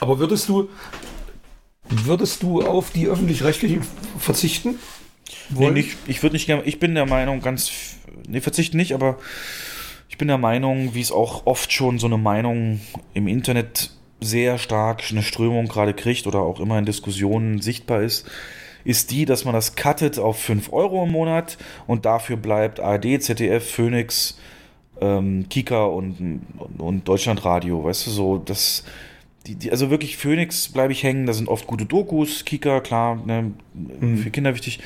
[0.00, 0.68] Aber würdest du,
[1.88, 3.82] würdest du auf die öffentlich-rechtlichen
[4.18, 4.78] verzichten?
[5.50, 5.74] Wollen?
[5.74, 7.70] Nee, nicht, ich würde nicht gerne, ich bin der Meinung, ganz,
[8.28, 9.18] nee, verzichten nicht, aber
[10.08, 12.80] ich bin der Meinung, wie es auch oft schon so eine Meinung
[13.14, 13.90] im Internet
[14.20, 18.28] sehr stark eine Strömung gerade kriegt oder auch immer in Diskussionen sichtbar ist,
[18.84, 23.20] ist die, dass man das cuttet auf 5 Euro im Monat und dafür bleibt ARD,
[23.20, 24.38] ZDF, Phoenix,
[25.00, 28.84] ähm, Kika und, und, und Deutschlandradio, weißt du, so, das,
[29.46, 33.16] die, die, also wirklich Phoenix bleibe ich hängen, da sind oft gute Dokus, Kika, klar,
[33.24, 34.18] ne, mhm.
[34.18, 34.80] für Kinder wichtig.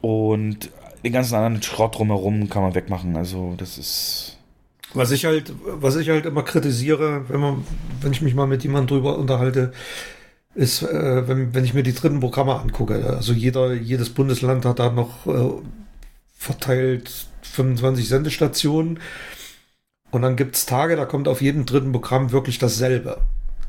[0.00, 0.70] Und
[1.04, 4.38] den ganzen anderen Schrott drumherum kann man wegmachen, also das ist.
[4.94, 7.64] Was ich halt, was ich halt immer kritisiere, wenn man,
[8.00, 9.72] wenn ich mich mal mit jemandem drüber unterhalte,
[10.54, 13.04] ist, äh, wenn, wenn ich mir die dritten Programme angucke.
[13.06, 15.50] Also jeder, jedes Bundesland hat da noch äh,
[16.36, 19.00] verteilt 25 Sendestationen.
[20.10, 23.20] Und dann gibt es Tage, da kommt auf jedem dritten Programm wirklich dasselbe.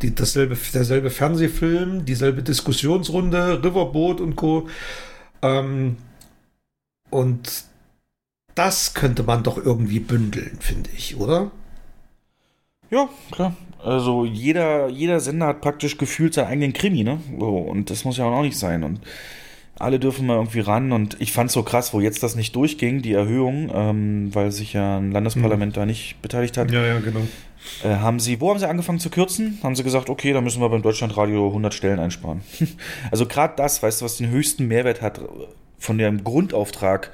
[0.02, 4.70] Die, dasselbe, derselbe Fernsehfilm, dieselbe Diskussionsrunde, Riverboat und Co.
[5.42, 5.98] Ähm,
[7.10, 7.64] und
[8.54, 11.52] das könnte man doch irgendwie bündeln, finde ich, oder?
[12.90, 13.56] Ja, klar.
[13.84, 17.20] Also jeder, jeder Sender hat praktisch gefühlt seinen eigenen Krimi, ne?
[17.40, 18.84] So, und das muss ja auch nicht sein.
[18.84, 19.02] Und
[19.80, 22.56] alle dürfen mal irgendwie ran und ich fand es so krass, wo jetzt das nicht
[22.56, 25.80] durchging, die Erhöhung, ähm, weil sich ja ein Landesparlament mhm.
[25.80, 26.72] da nicht beteiligt hat.
[26.72, 27.22] Ja, ja, genau.
[27.84, 29.60] Äh, haben sie, wo haben sie angefangen zu kürzen?
[29.64, 32.42] Haben sie gesagt, okay, da müssen wir beim Deutschlandradio 100 Stellen einsparen.
[33.12, 35.22] also gerade das, weißt du, was den höchsten Mehrwert hat
[35.78, 37.12] von dem Grundauftrag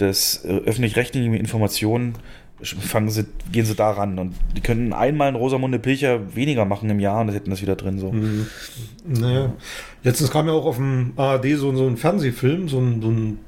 [0.00, 2.14] des äh, öffentlich-rechtlichen Informationen,
[2.62, 6.88] fangen sie, gehen sie da ran und die können einmal einen Rosamunde Pilcher weniger machen
[6.88, 8.12] im Jahr und hätten das wieder drin so.
[8.12, 8.46] Mhm.
[9.04, 9.52] Naja.
[10.02, 13.38] Letztens kam ja auch auf dem ARD so, so ein Fernsehfilm, so ein, so ein,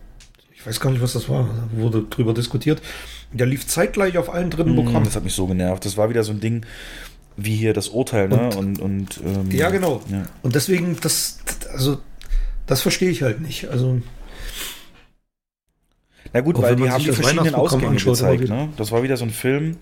[0.55, 2.82] ich weiß gar nicht, was das war, da wurde drüber diskutiert.
[3.32, 5.05] Der lief zeitgleich auf allen dritten mhm, Programmen.
[5.05, 5.85] Das hat mich so genervt.
[5.85, 6.64] Das war wieder so ein Ding
[7.36, 8.51] wie hier das Urteil, ne?
[8.56, 10.02] Und, und, und ähm, ja, genau.
[10.10, 10.24] Ja.
[10.43, 11.39] Und deswegen, das,
[11.72, 11.98] also,
[12.66, 13.68] das verstehe ich halt nicht.
[13.68, 14.01] Also
[16.32, 18.48] na gut, Auch weil die haben die verschiedenen Ausgänge gezeigt.
[18.48, 18.68] Ne?
[18.76, 19.76] Das war wieder so ein Film.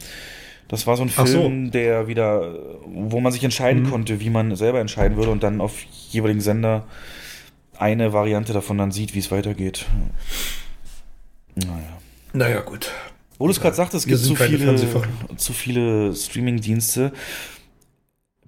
[0.69, 1.71] Das war so ein Film, so.
[1.71, 3.91] der wieder, wo man sich entscheiden mhm.
[3.91, 6.87] konnte, wie man selber entscheiden würde und dann auf jeweiligen Sender
[7.79, 9.87] eine Variante davon dann sieht, wie es weitergeht.
[11.55, 11.99] Naja.
[12.33, 12.91] Naja, gut.
[13.39, 14.77] Wo du es gerade sagtest, es gibt zu viele,
[15.37, 17.13] zu viele Streaming-Dienste.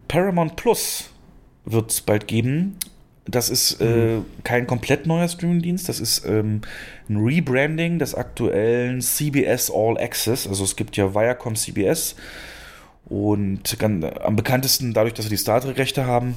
[0.09, 1.11] Paramount Plus
[1.65, 2.77] wird es bald geben.
[3.31, 4.25] Das ist äh, mhm.
[4.43, 6.63] kein komplett neuer Streaming-Dienst, das ist ähm,
[7.11, 10.47] ein Rebranding des aktuellen CBS All Access.
[10.47, 12.17] Also es gibt ja Viacom CBS
[13.05, 16.37] und ganz, am bekanntesten dadurch, dass sie die Star Trek-Rechte haben.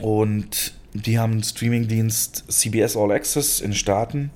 [0.00, 4.30] Und Die haben einen Streamingdienst CBS All Access in Staaten.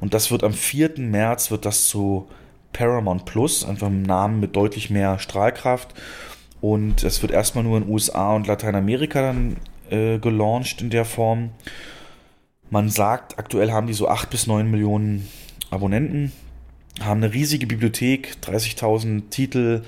[0.00, 0.94] Und das wird am 4.
[0.98, 2.28] März wird das zu
[2.72, 5.92] Paramount Plus, einfach ein Namen mit deutlich mehr Strahlkraft.
[6.62, 9.56] Und es wird erstmal nur in USA und Lateinamerika dann
[9.92, 11.50] äh, gelauncht in der Form.
[12.70, 15.28] Man sagt, aktuell haben die so 8 bis 9 Millionen
[15.70, 16.32] Abonnenten,
[17.00, 19.82] haben eine riesige Bibliothek, 30.000 Titel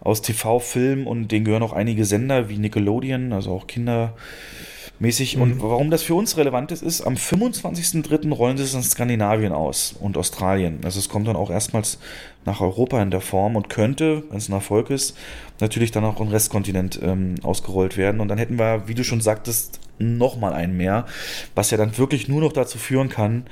[0.00, 5.36] aus TV, Film und denen gehören auch einige Sender wie Nickelodeon, also auch kindermäßig.
[5.36, 5.42] Mhm.
[5.42, 8.32] Und warum das für uns relevant ist, ist, am 25.03.
[8.32, 10.80] rollen sie es in Skandinavien aus und Australien.
[10.84, 11.98] Also es kommt dann auch erstmals
[12.44, 15.16] nach Europa in der Form und könnte, wenn es ein Erfolg ist,
[15.60, 18.20] natürlich dann auch im Restkontinent ähm, ausgerollt werden.
[18.20, 21.06] Und dann hätten wir, wie du schon sagtest, nochmal einen mehr,
[21.54, 23.46] was ja dann wirklich nur noch dazu führen kann,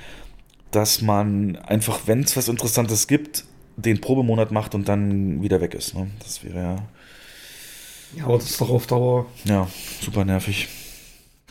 [0.71, 3.45] dass man einfach, wenn es was Interessantes gibt,
[3.77, 5.95] den Probemonat macht und dann wieder weg ist.
[5.95, 6.11] Ne?
[6.21, 6.77] Das wäre ja.
[8.17, 9.27] Ja, aber das ist doch auf Dauer.
[9.45, 9.69] Ja,
[10.01, 10.69] super nervig.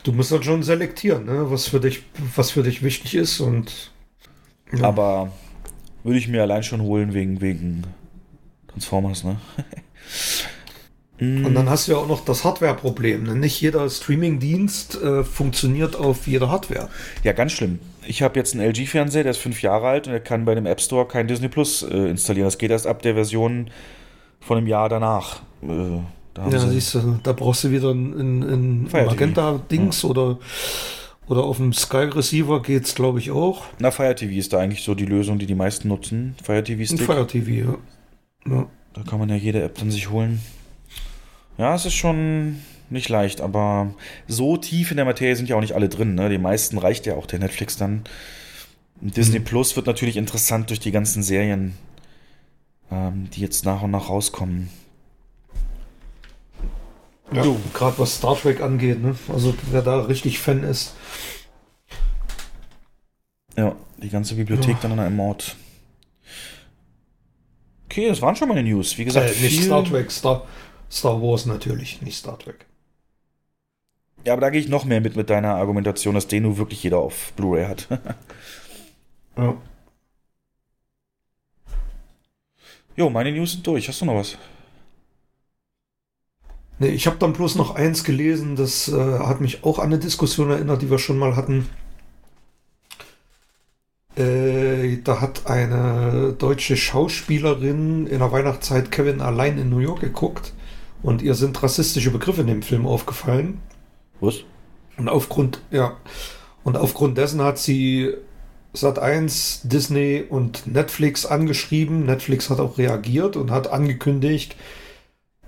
[0.02, 1.50] Du musst dann schon selektieren, ne?
[1.50, 2.02] was, für dich,
[2.36, 3.92] was für dich wichtig ist und.
[4.72, 4.84] Ja.
[4.84, 5.32] Aber
[6.02, 7.82] würde ich mir allein schon holen wegen, wegen
[8.68, 9.40] Transformers, ne?
[11.20, 13.22] Und dann hast du ja auch noch das Hardware-Problem.
[13.22, 13.36] Ne?
[13.36, 16.88] Nicht jeder Streaming-Dienst äh, funktioniert auf jeder Hardware.
[17.22, 17.78] Ja, ganz schlimm.
[18.04, 20.66] Ich habe jetzt einen LG-Fernseher, der ist fünf Jahre alt und der kann bei dem
[20.66, 22.46] App Store kein Disney Plus äh, installieren.
[22.46, 23.70] Das geht erst ab der Version
[24.40, 25.42] von einem Jahr danach.
[25.62, 26.00] Äh,
[26.34, 30.08] da ja, siehst du, da brauchst du wieder ein, Magenta-Dings ja.
[30.08, 30.38] oder,
[31.28, 33.66] oder auf dem Sky Receiver geht es, glaube ich, auch.
[33.78, 36.34] Na, Fire TV ist da eigentlich so die Lösung, die die meisten nutzen.
[36.42, 37.06] Fire TV Stick.
[37.06, 37.78] Fire TV, ja.
[38.52, 38.66] ja.
[38.94, 40.40] Da kann man ja jede App dann sich holen.
[41.58, 42.60] Ja, es ist schon
[42.90, 43.92] nicht leicht, aber
[44.28, 46.14] so tief in der Materie sind ja auch nicht alle drin.
[46.14, 46.28] Ne?
[46.30, 48.04] Die meisten reicht ja auch der Netflix dann.
[49.00, 49.44] Disney mhm.
[49.44, 51.74] Plus wird natürlich interessant durch die ganzen Serien,
[52.90, 54.70] ähm, die jetzt nach und nach rauskommen.
[57.32, 59.16] Ja, gerade was Star Trek angeht, ne?
[59.32, 60.94] Also wer da richtig Fan ist.
[63.56, 64.78] Ja, die ganze Bibliothek ja.
[64.82, 65.56] dann an einem Ort.
[67.86, 68.98] Okay, das waren schon meine News.
[68.98, 70.46] Wie gesagt, äh, nicht Star Trek, Star,
[70.90, 72.66] Star Wars natürlich, nicht Star Trek.
[74.26, 76.82] Ja, aber da gehe ich noch mehr mit mit deiner Argumentation, dass den nur wirklich
[76.82, 77.88] jeder auf Blu-ray hat.
[79.36, 79.54] ja.
[82.96, 83.88] Jo, meine News sind durch.
[83.88, 84.38] Hast du noch was?
[86.78, 89.98] Nee, ich habe dann bloß noch eins gelesen, das äh, hat mich auch an eine
[89.98, 91.68] Diskussion erinnert, die wir schon mal hatten.
[94.16, 100.52] Äh, da hat eine deutsche Schauspielerin in der Weihnachtszeit Kevin allein in New York geguckt
[101.02, 103.60] und ihr sind rassistische Begriffe in dem Film aufgefallen.
[104.20, 104.44] Was?
[104.96, 105.96] Und aufgrund, ja,
[106.62, 108.14] und aufgrund dessen hat sie
[108.74, 112.06] Sat1, Disney und Netflix angeschrieben.
[112.06, 114.56] Netflix hat auch reagiert und hat angekündigt,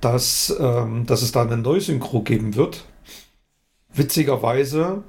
[0.01, 2.85] dass, ähm, dass es da eine Neusynchro geben wird.
[3.93, 5.05] Witzigerweise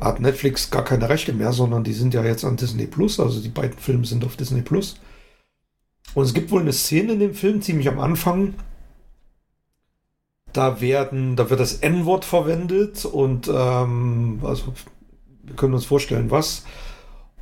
[0.00, 3.40] hat Netflix gar keine Rechte mehr, sondern die sind ja jetzt an Disney Plus, also
[3.40, 5.00] die beiden Filme sind auf Disney Plus.
[6.14, 8.54] Und es gibt wohl eine Szene in dem Film, ziemlich am Anfang,
[10.52, 14.72] da werden, da wird das N-Wort verwendet und ähm, also
[15.42, 16.64] wir können uns vorstellen, was.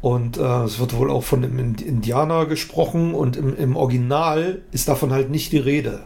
[0.00, 4.88] Und äh, es wird wohl auch von einem Indianer gesprochen und im, im Original ist
[4.88, 6.02] davon halt nicht die Rede.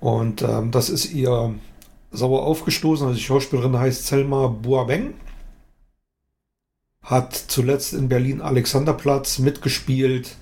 [0.00, 1.54] Und ähm, das ist ihr
[2.10, 3.06] sauer aufgestoßen.
[3.06, 5.14] Also die Schauspielerin heißt Selma Buabeng.
[7.02, 10.36] Hat zuletzt in Berlin Alexanderplatz mitgespielt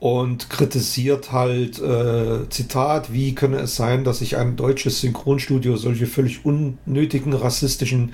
[0.00, 6.06] und kritisiert halt, äh, Zitat, wie könne es sein, dass sich ein deutsches Synchronstudio solche
[6.06, 8.12] völlig unnötigen rassistischen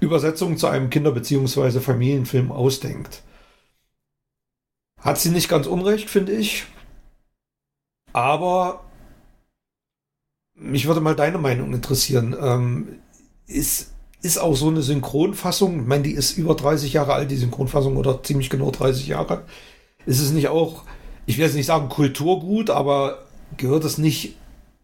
[0.00, 1.80] Übersetzungen zu einem Kinder- bzw.
[1.80, 3.22] Familienfilm ausdenkt.
[5.00, 6.64] Hat sie nicht ganz unrecht, finde ich.
[8.12, 8.84] Aber
[10.56, 12.36] mich würde mal deine Meinung interessieren.
[12.40, 12.88] Ähm,
[13.46, 13.92] ist,
[14.22, 17.96] ist auch so eine Synchronfassung, ich meine, die ist über 30 Jahre alt, die Synchronfassung,
[17.96, 19.44] oder ziemlich genau 30 Jahre.
[20.06, 20.84] Ist es nicht auch
[21.26, 23.24] ich will jetzt nicht sagen Kulturgut, aber
[23.56, 24.36] gehört es nicht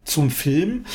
[0.03, 0.85] zum Film?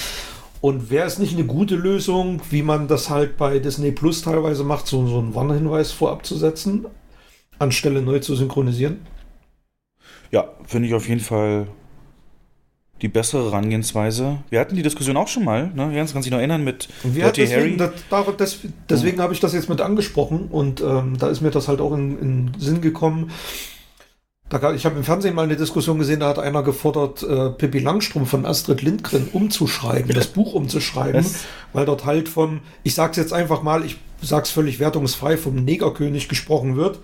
[0.60, 4.64] Und wäre es nicht eine gute Lösung, wie man das halt bei Disney Plus teilweise
[4.64, 6.86] macht, so, so einen Warnhinweis vorab zu setzen,
[7.58, 9.06] anstelle neu zu synchronisieren?
[10.30, 11.68] Ja, finde ich auf jeden Fall
[13.02, 14.38] die bessere Herangehensweise.
[14.50, 15.92] Wir hatten die Diskussion auch schon mal, ne?
[15.94, 17.76] Jens kann sich noch erinnern mit Dirty Harry.
[17.76, 17.92] Das,
[18.36, 18.58] das,
[18.88, 19.22] deswegen ja.
[19.22, 22.18] habe ich das jetzt mit angesprochen und ähm, da ist mir das halt auch in,
[22.18, 23.30] in Sinn gekommen
[24.48, 27.80] da, ich habe im Fernsehen mal eine Diskussion gesehen, da hat einer gefordert, äh, Pippi
[27.80, 31.44] Langstrumpf von Astrid Lindgren umzuschreiben, das Buch umzuschreiben, Was?
[31.72, 36.28] weil dort halt vom, ich sag's jetzt einfach mal, ich sag's völlig wertungsfrei, vom Negerkönig
[36.28, 36.98] gesprochen wird.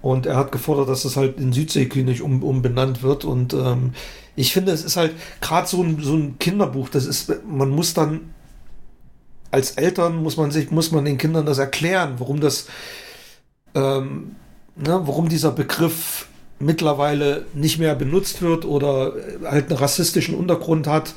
[0.00, 3.24] Und er hat gefordert, dass es halt in Südseekönig um, umbenannt wird.
[3.24, 3.94] Und ähm,
[4.36, 7.94] ich finde, es ist halt gerade so ein, so ein Kinderbuch, das ist, man muss
[7.94, 8.20] dann
[9.50, 12.66] als Eltern muss man sich, muss man den Kindern das erklären, warum das,
[13.74, 14.36] ähm,
[14.76, 16.26] ne, warum dieser Begriff
[16.58, 19.14] mittlerweile nicht mehr benutzt wird oder
[19.44, 21.14] halt einen rassistischen Untergrund hat.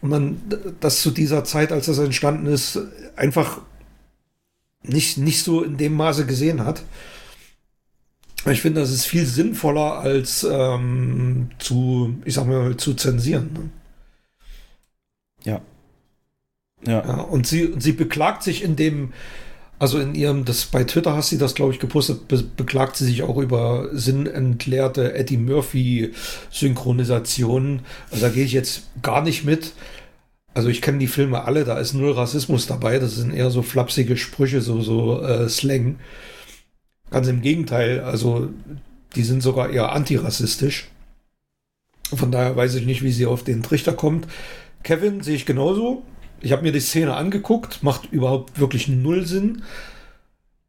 [0.00, 0.40] Und man
[0.80, 2.78] das zu dieser Zeit, als das entstanden ist,
[3.16, 3.60] einfach
[4.82, 6.82] nicht, nicht so in dem Maße gesehen hat.
[8.46, 13.50] Ich finde, das ist viel sinnvoller als ähm, zu, ich sag mal, zu zensieren.
[13.52, 13.70] Ne?
[15.44, 15.60] Ja.
[16.86, 17.06] ja.
[17.06, 17.20] Ja.
[17.22, 19.12] Und sie, sie beklagt sich in dem,
[19.78, 23.06] also in ihrem, das bei Twitter hast sie das, glaube ich, gepostet, be beklagt sie
[23.06, 27.80] sich auch über sinnentleerte Eddie Murphy-Synchronisationen.
[28.10, 29.72] Also da gehe ich jetzt gar nicht mit.
[30.54, 33.62] Also ich kenne die Filme alle, da ist null Rassismus dabei, das sind eher so
[33.62, 36.00] flapsige Sprüche, so, so äh, Slang.
[37.10, 38.50] Ganz im Gegenteil, also
[39.16, 40.88] die sind sogar eher antirassistisch.
[42.14, 44.26] Von daher weiß ich nicht, wie sie auf den Trichter kommt.
[44.82, 46.02] Kevin sehe ich genauso.
[46.40, 49.62] Ich habe mir die Szene angeguckt, macht überhaupt wirklich null Sinn.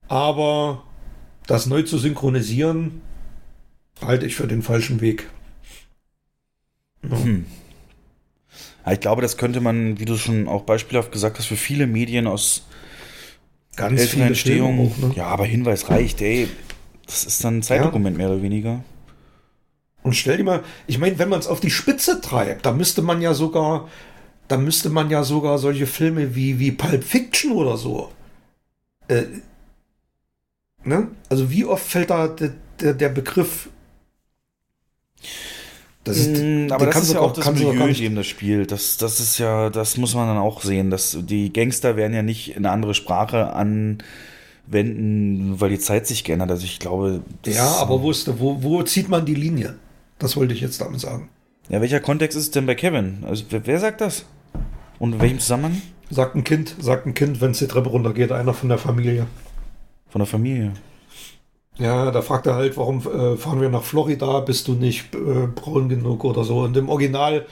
[0.07, 0.83] Aber
[1.47, 3.01] das neu zu synchronisieren,
[4.01, 5.29] halte ich für den falschen Weg.
[7.03, 7.23] Ja.
[7.23, 7.45] Hm.
[8.91, 12.27] ich glaube, das könnte man, wie du schon auch beispielhaft gesagt hast, für viele Medien
[12.27, 12.67] aus
[13.75, 14.91] ganz viele Entstehung.
[14.91, 15.13] Auch, ne?
[15.15, 16.47] Ja, aber Hinweis reicht, ey.
[17.05, 18.23] Das ist dann ein Zeitdokument ja.
[18.23, 18.83] mehr oder weniger.
[20.03, 23.01] Und stell dir mal, ich meine, wenn man es auf die Spitze treibt, da müsste
[23.01, 23.89] man ja sogar,
[24.47, 28.11] da müsste man ja sogar solche Filme wie, wie Pulp Fiction oder so.
[29.07, 29.23] Äh,
[30.83, 31.09] ne?
[31.29, 33.69] Also wie oft fällt da der, der, der Begriff
[36.03, 38.71] das ist, mm, aber das ist ja auch das Milieu, in dem das spielt.
[38.71, 40.89] Das, das ist ja, das muss man dann auch sehen.
[40.89, 44.01] Dass die Gangster werden ja nicht eine andere Sprache anwenden,
[45.59, 46.49] weil die Zeit sich geändert.
[46.49, 47.21] Also ich glaube.
[47.45, 49.75] Ja, aber wo, ist, wo, wo zieht man die Linie?
[50.17, 51.29] Das wollte ich jetzt damit sagen.
[51.69, 53.23] Ja, welcher Kontext ist es denn bei Kevin?
[53.27, 54.25] Also wer, wer sagt das?
[54.97, 55.81] Und in welchem Zusammenhang?
[56.09, 59.27] Sagt ein Kind, sagt ein Kind, wenn es die Treppe runtergeht, einer von der Familie.
[60.09, 60.73] Von der Familie.
[61.77, 64.39] Ja, da fragt er halt, warum äh, fahren wir nach Florida?
[64.41, 66.59] Bist du nicht äh, braun genug oder so?
[66.59, 67.45] Und im Original,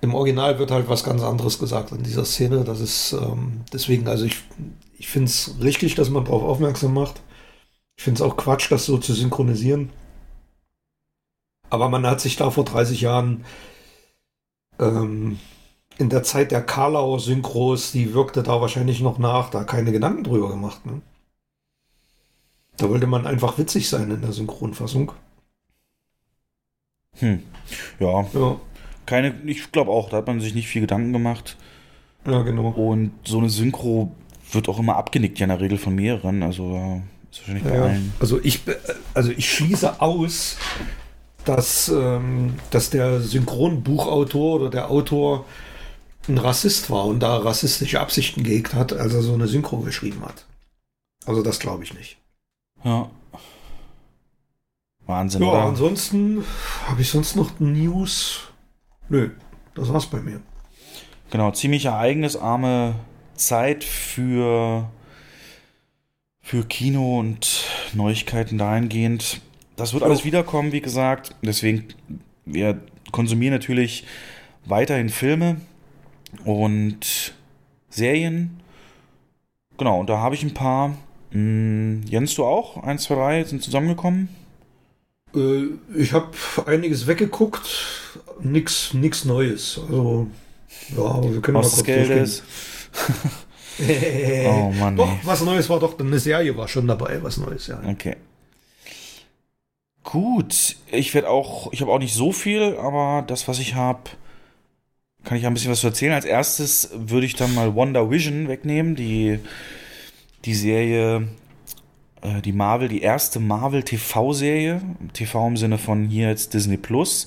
[0.00, 2.64] im Original wird halt was ganz anderes gesagt in dieser Szene.
[2.64, 4.36] Das ist ähm, deswegen, also ich,
[4.98, 7.22] ich finde es richtig, dass man darauf aufmerksam macht.
[7.96, 9.90] Ich finde es auch Quatsch, das so zu synchronisieren.
[11.70, 13.44] Aber man hat sich da vor 30 Jahren
[14.78, 15.38] ähm,
[15.98, 20.50] in der Zeit der Karlau-Synchros, die wirkte da wahrscheinlich noch nach, da keine Gedanken drüber
[20.50, 20.84] gemacht.
[20.86, 21.02] Ne?
[22.76, 25.12] Da wollte man einfach witzig sein in der Synchronfassung.
[27.18, 27.42] Hm.
[28.00, 28.26] Ja.
[28.32, 28.60] ja.
[29.06, 31.56] Keine, ich glaube auch, da hat man sich nicht viel Gedanken gemacht.
[32.26, 32.68] Ja, genau.
[32.68, 34.12] Und so eine Synchro
[34.50, 36.42] wird auch immer abgenickt, ja in der Regel von mehreren.
[36.42, 38.12] Also ist wahrscheinlich bei ja, allen.
[38.20, 38.60] Also ich,
[39.12, 40.56] also ich schließe aus,
[41.44, 45.44] dass, ähm, dass der Synchronbuchautor oder der Autor
[46.28, 50.24] ein Rassist war und da rassistische Absichten gehegt hat, als er so eine Synchro geschrieben
[50.24, 50.46] hat.
[51.26, 52.16] Also das glaube ich nicht.
[52.84, 53.10] Ja.
[55.06, 55.62] Wahnsinn, ja, oder?
[55.64, 56.44] ansonsten
[56.86, 58.52] habe ich sonst noch News.
[59.08, 59.30] Nö,
[59.74, 60.40] das war's bei mir.
[61.30, 62.94] Genau, ziemlich ereignisarme
[63.34, 64.88] Zeit für,
[66.40, 69.40] für Kino und Neuigkeiten dahingehend.
[69.76, 71.34] Das wird alles wiederkommen, wie gesagt.
[71.42, 71.88] Deswegen,
[72.44, 72.80] wir
[73.10, 74.06] konsumieren natürlich
[74.64, 75.60] weiterhin Filme
[76.44, 77.34] und
[77.88, 78.60] Serien.
[79.76, 80.96] Genau, und da habe ich ein paar
[81.34, 82.82] hm, Jens, du auch?
[82.84, 84.28] Eins, zwei, drei sind zusammengekommen?
[85.34, 85.64] Äh,
[85.96, 86.28] ich habe
[86.66, 87.68] einiges weggeguckt,
[88.40, 89.80] nichts nix Neues.
[89.88, 90.28] Also,
[90.96, 92.44] ja, aber wir können Was mal kurz Geld ist.
[94.46, 94.96] oh Mann.
[94.96, 95.18] Doch, ey.
[95.24, 97.82] was Neues war doch, eine Serie war schon dabei, was Neues, ja.
[97.84, 98.14] Okay.
[100.04, 104.10] Gut, ich werde auch, ich habe auch nicht so viel, aber das, was ich habe,
[105.24, 106.12] kann ich ein bisschen was erzählen.
[106.12, 109.40] Als erstes würde ich dann mal Wonder Vision wegnehmen, die
[110.44, 111.28] die Serie,
[112.22, 117.26] äh, die Marvel, die erste Marvel TV-Serie, TV im Sinne von hier jetzt Disney Plus.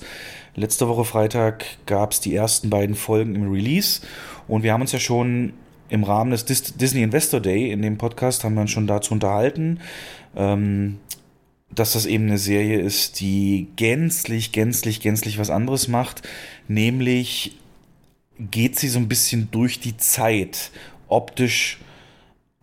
[0.54, 4.02] Letzte Woche Freitag gab es die ersten beiden Folgen im Release
[4.46, 5.52] und wir haben uns ja schon
[5.88, 9.14] im Rahmen des Dis Disney Investor Day in dem Podcast haben wir uns schon dazu
[9.14, 9.80] unterhalten,
[10.36, 10.98] ähm,
[11.70, 16.22] dass das eben eine Serie ist, die gänzlich, gänzlich, gänzlich was anderes macht,
[16.66, 17.56] nämlich
[18.38, 20.70] geht sie so ein bisschen durch die Zeit,
[21.08, 21.78] optisch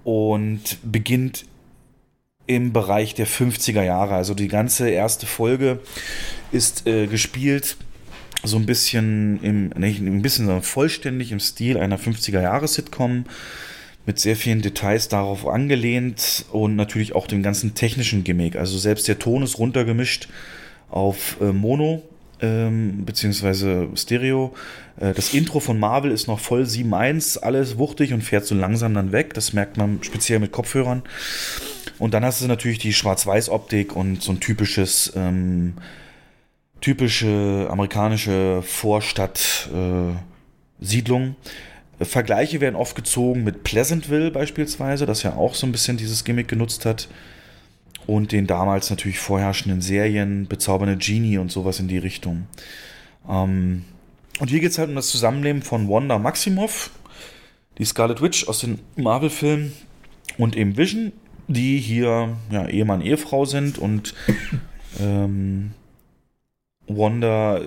[0.06, 1.46] und beginnt
[2.48, 4.16] im Bereich der 50er Jahre.
[4.16, 5.80] Also die ganze erste Folge
[6.52, 7.76] ist äh, gespielt
[8.44, 13.26] so ein bisschen im, nicht ein bisschen, sondern vollständig im Stil einer 50er Jahre Sitcom
[14.06, 18.56] mit sehr vielen Details darauf angelehnt und natürlich auch dem ganzen technischen Gimmick.
[18.56, 20.28] Also selbst der Ton ist runtergemischt
[20.90, 22.04] auf äh, Mono
[22.46, 24.54] ähm, beziehungsweise Stereo.
[25.00, 28.94] Äh, das Intro von Marvel ist noch voll 7.1, alles wuchtig und fährt so langsam
[28.94, 29.34] dann weg.
[29.34, 31.02] Das merkt man speziell mit Kopfhörern.
[31.98, 35.74] Und dann hast du natürlich die Schwarz-Weiß-Optik und so ein typisches, ähm,
[36.82, 41.36] typische amerikanische Vorstadt-Siedlung.
[42.00, 46.26] Äh, Vergleiche werden oft gezogen mit Pleasantville beispielsweise, das ja auch so ein bisschen dieses
[46.26, 47.08] Gimmick genutzt hat.
[48.08, 52.48] Und den damals natürlich vorherrschenden Serien, bezaubernde Genie und sowas in die Richtung.
[53.28, 53.86] Ähm,
[54.40, 56.92] und hier geht es halt um das Zusammenleben von Wanda Maximoff,
[57.78, 59.74] die Scarlet Witch aus den Marvel-Filmen
[60.38, 61.14] und eben Vision,
[61.48, 64.14] die hier ja, Ehemann, Ehefrau sind und
[65.00, 65.72] ähm,
[66.88, 67.62] Wanda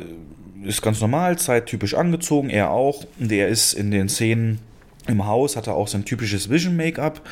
[0.65, 3.05] ist ganz normal, zeittypisch angezogen, er auch.
[3.19, 4.59] Der ist in den Szenen
[5.06, 7.23] im Haus, hat er auch sein typisches Vision-Make-up,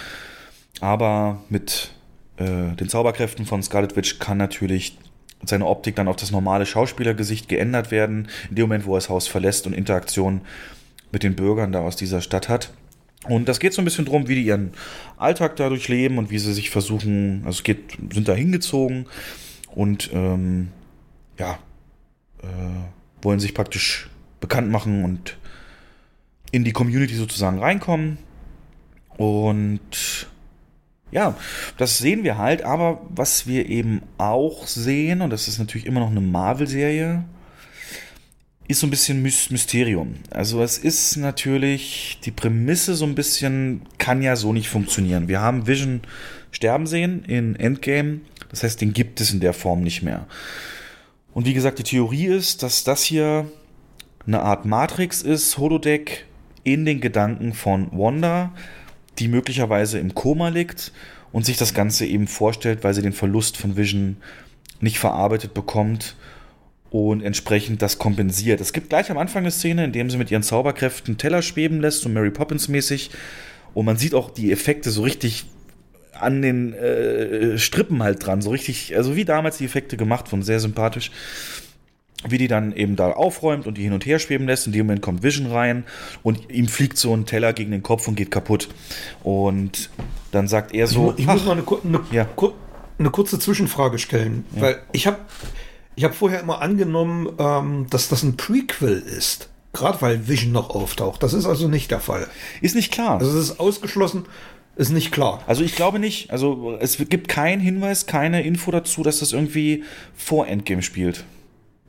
[0.81, 1.91] aber mit
[2.37, 4.99] äh, den Zauberkräften von Scarlet Witch kann natürlich
[5.45, 9.09] seine Optik dann auf das normale Schauspielergesicht geändert werden, in dem Moment, wo er das
[9.09, 10.41] Haus verlässt und Interaktion
[11.13, 12.73] mit den Bürgern da aus dieser Stadt hat.
[13.29, 14.73] Und das geht so ein bisschen drum, wie die ihren
[15.17, 19.07] Alltag dadurch leben und wie sie sich versuchen, also es geht, sind da hingezogen
[19.75, 20.69] und ähm,
[21.39, 21.59] ja,
[22.43, 22.47] äh,
[23.23, 24.09] wollen sich praktisch
[24.41, 25.39] bekannt machen und
[26.53, 28.19] in die Community sozusagen reinkommen.
[29.17, 30.29] Und
[31.11, 31.37] ja,
[31.77, 36.01] das sehen wir halt, aber was wir eben auch sehen, und das ist natürlich immer
[36.01, 37.25] noch eine Marvel-Serie,
[38.69, 40.17] ist so ein bisschen Mysterium.
[40.31, 45.29] Also es ist natürlich, die Prämisse so ein bisschen kann ja so nicht funktionieren.
[45.29, 46.01] Wir haben Vision
[46.51, 48.21] sterben sehen in Endgame,
[48.51, 50.27] das heißt, den gibt es in der Form nicht mehr.
[51.33, 53.51] Und wie gesagt, die Theorie ist, dass das hier
[54.27, 56.25] eine Art Matrix ist, Holodeck
[56.65, 58.53] in den Gedanken von Wanda,
[59.19, 60.93] die möglicherweise im Koma liegt
[61.33, 64.17] und sich das Ganze eben vorstellt, weil sie den Verlust von Vision
[64.81, 66.17] nicht verarbeitet bekommt
[66.91, 68.61] und entsprechend das kompensiert.
[68.61, 71.81] Es gibt gleich am Anfang eine Szene, in der sie mit ihren Zauberkräften Teller schweben
[71.81, 73.11] lässt, so Mary Poppins mäßig.
[73.75, 75.45] Und man sieht auch die Effekte so richtig
[76.19, 80.43] an den äh, Strippen halt dran, so richtig, also wie damals die Effekte gemacht wurden,
[80.43, 81.11] sehr sympathisch
[82.25, 84.67] wie die dann eben da aufräumt und die hin und her schweben lässt.
[84.67, 85.85] In dem Moment kommt Vision rein
[86.23, 88.69] und ihm fliegt so ein Teller gegen den Kopf und geht kaputt.
[89.23, 89.91] Und
[90.33, 91.13] dann sagt er so.
[91.13, 92.27] Ich, ich muss mal eine, eine, ja.
[92.99, 94.63] eine, kurze Zwischenfrage stellen, ja.
[94.63, 95.19] weil ich habe
[95.95, 99.49] ich hab vorher immer angenommen, ähm, dass das ein Prequel ist.
[99.73, 101.23] Gerade weil Vision noch auftaucht.
[101.23, 102.27] Das ist also nicht der Fall.
[102.63, 103.19] Ist nicht klar.
[103.19, 104.25] Also es ist ausgeschlossen.
[104.77, 105.43] Ist nicht klar.
[105.47, 106.31] Also ich glaube nicht.
[106.31, 109.85] Also es gibt keinen Hinweis, keine Info dazu, dass das irgendwie
[110.15, 111.25] vor Endgame spielt.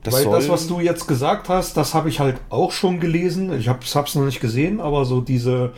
[0.02, 3.58] Das Weil das, was du jetzt gesagt hast, das habe ich halt auch schon gelesen.
[3.58, 5.72] Ich habe es noch nicht gesehen, aber so diese,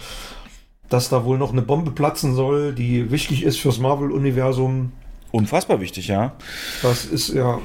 [0.89, 4.93] dass da wohl noch eine Bombe platzen soll, die wichtig ist fürs Marvel-Universum.
[5.33, 6.35] Unfassbar wichtig, ja.
[6.83, 7.61] Das ist ja.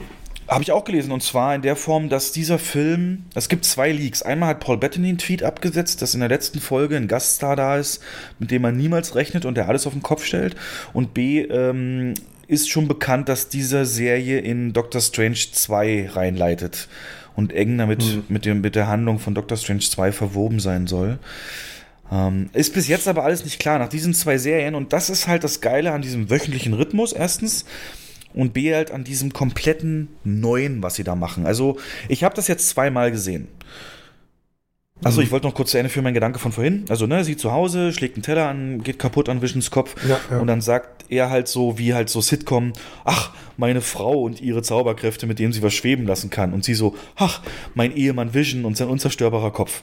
[0.48, 3.91] Habe ich auch gelesen und zwar in der Form, dass dieser Film, es gibt zwei
[3.91, 4.22] Leaks.
[4.22, 7.77] Einmal hat Paul Bettany einen Tweet abgesetzt, dass in der letzten Folge ein Gaststar da
[7.77, 7.99] ist,
[8.38, 10.56] mit dem man niemals rechnet und der alles auf den Kopf stellt.
[10.94, 12.14] Und B, ähm,
[12.48, 16.88] ist schon bekannt, dass diese Serie in Doctor Strange 2 reinleitet
[17.36, 18.24] und eng damit mhm.
[18.30, 21.20] mit, dem, mit der Handlung von Doctor Strange 2 verwoben sein soll.
[22.12, 25.28] Ähm, ist bis jetzt aber alles nicht klar nach diesen zwei Serien und das ist
[25.28, 27.66] halt das Geile an diesem wöchentlichen Rhythmus erstens
[28.34, 31.48] und B halt an diesem kompletten Neuen, was sie da machen.
[31.48, 31.78] Also
[32.08, 33.48] ich habe das jetzt zweimal gesehen.
[35.04, 36.86] Achso, ich wollte noch kurz zu Ende führen, mein Gedanke von vorhin.
[36.88, 39.96] Also, ne, sie zu Hause, schlägt einen Teller an, geht kaputt an Visions Kopf.
[40.08, 40.40] Ja, ja.
[40.40, 42.72] Und dann sagt er halt so, wie halt so Sitcom,
[43.04, 46.54] ach, meine Frau und ihre Zauberkräfte, mit denen sie was schweben lassen kann.
[46.54, 47.42] Und sie so, ach,
[47.74, 49.82] mein Ehemann Vision und sein unzerstörbarer Kopf.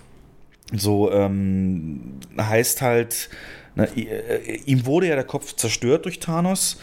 [0.73, 3.29] So, ähm, heißt halt,
[3.75, 6.79] na, äh, ihm wurde ja der Kopf zerstört durch Thanos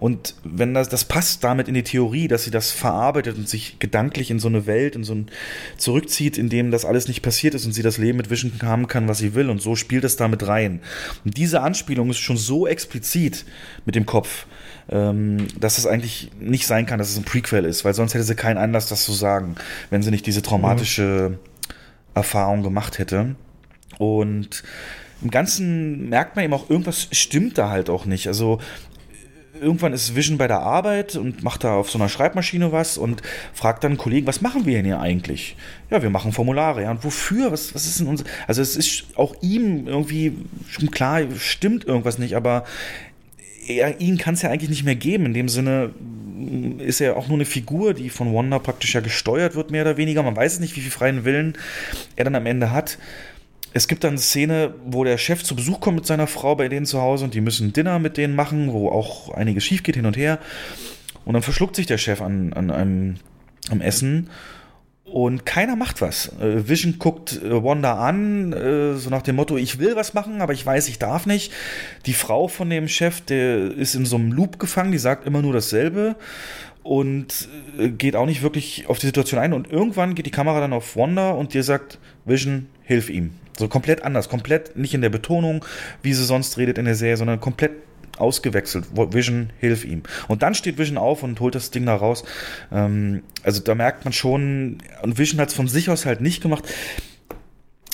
[0.00, 3.78] und wenn das, das passt damit in die Theorie, dass sie das verarbeitet und sich
[3.80, 5.26] gedanklich in so eine Welt, in so ein
[5.76, 8.88] zurückzieht, in dem das alles nicht passiert ist und sie das Leben mit Vision haben
[8.88, 9.50] kann, was sie will.
[9.50, 10.80] Und so spielt es damit rein.
[11.26, 13.44] Und diese Anspielung ist schon so explizit
[13.84, 14.46] mit dem Kopf,
[14.88, 18.24] ähm, dass es eigentlich nicht sein kann, dass es ein Prequel ist, weil sonst hätte
[18.24, 19.56] sie keinen Anlass, das zu sagen,
[19.90, 21.38] wenn sie nicht diese traumatische
[22.14, 23.36] Erfahrung gemacht hätte.
[23.98, 24.62] Und
[25.22, 28.28] im Ganzen merkt man eben auch, irgendwas stimmt da halt auch nicht.
[28.28, 28.60] Also
[29.60, 33.22] irgendwann ist Vision bei der Arbeit und macht da auf so einer Schreibmaschine was und
[33.52, 35.56] fragt dann einen Kollegen, was machen wir denn hier eigentlich?
[35.90, 36.82] Ja, wir machen Formulare.
[36.82, 37.52] Ja, und wofür?
[37.52, 38.24] Was, was ist denn unser.
[38.46, 40.36] Also, es ist auch ihm irgendwie
[40.68, 42.64] schon klar, stimmt irgendwas nicht, aber
[43.66, 45.26] er, ihn kann es ja eigentlich nicht mehr geben.
[45.26, 45.90] In dem Sinne
[46.78, 49.96] ist er auch nur eine Figur, die von Wanda praktisch ja gesteuert wird, mehr oder
[49.96, 50.22] weniger.
[50.22, 51.56] Man weiß nicht, wie viel freien Willen
[52.16, 52.98] er dann am Ende hat
[53.72, 56.68] es gibt dann eine Szene, wo der Chef zu Besuch kommt mit seiner Frau bei
[56.68, 59.96] denen zu Hause und die müssen Dinner mit denen machen, wo auch einiges schief geht
[59.96, 60.38] hin und her.
[61.24, 63.16] Und dann verschluckt sich der Chef an, an einem
[63.70, 64.30] am Essen
[65.04, 66.32] und keiner macht was.
[66.40, 70.40] Äh, Vision guckt äh, Wanda an, äh, so nach dem Motto, ich will was machen,
[70.40, 71.52] aber ich weiß, ich darf nicht.
[72.06, 75.42] Die Frau von dem Chef, der ist in so einem Loop gefangen, die sagt immer
[75.42, 76.16] nur dasselbe
[76.82, 77.48] und
[77.98, 79.52] geht auch nicht wirklich auf die Situation ein.
[79.52, 83.32] Und irgendwann geht die Kamera dann auf Wanda und dir sagt, Vision, hilf ihm.
[83.58, 85.64] So komplett anders, komplett nicht in der Betonung,
[86.02, 87.72] wie sie sonst redet in der Serie, sondern komplett
[88.18, 88.86] ausgewechselt.
[88.94, 90.02] Vision, hilf ihm.
[90.28, 92.24] Und dann steht Vision auf und holt das Ding da raus.
[92.70, 96.42] Ähm, also da merkt man schon, und Vision hat es von sich aus halt nicht
[96.42, 96.64] gemacht.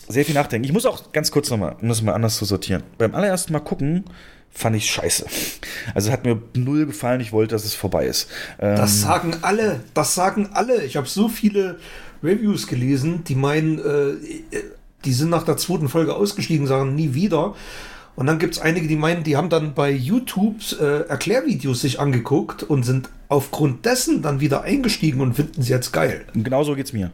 [0.08, 0.64] Sehr viel nachdenken.
[0.64, 2.82] Ich muss auch ganz kurz nochmal, um das mal anders zu sortieren.
[2.98, 4.04] Beim allerersten Mal gucken,
[4.50, 5.26] fand ich scheiße.
[5.94, 8.28] Also hat mir null gefallen, ich wollte, dass es vorbei ist.
[8.58, 10.84] Ähm, das sagen alle, das sagen alle.
[10.84, 11.78] Ich habe so viele
[12.22, 14.58] Reviews gelesen, die meinen, äh,
[15.06, 17.54] die sind nach der zweiten Folge ausgestiegen, sagen nie wieder.
[18.16, 22.00] Und dann gibt es einige, die meinen, die haben dann bei YouTube äh, Erklärvideos sich
[22.00, 26.24] angeguckt und sind aufgrund dessen dann wieder eingestiegen und finden sie jetzt geil.
[26.32, 27.10] Genau so geht's mir.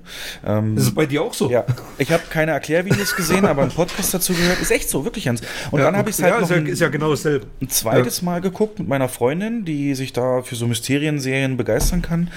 [0.46, 1.50] Ähm, ist es bei dir auch so?
[1.50, 1.64] Ja.
[1.98, 4.60] Ich habe keine Erklärvideos gesehen, aber ein Podcast dazu gehört.
[4.60, 5.40] Ist echt so, wirklich, Hans.
[5.72, 7.46] Und ja, dann habe ich es halt ja, noch ein, ist ja genau dasselbe.
[7.60, 8.26] ein zweites ja.
[8.26, 12.30] Mal geguckt mit meiner Freundin, die sich da für so Mysterienserien begeistern kann.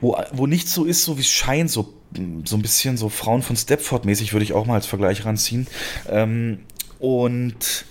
[0.00, 1.92] Wo, wo nichts so ist, so wie es scheint, so,
[2.44, 5.66] so ein bisschen so Frauen von Stepford mäßig würde ich auch mal als Vergleich ranziehen.
[6.08, 6.60] Ähm,
[6.98, 7.84] und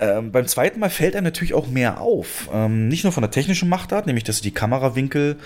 [0.00, 2.48] ähm, beim zweiten Mal fällt einem natürlich auch mehr auf.
[2.52, 5.36] Ähm, nicht nur von der technischen Machtart, nämlich dass die Kamerawinkel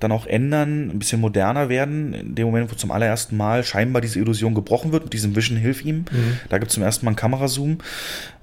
[0.00, 2.12] dann auch ändern, ein bisschen moderner werden.
[2.12, 5.56] In dem Moment, wo zum allerersten Mal scheinbar diese Illusion gebrochen wird, mit diesem Vision
[5.56, 6.04] Hilf ihm.
[6.10, 6.38] Mhm.
[6.48, 7.78] Da gibt es zum ersten Mal einen Kamerazoom.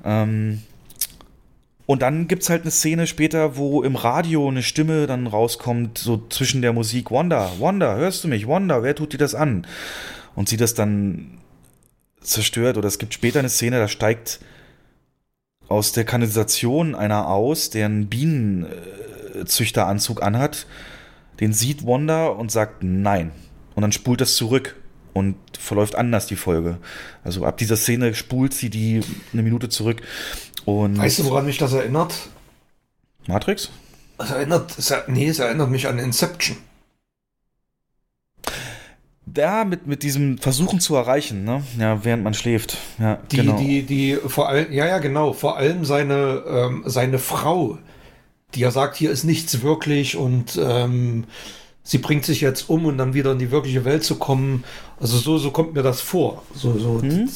[0.04, 0.62] Ähm,
[1.92, 5.98] und dann gibt es halt eine Szene später, wo im Radio eine Stimme dann rauskommt,
[5.98, 8.48] so zwischen der Musik, Wanda, Wanda, hörst du mich?
[8.48, 9.68] Wanda, wer tut dir das an?
[10.34, 11.40] Und sie das dann
[12.22, 12.78] zerstört.
[12.78, 14.40] Oder es gibt später eine Szene, da steigt
[15.68, 20.68] aus der Kanalisation einer aus, der einen Bienenzüchteranzug anhat.
[21.42, 23.32] Den sieht Wanda und sagt nein.
[23.76, 24.78] Und dann spult das zurück
[25.12, 26.78] und verläuft anders die Folge.
[27.26, 29.02] Also ab dieser Szene spult sie die
[29.34, 30.02] eine Minute zurück.
[30.66, 32.14] Und weißt du, woran mich das erinnert?
[33.28, 33.70] Matrix?
[34.18, 36.58] Es erinnert, es, nee, es erinnert mich an Inception
[39.34, 41.64] da mit, mit diesem Versuchen zu erreichen, ne?
[41.80, 42.78] Ja, während man schläft.
[43.00, 43.58] Ja, die, genau.
[43.58, 47.78] die, die, vor allem, ja, ja, genau, vor allem seine, ähm, seine Frau,
[48.54, 51.26] die ja sagt, hier ist nichts wirklich und ähm,
[51.84, 54.64] sie bringt sich jetzt um und dann wieder in die wirkliche Welt zu kommen.
[55.00, 56.44] Also so, so kommt mir das vor.
[56.54, 57.30] So, so hm?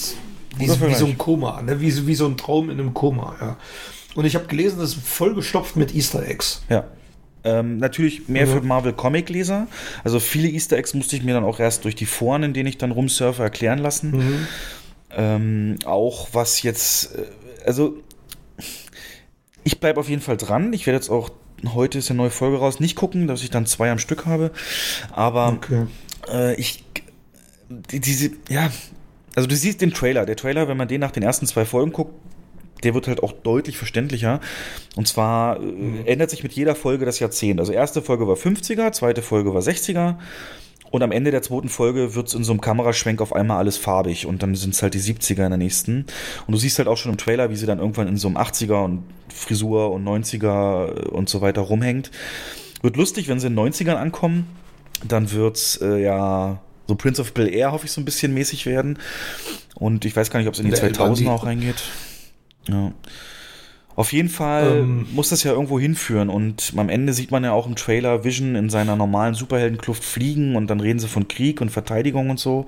[0.57, 1.79] Wie, wie, so ein Koma, ne?
[1.79, 3.57] wie, wie so ein Traum in einem Koma, ja.
[4.15, 6.61] Und ich habe gelesen, das ist vollgestopft mit Easter Eggs.
[6.69, 6.85] Ja.
[7.43, 8.51] Ähm, natürlich mehr mhm.
[8.51, 9.67] für Marvel Comic Leser.
[10.03, 12.67] Also viele Easter Eggs musste ich mir dann auch erst durch die Foren, in denen
[12.67, 14.11] ich dann rumsurfe, erklären lassen.
[14.11, 14.47] Mhm.
[15.11, 17.25] Ähm, auch was jetzt, äh,
[17.65, 17.97] also
[19.63, 20.73] ich bleibe auf jeden Fall dran.
[20.73, 21.29] Ich werde jetzt auch
[21.73, 24.51] heute ist eine neue Folge raus, nicht gucken, dass ich dann zwei am Stück habe.
[25.11, 25.87] Aber okay.
[26.31, 26.83] äh, ich
[27.69, 28.69] die, diese, ja,
[29.35, 30.25] also du siehst den Trailer.
[30.25, 32.13] Der Trailer, wenn man den nach den ersten zwei Folgen guckt,
[32.83, 34.39] der wird halt auch deutlich verständlicher.
[34.95, 36.05] Und zwar äh, mhm.
[36.05, 37.59] ändert sich mit jeder Folge das Jahrzehnt.
[37.59, 40.15] Also erste Folge war 50er, zweite Folge war 60er.
[40.91, 43.75] Und am Ende der zweiten Folge wird es in so einem Kameraschwenk auf einmal alles
[43.75, 46.05] farbig und dann sind es halt die 70er in der nächsten.
[46.47, 48.37] Und du siehst halt auch schon im Trailer, wie sie dann irgendwann in so einem
[48.37, 49.03] 80er und
[49.33, 52.11] Frisur und 90er und so weiter rumhängt.
[52.81, 54.47] Wird lustig, wenn sie in den 90ern ankommen.
[55.05, 58.65] Dann wird's äh, ja so Prince of Bel Air, hoffe ich, so ein bisschen mäßig
[58.65, 58.99] werden.
[59.75, 61.83] Und ich weiß gar nicht, ob es in die 2000er auch reingeht.
[62.67, 62.91] Ja.
[63.95, 67.53] Auf jeden Fall ähm, muss das ja irgendwo hinführen und am Ende sieht man ja
[67.53, 71.61] auch im Trailer Vision in seiner normalen Superheldenkluft fliegen und dann reden sie von Krieg
[71.61, 72.65] und Verteidigung und so.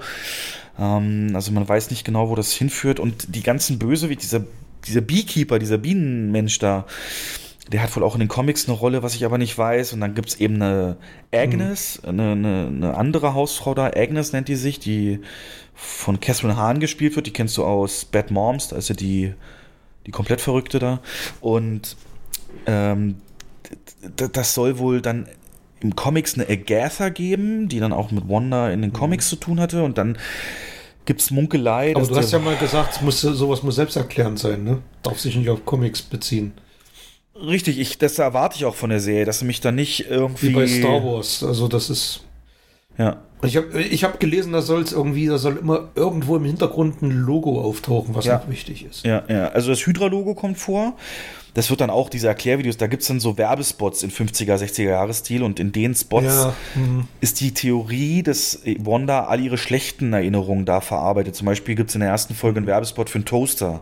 [0.79, 4.45] Ähm, also man weiß nicht genau, wo das hinführt und die ganzen Böse, wie dieser,
[4.85, 6.85] dieser Beekeeper, dieser Bienenmensch da,
[7.71, 9.93] der hat wohl auch in den Comics eine Rolle, was ich aber nicht weiß.
[9.93, 10.97] Und dann gibt es eben eine
[11.33, 12.09] Agnes, mhm.
[12.09, 15.19] eine, eine, eine, andere Hausfrau da, Agnes nennt die sich, die
[15.73, 17.27] von Catherine Hahn gespielt wird.
[17.27, 19.33] Die kennst du aus Bad Moms, da ist ja die
[20.07, 21.01] die komplett Verrückte da.
[21.41, 21.95] Und
[22.65, 23.17] ähm,
[24.15, 25.27] das soll wohl dann
[25.81, 29.29] im Comics eine Agatha geben, die dann auch mit Wanda in den Comics mhm.
[29.29, 29.83] zu tun hatte.
[29.83, 30.17] Und dann
[31.05, 31.93] gibt es Munkelei.
[31.95, 34.79] Aber du hast ja mal gesagt, muss, sowas muss selbsterklärend sein, ne?
[35.03, 36.53] Darf sich nicht auf Comics beziehen.
[37.45, 40.49] Richtig, ich, das erwarte ich auch von der Serie, dass sie mich da nicht irgendwie.
[40.49, 42.21] Wie bei Star Wars, also das ist.
[42.97, 43.21] Ja.
[43.43, 47.03] Ich habe ich hab gelesen, da soll es irgendwie, da soll immer irgendwo im Hintergrund
[47.03, 48.37] ein Logo auftauchen, was Ja.
[48.37, 49.05] noch wichtig ist.
[49.05, 49.49] Ja, ja.
[49.49, 50.95] Also das Hydra-Logo kommt vor.
[51.57, 54.89] Das wird dann auch diese Erklärvideos, da gibt es dann so Werbespots in 50er, 60er
[54.89, 57.07] Jahresstil und in den Spots Ja, hm.
[57.19, 61.35] ist die Theorie, dass Wanda all ihre schlechten Erinnerungen da verarbeitet.
[61.35, 63.81] Zum Beispiel gibt es in der ersten Folge einen Werbespot für einen Toaster,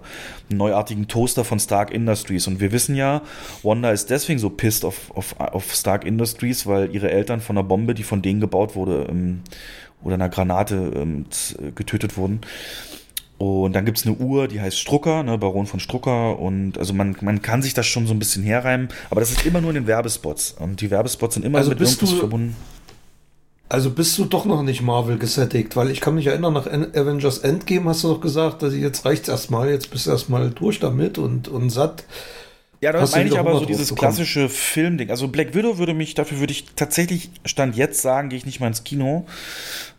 [0.50, 2.48] einen neuartigen Toaster von Stark Industries.
[2.48, 3.22] Und wir wissen ja,
[3.62, 7.68] Wanda ist deswegen so pissed auf, auf, auf Stark Industries, weil ihre Eltern von einer
[7.68, 9.42] Bombe, die von denen gebaut wurde, ähm,
[10.02, 11.26] oder einer Granate ähm,
[11.76, 12.40] getötet wurden.
[13.38, 16.40] Und dann gibt es eine Uhr, die heißt Strucker, ne, Baron von Strucker.
[16.40, 19.46] Und also man, man kann sich das schon so ein bisschen herreimen, aber das ist
[19.46, 20.56] immer nur in den Werbespots.
[20.60, 22.56] Und die Werbespots sind immer Also mit bist irgendwas du- verbunden.
[23.68, 26.96] Also bist du doch noch nicht Marvel gesättigt, weil ich kann mich erinnern, nach En-
[26.96, 30.80] Avengers Endgame hast du doch gesagt, dass jetzt reicht's erstmal, jetzt bist du erstmal durch
[30.80, 32.04] damit und, und satt.
[32.86, 34.00] Ja, da Hast du meine ich aber so dieses bekommen?
[34.12, 35.10] klassische Filmding.
[35.10, 38.60] Also Black Widow würde mich, dafür würde ich tatsächlich, Stand jetzt sagen, gehe ich nicht
[38.60, 39.26] mal ins Kino.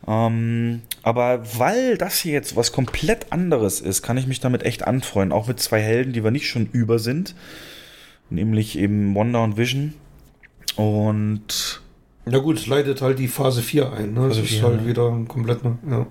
[0.07, 4.87] Ähm, aber weil das hier jetzt was komplett anderes ist, kann ich mich damit echt
[4.87, 5.33] anfreuen.
[5.33, 7.35] Auch mit zwei Helden, die wir nicht schon über sind.
[8.31, 9.95] Nämlich eben Wanda und Vision.
[10.77, 11.81] Und
[12.31, 14.29] Ja gut, es leitet halt die Phase 4 ein, ne?
[14.29, 14.87] Das Phase ist 4, halt ne?
[14.87, 16.07] wieder ein komplett, ne- ja.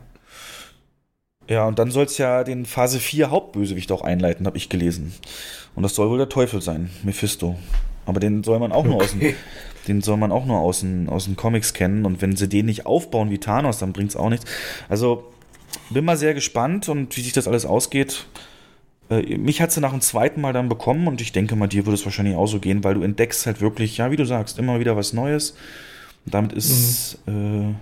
[1.47, 5.13] Ja, und dann soll es ja den Phase 4 Hauptbösewicht auch einleiten, habe ich gelesen.
[5.76, 7.55] Und das soll wohl der Teufel sein, Mephisto.
[8.05, 9.35] Aber den soll man auch nur aus dem, Okay.
[9.88, 12.05] den soll man auch nur aus den, aus den Comics kennen.
[12.05, 14.45] Und wenn sie den nicht aufbauen wie Thanos, dann bringt's auch nichts.
[14.89, 15.31] Also
[15.89, 18.26] bin mal sehr gespannt und wie sich das alles ausgeht.
[19.09, 21.85] Äh, mich hat sie nach dem zweiten Mal dann bekommen und ich denke mal, dir
[21.85, 24.57] würde es wahrscheinlich auch so gehen, weil du entdeckst halt wirklich, ja, wie du sagst,
[24.57, 25.55] immer wieder was Neues.
[26.26, 27.73] Und damit ist äh,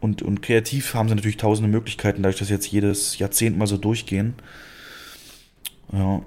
[0.00, 3.76] und, und kreativ haben sie natürlich tausende Möglichkeiten, dadurch, dass jetzt jedes Jahrzehnt mal so
[3.76, 4.34] durchgehen.
[5.92, 6.22] Ja.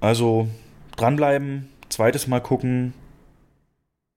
[0.00, 0.48] Also
[0.96, 2.94] dranbleiben, zweites Mal gucken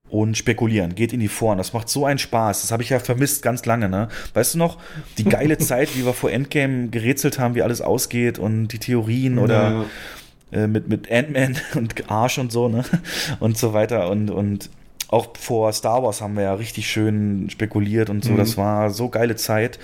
[0.10, 0.94] und spekulieren.
[0.94, 1.58] Geht in die Foren.
[1.58, 2.62] Das macht so einen Spaß.
[2.62, 4.10] Das habe ich ja vermisst ganz lange, ne?
[4.36, 4.78] Weißt du noch,
[5.18, 9.40] die geile Zeit, wie wir vor Endgame gerätselt haben, wie alles ausgeht und die Theorien
[9.40, 9.86] oder
[10.52, 12.86] äh, mit, mit Ant-Man und Arsch und so, ne?
[13.40, 14.10] Und so weiter.
[14.10, 14.70] Und, und
[15.14, 18.34] auch vor Star Wars haben wir ja richtig schön spekuliert und so.
[18.34, 18.38] Mhm.
[18.38, 19.80] Das war so geile Zeit.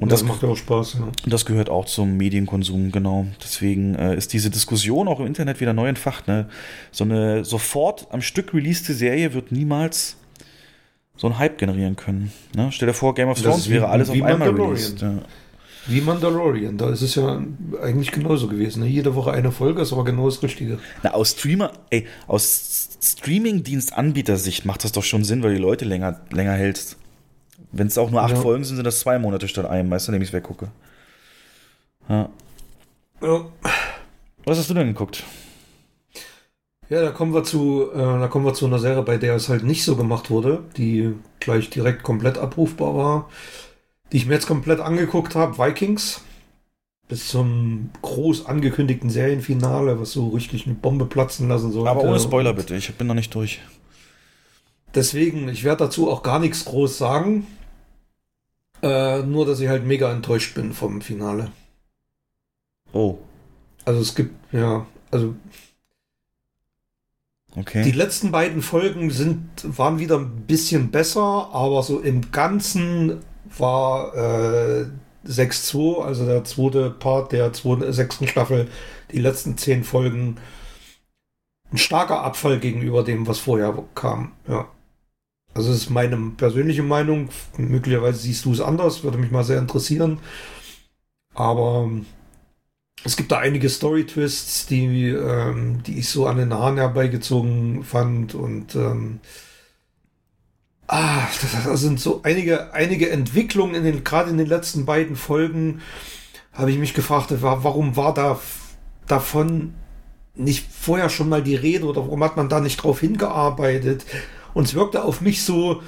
[0.00, 1.04] Und das, das, macht ja auch Spaß, ja.
[1.04, 3.26] und das gehört auch zum Medienkonsum, genau.
[3.42, 6.26] Deswegen äh, ist diese Diskussion auch im Internet wieder neu entfacht.
[6.26, 6.48] Ne?
[6.90, 10.16] So eine sofort am Stück releaste Serie wird niemals
[11.16, 12.32] so einen Hype generieren können.
[12.56, 12.70] Ne?
[12.72, 15.00] Stell dir vor, Game of Thrones wäre alles auf einmal released.
[15.00, 15.20] Ja.
[15.86, 17.42] Wie Mandalorian, da ist es ja
[17.82, 18.82] eigentlich genauso gewesen.
[18.82, 18.88] Ne?
[18.88, 20.78] Jede Woche eine Folge ist aber genau das Richtige.
[21.02, 26.20] Na, aus Streamer, ey, aus Streaming-Dienst-Anbieter-Sicht macht das doch schon Sinn, weil die Leute länger,
[26.30, 26.96] länger hältst.
[27.72, 28.40] Wenn es auch nur acht Ja.
[28.40, 30.68] Folgen sind, sind das zwei Monate statt einem, weißt du, indem ich es weggucke.
[32.08, 32.28] Ja.
[33.20, 33.44] Ja.
[34.44, 35.24] Was hast du denn geguckt?
[36.90, 39.48] Ja, da kommen wir zu, äh, da kommen wir zu einer Serie, bei der es
[39.48, 43.30] halt nicht so gemacht wurde, die gleich direkt komplett abrufbar war,
[44.14, 46.20] die ich mir jetzt komplett angeguckt habe, Vikings.
[47.08, 51.88] Bis zum groß angekündigten Serienfinale, was so richtig eine Bombe platzen lassen soll.
[51.88, 53.60] Aber ohne Spoiler bitte, ich bin noch nicht durch.
[54.94, 57.44] Deswegen, ich werde dazu auch gar nichts groß sagen.
[58.82, 61.50] Äh, nur, dass ich halt mega enttäuscht bin vom Finale.
[62.92, 63.18] Oh,
[63.84, 65.34] Also es gibt, ja, also
[67.56, 67.90] Die okay.
[67.90, 73.18] letzten beiden Folgen sind, waren wieder ein bisschen besser, aber so im Ganzen
[73.58, 74.86] war äh,
[75.26, 78.68] 6-2, also der zweite Part der zweiten, sechsten Staffel,
[79.12, 80.36] die letzten zehn Folgen,
[81.72, 84.32] ein starker Abfall gegenüber dem, was vorher kam.
[84.46, 84.68] Ja.
[85.54, 87.28] Also das ist meine persönliche Meinung.
[87.56, 90.18] Möglicherweise siehst du es anders, würde mich mal sehr interessieren.
[91.34, 91.88] Aber
[93.04, 98.34] es gibt da einige Story-Twists, die, ähm, die ich so an den Haaren herbeigezogen fand
[98.34, 99.20] und ähm,
[100.86, 101.26] ah,
[101.64, 105.80] das, sind so einige, einige Entwicklungen in den, gerade in den letzten beiden Folgen,
[106.52, 108.40] habe ich mich gefragt, wa- warum war da
[109.06, 109.74] davon
[110.34, 114.04] nicht vorher schon mal die Rede oder warum hat man da nicht drauf hingearbeitet?
[114.52, 115.82] Und es wirkte auf mich so,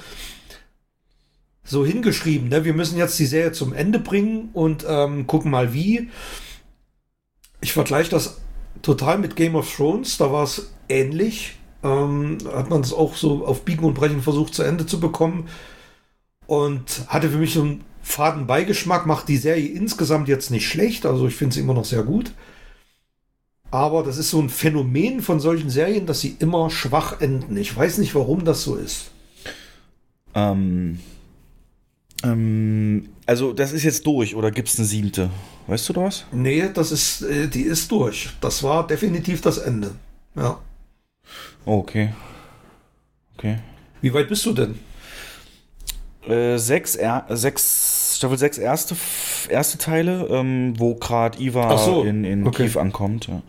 [1.63, 2.63] so hingeschrieben, ne?
[2.63, 6.09] wir müssen jetzt die Serie zum Ende bringen und ähm, gucken mal wie.
[7.59, 8.37] Ich vergleiche das
[8.81, 11.56] total mit Game of Thrones, da war es ähnlich.
[11.83, 15.47] Ähm, hat man es auch so auf Biegen und Brechen versucht zu Ende zu bekommen
[16.47, 21.05] und hatte für mich so einen faden Beigeschmack, macht die Serie insgesamt jetzt nicht schlecht,
[21.05, 22.31] also ich finde sie immer noch sehr gut.
[23.69, 27.57] Aber das ist so ein Phänomen von solchen Serien, dass sie immer schwach enden.
[27.57, 29.11] Ich weiß nicht, warum das so ist.
[30.33, 30.99] Ähm,
[32.23, 35.29] ähm, also, das ist jetzt durch oder gibt es eine siebte?
[35.67, 36.25] Weißt du da was?
[36.31, 38.29] Nee, das ist, äh, die ist durch.
[38.39, 39.91] Das war definitiv das Ende.
[40.35, 40.59] Ja.
[41.67, 42.13] Oh, okay.
[43.37, 43.59] Okay.
[44.01, 44.79] Wie weit bist du denn?
[46.27, 48.95] Äh, sechs, er, sechs, Staffel 6 erste,
[49.49, 52.67] erste Teile, ähm, wo gerade Iva so, in, in okay.
[52.67, 53.27] Kiew ankommt.
[53.27, 53.41] Ja.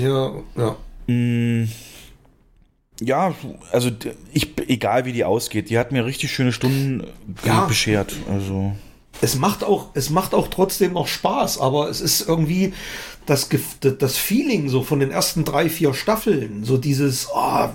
[0.00, 0.76] Ja, ja.
[1.12, 1.68] Mm,
[3.00, 3.34] Ja,
[3.72, 3.90] also
[4.32, 7.66] ich, egal wie die ausgeht, die hat mir richtig schöne Stunden äh, Ja.
[7.66, 8.14] beschert.
[8.30, 8.72] Also
[9.22, 12.74] Es macht auch, es macht auch trotzdem noch Spaß, aber es ist irgendwie
[13.24, 13.48] das,
[13.80, 17.68] das Feeling so von den ersten drei, vier Staffeln, so dieses, oh,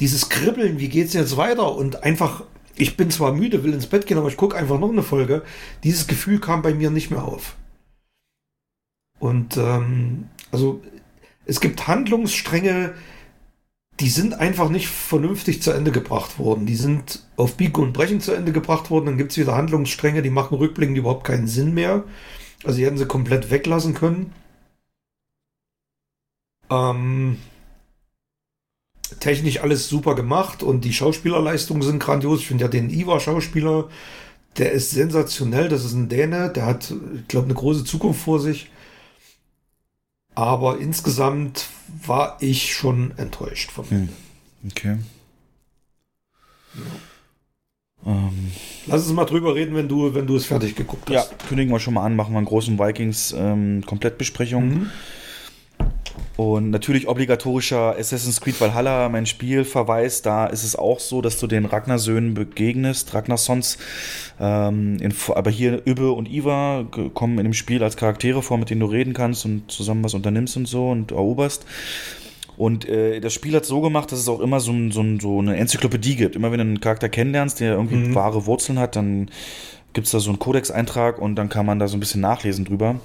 [0.00, 1.76] dieses Kribbeln, wie geht's jetzt weiter?
[1.76, 2.42] Und einfach,
[2.74, 5.42] ich bin zwar müde, will ins Bett gehen, aber ich gucke einfach noch eine Folge.
[5.84, 7.54] Dieses Gefühl kam bei mir nicht mehr auf.
[9.20, 10.82] Und ähm, also
[11.46, 12.94] es gibt Handlungsstränge,
[14.00, 16.66] die sind einfach nicht vernünftig zu Ende gebracht worden.
[16.66, 19.06] Die sind auf Biegen und Brechen zu Ende gebracht worden.
[19.06, 22.04] Dann gibt es wieder Handlungsstränge, die machen rückblickend überhaupt keinen Sinn mehr.
[22.64, 24.32] Also die hätten sie komplett weglassen können.
[26.70, 27.38] Ähm,
[29.20, 32.40] technisch alles super gemacht und die Schauspielerleistungen sind grandios.
[32.40, 33.88] Ich finde ja den Ivar-Schauspieler,
[34.58, 35.68] der ist sensationell.
[35.68, 38.70] Das ist ein Däne, der hat, ich glaube, eine große Zukunft vor sich.
[40.34, 41.66] Aber insgesamt
[42.06, 43.96] war ich schon enttäuscht vom Hm.
[43.96, 44.12] Ende.
[44.70, 44.96] okay.
[48.06, 48.50] Ähm,
[48.86, 51.38] Lass uns mal drüber reden, wenn du, wenn du es fertig geguckt ja, hast.
[51.48, 54.68] kündigen wir schon mal an, machen wir einen großen Vikings ähm, Komplettbesprechung.
[54.68, 54.90] Mhm.
[56.36, 60.20] Und natürlich obligatorischer Assassin's Creed Valhalla, mein Spielverweis.
[60.20, 63.78] Da ist es auch so, dass du den Ragnarsöhnen begegnest, Ragnarsons.
[64.40, 68.70] Ähm, in, aber hier Übbe und Iva kommen in dem Spiel als Charaktere vor, mit
[68.70, 71.66] denen du reden kannst und zusammen was unternimmst und so und eroberst.
[72.56, 75.56] Und äh, das Spiel hat so gemacht, dass es auch immer so, so, so eine
[75.56, 76.34] Enzyklopädie gibt.
[76.34, 78.14] Immer wenn du einen Charakter kennenlernst, der irgendwie Mhm.
[78.16, 79.30] wahre Wurzeln hat, dann
[79.92, 82.64] gibt es da so einen Codex-Eintrag und dann kann man da so ein bisschen nachlesen
[82.64, 82.96] drüber.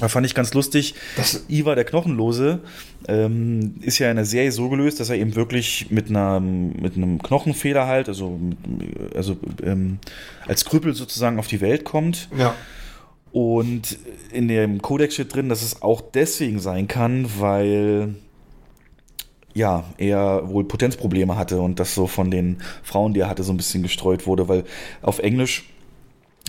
[0.00, 0.94] Da fand ich ganz lustig.
[1.16, 2.60] Das- Ivar der Knochenlose
[3.06, 6.96] ähm, ist ja in der Serie so gelöst, dass er eben wirklich mit einer mit
[6.96, 8.58] einem Knochenfeder halt, also mit,
[9.14, 9.98] also ähm,
[10.46, 12.28] als Krüppel sozusagen auf die Welt kommt.
[12.36, 12.54] Ja.
[13.32, 13.98] Und
[14.32, 18.16] in dem Kodex steht drin, dass es auch deswegen sein kann, weil
[19.54, 23.52] ja, er wohl Potenzprobleme hatte und das so von den Frauen, die er hatte, so
[23.52, 24.64] ein bisschen gestreut wurde, weil
[25.02, 25.69] auf Englisch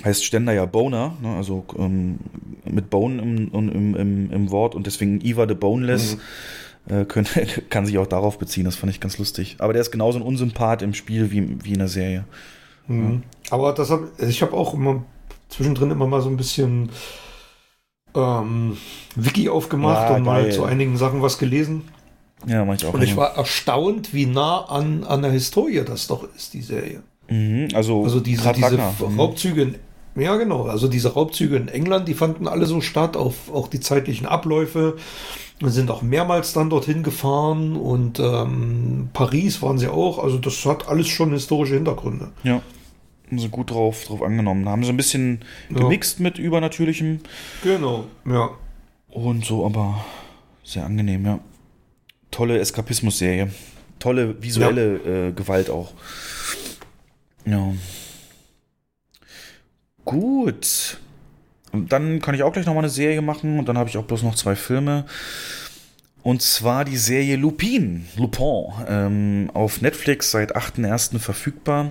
[0.04, 2.20] heißt Ständer ja Boner, ne, also ähm,
[2.66, 6.18] mit Bone im, im, im, im Wort und deswegen Eva the Boneless
[6.90, 7.28] äh, können,
[7.70, 9.58] kann sich auch darauf beziehen, das fand ich ganz lustig.
[9.60, 12.26] Aber der ist genauso ein Unsympath im Spiel wie, wie in der Serie.
[12.88, 13.24] Mhm.
[13.50, 15.04] Aber das hab, ich habe auch immer
[15.50, 16.90] zwischendrin immer mal so ein bisschen
[18.16, 18.78] ähm,
[19.16, 20.52] Wiki aufgemacht Ja, und mal geil.
[20.52, 21.84] zu einigen Sachen was gelesen.
[22.48, 22.94] Ja, mach ich auch.
[22.94, 23.22] Und ich immer.
[23.22, 27.04] war erstaunt, wie nah an, an der Historie das doch ist, die Serie.
[27.30, 28.78] Mhm, also, Also diese, diese.
[28.78, 29.20] Mhm.
[29.20, 29.76] Raubzüge in,
[30.16, 33.80] ja genau, also diese Raubzüge in England, die fanden alle so statt, auf auch die
[33.80, 34.98] zeitlichen Abläufe.
[35.60, 40.18] Wir sind auch mehrmals dann dorthin gefahren und ähm, Paris waren sie auch.
[40.18, 42.30] Also das hat alles schon historische Hintergründe.
[42.44, 42.62] Ja.
[43.28, 44.68] Haben sie gut drauf, drauf angenommen.
[44.68, 45.40] Haben sie ein bisschen
[45.70, 45.78] Ja.
[45.78, 47.20] gemixt mit Übernatürlichem
[47.64, 48.50] Genau, ja.
[49.10, 50.04] und so, aber
[50.64, 51.40] sehr angenehm, ja.
[52.32, 53.52] Tolle Eskapismus-Serie.
[54.00, 55.92] Tolle visuelle äh, Gewalt auch.
[57.46, 57.72] Ja.
[60.06, 60.98] Gut.
[61.72, 63.98] Und dann kann ich auch gleich noch mal eine Serie machen und dann habe ich
[63.98, 65.06] auch bloß noch zwei Filme.
[66.24, 71.18] Und zwar die Serie Lupin, Lupin, ähm, auf Netflix seit 8.1.
[71.18, 71.90] verfügbar.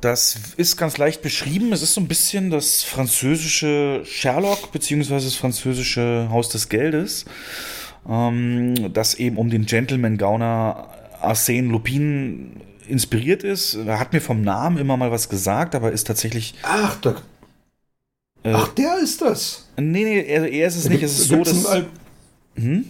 [0.00, 1.72] Das ist ganz leicht beschrieben.
[1.72, 7.24] Es ist so ein bisschen das französische Sherlock beziehungsweise das französische Haus des Geldes,
[8.08, 10.88] ähm, das eben um den Gentleman-Gauner
[11.22, 12.56] Arsène Lupin
[12.88, 13.74] inspiriert ist.
[13.74, 16.54] Er hat mir vom Namen immer mal was gesagt, aber ist tatsächlich.
[16.62, 17.16] Ach, da,
[18.44, 19.68] Äh, ach der ist das.
[19.76, 21.02] nee, nee, er, er ist es Da nicht.
[21.02, 21.82] Es ist so, dass.
[22.56, 22.84] Hm?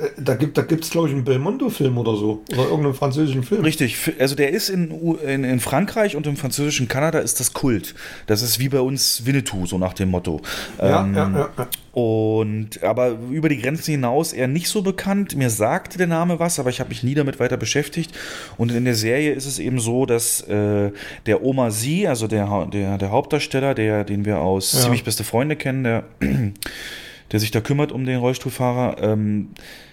[0.00, 3.62] Äh, Da gibt da gibt's glaube ich einen Belmondo-Film oder so oder irgendeinen französischen Film.
[3.62, 4.90] Richtig, also der ist in,
[5.26, 7.94] in, in Frankreich und im französischen Kanada ist das Kult.
[8.26, 10.40] Das ist wie bei uns Winnetou, so nach dem Motto.
[10.78, 11.68] Ja, Ähm, ja, ja, ja.
[11.92, 15.34] Und aber über die Grenzen hinaus eher nicht so bekannt.
[15.34, 18.12] Mir sagte der Name was, aber ich habe mich nie damit weiter beschäftigt.
[18.58, 20.90] Und in der Serie ist es eben so, dass äh,
[21.24, 24.80] der Oma Sie, also der, der, der Hauptdarsteller, der, den wir aus Ja.
[24.80, 26.04] ziemlich beste Freunde kennen, der,
[27.32, 29.85] der sich da kümmert um den Rollstuhlfahrer, ähm, äh,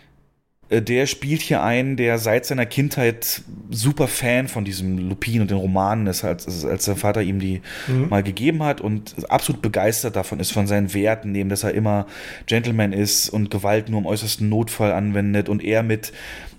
[0.81, 5.57] der spielt hier einen, der seit seiner Kindheit super Fan von diesem Lupin und den
[5.57, 8.09] Romanen ist, als, als sein Vater ihm die Mhm.
[8.09, 12.07] mal gegeben hat und absolut begeistert davon ist, von seinen Werten, neben dass er immer
[12.45, 16.13] Gentleman ist und Gewalt nur im äußersten Notfall anwendet und er mit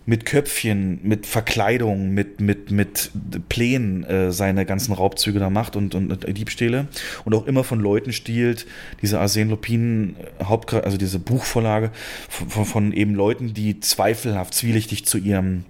[0.07, 3.11] mit Köpfchen, mit Verkleidung, mit, mit, mit
[3.49, 6.89] Plänen äh, seine ganzen Raubzüge da macht und, und, und Diebstähle
[7.25, 8.67] und auch immer von Leuten stiehlt,
[9.01, 10.17] diese Arsène Lupin
[10.47, 11.91] Haupt, also diese Buchvorlage
[12.29, 15.65] von, von, eben Leuten, die zweifelhaft, zwielichtig zu ihrem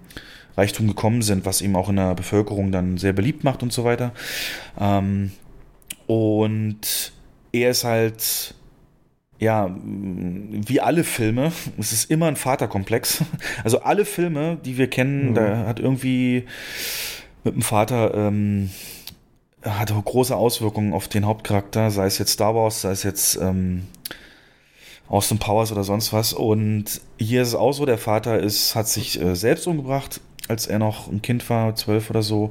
[0.56, 3.84] Reichtum gekommen sind, was ihm auch in der Bevölkerung dann sehr beliebt macht und so
[3.84, 4.12] weiter.
[4.78, 5.32] Ähm,
[6.06, 7.12] und
[7.52, 8.54] er ist halt,
[9.44, 13.22] ja, wie alle Filme, es ist immer ein Vaterkomplex.
[13.62, 15.34] Also alle Filme, die wir kennen, mhm.
[15.34, 16.44] da hat irgendwie
[17.44, 18.70] mit dem Vater ähm,
[19.62, 23.84] hat große Auswirkungen auf den Hauptcharakter, sei es jetzt Star Wars, sei es jetzt ähm,
[25.08, 26.32] Austin Powers oder sonst was.
[26.32, 30.66] Und hier ist es auch so, der Vater ist, hat sich äh, selbst umgebracht, als
[30.66, 32.50] er noch ein Kind war, zwölf oder so.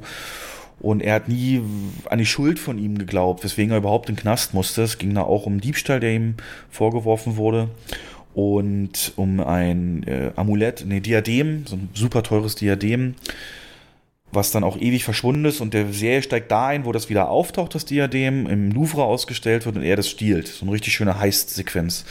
[0.80, 1.62] Und er hat nie
[2.10, 4.82] an die Schuld von ihm geglaubt, weswegen er überhaupt in den Knast musste.
[4.82, 6.34] Es ging da auch um Diebstahl, der ihm
[6.70, 7.68] vorgeworfen wurde.
[8.34, 13.14] Und um ein äh, Amulett, nee, Diadem, so ein super teures Diadem,
[14.32, 15.60] was dann auch ewig verschwunden ist.
[15.60, 19.66] Und der Serie steigt da ein, wo das wieder auftaucht, das Diadem, im Louvre ausgestellt
[19.66, 20.48] wird und er das stiehlt.
[20.48, 22.04] So eine richtig schöne Heist-Sequenz.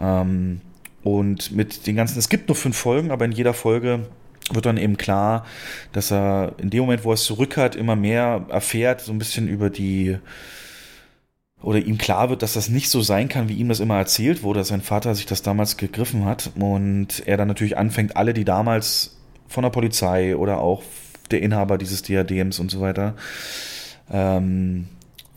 [0.00, 0.62] Ähm,
[1.02, 4.06] und mit den ganzen, es gibt nur fünf Folgen, aber in jeder Folge
[4.54, 5.44] wird dann eben klar,
[5.92, 9.18] dass er in dem Moment, wo er es zurück hat, immer mehr erfährt, so ein
[9.18, 10.18] bisschen über die,
[11.62, 14.42] oder ihm klar wird, dass das nicht so sein kann, wie ihm das immer erzählt
[14.42, 16.52] wurde, dass sein Vater sich das damals gegriffen hat.
[16.58, 19.16] Und er dann natürlich anfängt, alle, die damals
[19.48, 20.82] von der Polizei oder auch
[21.30, 23.14] der Inhaber dieses Diadems und so weiter,
[24.10, 24.88] ähm,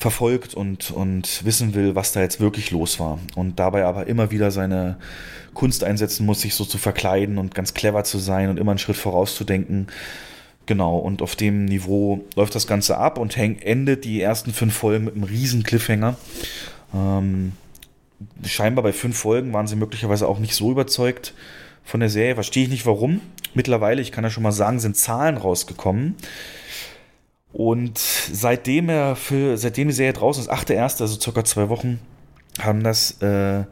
[0.01, 3.19] verfolgt und, und wissen will, was da jetzt wirklich los war.
[3.35, 4.97] Und dabei aber immer wieder seine
[5.53, 8.79] Kunst einsetzen muss, sich so zu verkleiden und ganz clever zu sein und immer einen
[8.79, 9.87] Schritt vorauszudenken.
[10.65, 14.73] Genau, und auf dem Niveau läuft das Ganze ab und häng, endet die ersten fünf
[14.75, 16.15] Folgen mit einem riesen Cliffhanger.
[16.95, 17.51] Ähm,
[18.43, 21.35] scheinbar bei fünf Folgen waren sie möglicherweise auch nicht so überzeugt
[21.83, 22.33] von der Serie.
[22.33, 23.21] Verstehe ich nicht warum.
[23.53, 26.15] Mittlerweile, ich kann ja schon mal sagen, sind Zahlen rausgekommen.
[27.53, 31.99] Und seitdem er für, seitdem die Serie draußen ist, 8.1., also circa zwei Wochen,
[32.59, 33.63] haben das, äh,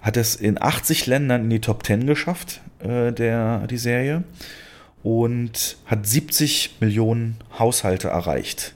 [0.00, 4.24] hat es in 80 Ländern in die Top 10 geschafft, äh, der, die Serie.
[5.02, 8.74] Und hat 70 Millionen Haushalte erreicht.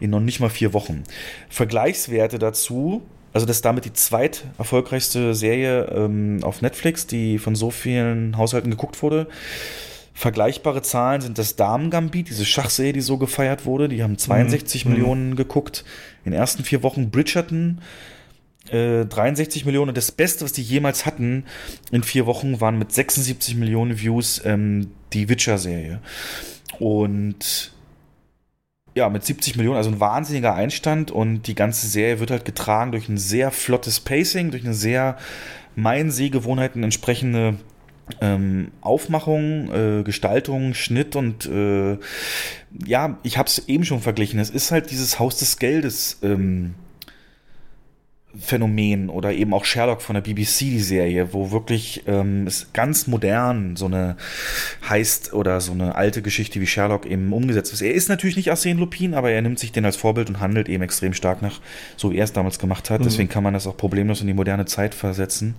[0.00, 1.04] In noch nicht mal vier Wochen.
[1.48, 3.02] Vergleichswerte dazu,
[3.32, 8.36] also das ist damit die zweit erfolgreichste Serie ähm, auf Netflix, die von so vielen
[8.36, 9.26] Haushalten geguckt wurde.
[10.14, 13.88] Vergleichbare Zahlen sind das Damen-Gambit, diese Schachserie, die so gefeiert wurde.
[13.88, 14.92] Die haben 62 mhm.
[14.92, 15.84] Millionen geguckt.
[16.24, 17.80] In den ersten vier Wochen Bridgerton
[18.70, 19.90] äh, 63 Millionen.
[19.90, 21.44] Und das Beste, was die jemals hatten
[21.90, 26.00] in vier Wochen, waren mit 76 Millionen Views ähm, die Witcher-Serie.
[26.78, 27.72] Und
[28.94, 31.10] ja, mit 70 Millionen, also ein wahnsinniger Einstand.
[31.10, 35.16] Und die ganze Serie wird halt getragen durch ein sehr flottes Pacing, durch eine sehr
[35.74, 37.56] meinen Sehgewohnheiten entsprechende
[38.20, 41.98] ähm, Aufmachung, äh, Gestaltung, Schnitt und äh,
[42.86, 44.38] ja, ich habe es eben schon verglichen.
[44.40, 46.74] Es ist halt dieses Haus des Geldes ähm,
[48.38, 53.06] Phänomen oder eben auch Sherlock von der BBC, die Serie, wo wirklich ähm, es ganz
[53.06, 54.16] modern so eine
[54.88, 57.82] heißt oder so eine alte Geschichte wie Sherlock eben umgesetzt ist.
[57.82, 60.68] Er ist natürlich nicht Arsène Lupin, aber er nimmt sich den als Vorbild und handelt
[60.70, 61.60] eben extrem stark nach,
[61.96, 63.00] so wie er es damals gemacht hat.
[63.00, 63.04] Mhm.
[63.04, 65.54] Deswegen kann man das auch problemlos in die moderne Zeit versetzen.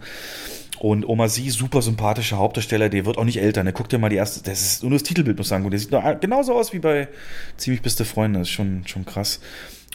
[0.83, 3.63] Und Oma Sie, super sympathischer Hauptdarsteller, der wird auch nicht älter.
[3.63, 3.71] Ne?
[3.71, 6.53] Guck dir mal die erste, das ist nur das Titelbild muss sagen, der sieht genauso
[6.55, 7.07] aus wie bei
[7.55, 9.39] Ziemlich beste Freunde, das ist schon, schon krass.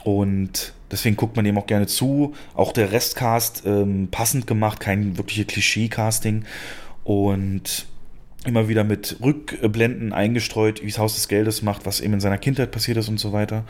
[0.03, 2.35] Und deswegen guckt man dem auch gerne zu.
[2.55, 6.47] Auch der Restcast ähm, passend gemacht, kein wirkliche Klischee-Casting.
[7.05, 7.85] Und
[8.47, 12.39] immer wieder mit Rückblenden eingestreut, wie es Haus des Geldes macht, was eben in seiner
[12.39, 13.65] Kindheit passiert ist und so weiter.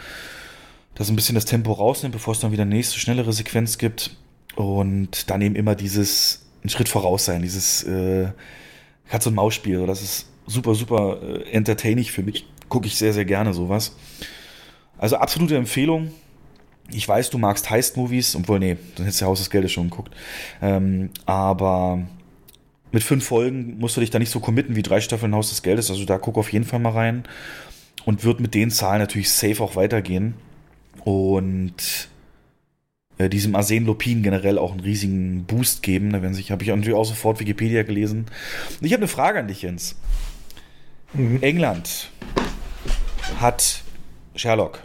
[0.95, 4.17] Das ein bisschen das Tempo rausnimmt, bevor es dann wieder eine nächste, schnellere Sequenz gibt.
[4.55, 8.29] Und dann eben immer dieses einen Schritt voraus sein, dieses äh,
[9.09, 9.87] Katz- und Maus-Spiel.
[9.87, 12.47] Das ist super, super äh, entertaining für mich.
[12.69, 13.97] Gucke ich sehr, sehr gerne sowas.
[14.99, 16.11] Also absolute Empfehlung.
[16.91, 20.15] Ich weiß, du magst Heist-Movies, obwohl, nee, dann hättest du Haus des Geldes schon geguckt.
[20.61, 22.03] Ähm, aber
[22.93, 25.63] mit fünf Folgen musst du dich da nicht so committen wie drei Staffeln Haus des
[25.63, 25.91] Geldes.
[25.91, 27.25] Also da guck auf jeden Fall mal rein.
[28.05, 30.35] Und wird mit den Zahlen natürlich safe auch weitergehen.
[31.05, 32.09] Und
[33.19, 36.13] äh, diesem Arsen Lupin generell auch einen riesigen Boost geben.
[36.13, 38.27] Da werden sich, habe ich natürlich auch sofort Wikipedia gelesen.
[38.81, 39.97] Ich habe eine Frage an dich, Jens.
[41.13, 41.43] Mhm.
[41.43, 42.11] England
[43.41, 43.83] hat
[44.35, 44.83] Sherlock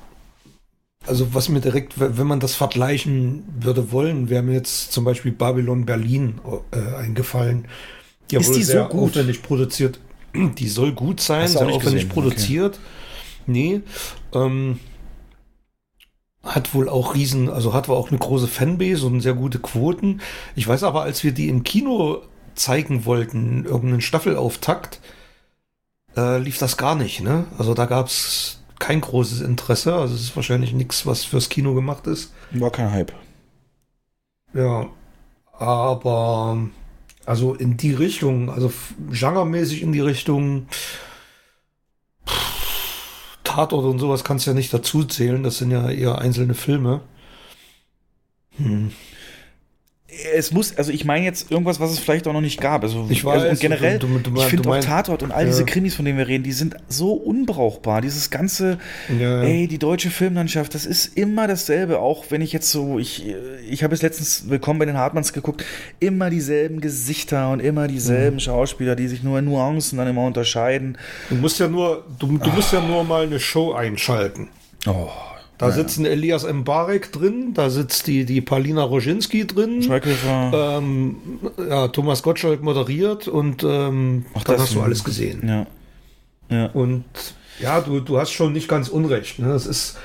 [1.07, 5.31] also was mir direkt, wenn man das vergleichen würde wollen, wäre mir jetzt zum Beispiel
[5.31, 6.39] Babylon Berlin
[6.72, 7.65] äh, eingefallen.
[8.30, 9.10] Die ist die so gut?
[9.10, 9.99] aufwendig produziert.
[10.35, 12.10] Die soll gut sein, sehr aufwendig gesehen?
[12.10, 12.76] produziert.
[12.76, 12.84] Okay.
[13.48, 13.81] Nee.
[14.34, 14.80] Ähm,
[16.48, 20.22] hat wohl auch riesen, also hat wohl auch eine große Fanbase und sehr gute Quoten.
[20.56, 22.22] Ich weiß aber, als wir die im Kino
[22.56, 24.99] zeigen wollten, irgendeinen Staffelauftakt,
[26.15, 27.22] äh, lief das gar nicht.
[27.22, 27.45] Ne?
[27.57, 29.94] Also da gab es kein großes Interesse.
[29.94, 32.34] Also es ist wahrscheinlich nichts, was fürs Kino gemacht ist.
[32.52, 33.14] War kein Hype.
[34.53, 34.88] Ja,
[35.53, 36.57] aber
[37.26, 38.72] also in die Richtung, also
[39.11, 40.68] genremäßig in die Richtung
[43.57, 45.41] Tatort und sowas kannst du ja nicht dazu zählen.
[45.41, 47.01] Das sind ja eher einzelne Filme.
[48.57, 48.91] Hm
[50.35, 52.84] es muss, also ich meine jetzt irgendwas, was es vielleicht auch noch nicht gab.
[52.84, 55.49] Also, ich weiß, also generell, du, du, du, ich finde auch Tatort und all ja.
[55.49, 58.02] diese Krimis, von denen wir reden, die sind so unbrauchbar.
[58.02, 58.77] Dieses ganze,
[59.19, 59.41] ja.
[59.41, 61.99] ey, die deutsche Filmlandschaft, das ist immer dasselbe.
[61.99, 63.26] Auch wenn ich jetzt so, ich,
[63.69, 65.64] ich habe es letztens Willkommen bei den Hartmanns geguckt,
[65.99, 68.41] immer dieselben Gesichter und immer dieselben mhm.
[68.41, 70.98] Schauspieler, die sich nur in Nuancen dann immer unterscheiden.
[71.30, 74.49] Du musst ja nur, du, du musst ja nur mal eine Show einschalten.
[74.85, 75.10] Oh,
[75.57, 75.71] da ja.
[75.71, 79.81] sitzen Elias Mbarek drin, da sitzt die, die Palina Roginski drin.
[80.53, 81.15] Ähm,
[81.57, 85.47] ja, Thomas Gottschalk moderiert und ähm, Ach, dann hast du alles gesehen.
[85.47, 85.65] Ja.
[86.55, 86.65] ja.
[86.67, 87.05] Und
[87.59, 89.39] ja, du, du hast schon nicht ganz unrecht.
[89.39, 89.47] Ne?
[89.47, 89.97] Das ist.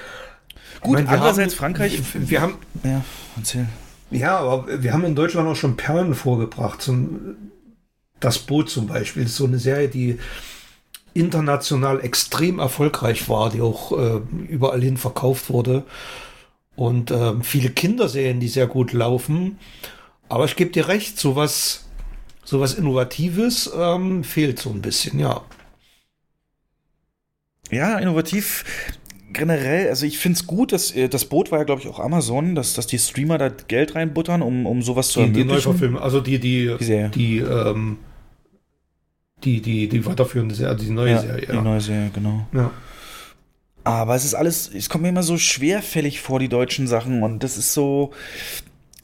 [0.81, 2.01] Gut, meine, andererseits haben, Frankreich.
[2.15, 2.55] Wir, wir haben.
[2.83, 3.05] Ja,
[3.37, 3.67] erzähl.
[4.11, 6.81] Ja, aber wir haben in Deutschland auch schon Perlen vorgebracht.
[6.81, 7.37] Zum,
[8.21, 10.19] das Boot zum Beispiel ist so eine Serie, die
[11.15, 15.85] international extrem erfolgreich war, die auch äh, überall hin verkauft wurde.
[16.75, 19.59] Und äh, viele Kinderserien, die sehr gut laufen.
[20.29, 21.89] Aber ich gebe dir recht, sowas,
[22.45, 25.43] sowas Innovatives ähm, fehlt so ein bisschen, ja.
[27.71, 28.65] Ja, innovativ
[29.33, 31.99] generell, also ich finde es gut, dass äh, das Boot war ja, glaube ich, auch
[31.99, 35.49] Amazon, dass, dass die Streamer da Geld reinbuttern, um, um sowas zu die, ermöglichen.
[35.49, 37.99] Die Neuverfilmung, also die, die, die, die ähm,
[39.45, 41.47] die, die, die weiterführende Serie, die neue ja, Serie.
[41.47, 41.53] Ja.
[41.53, 42.47] Die neue Serie, genau.
[42.53, 42.71] Ja.
[43.85, 47.23] Aber es ist alles, es kommt mir immer so schwerfällig vor, die deutschen Sachen.
[47.23, 48.13] Und das ist so,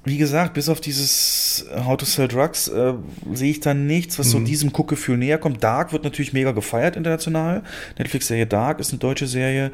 [0.05, 2.95] wie gesagt, bis auf dieses How to Sell Drugs äh,
[3.33, 4.31] sehe ich da nichts, was mhm.
[4.31, 5.65] so diesem Guckgefühl näher kommt.
[5.65, 7.63] Dark wird natürlich mega gefeiert international.
[7.99, 9.73] Netflix-Serie Dark ist eine deutsche Serie,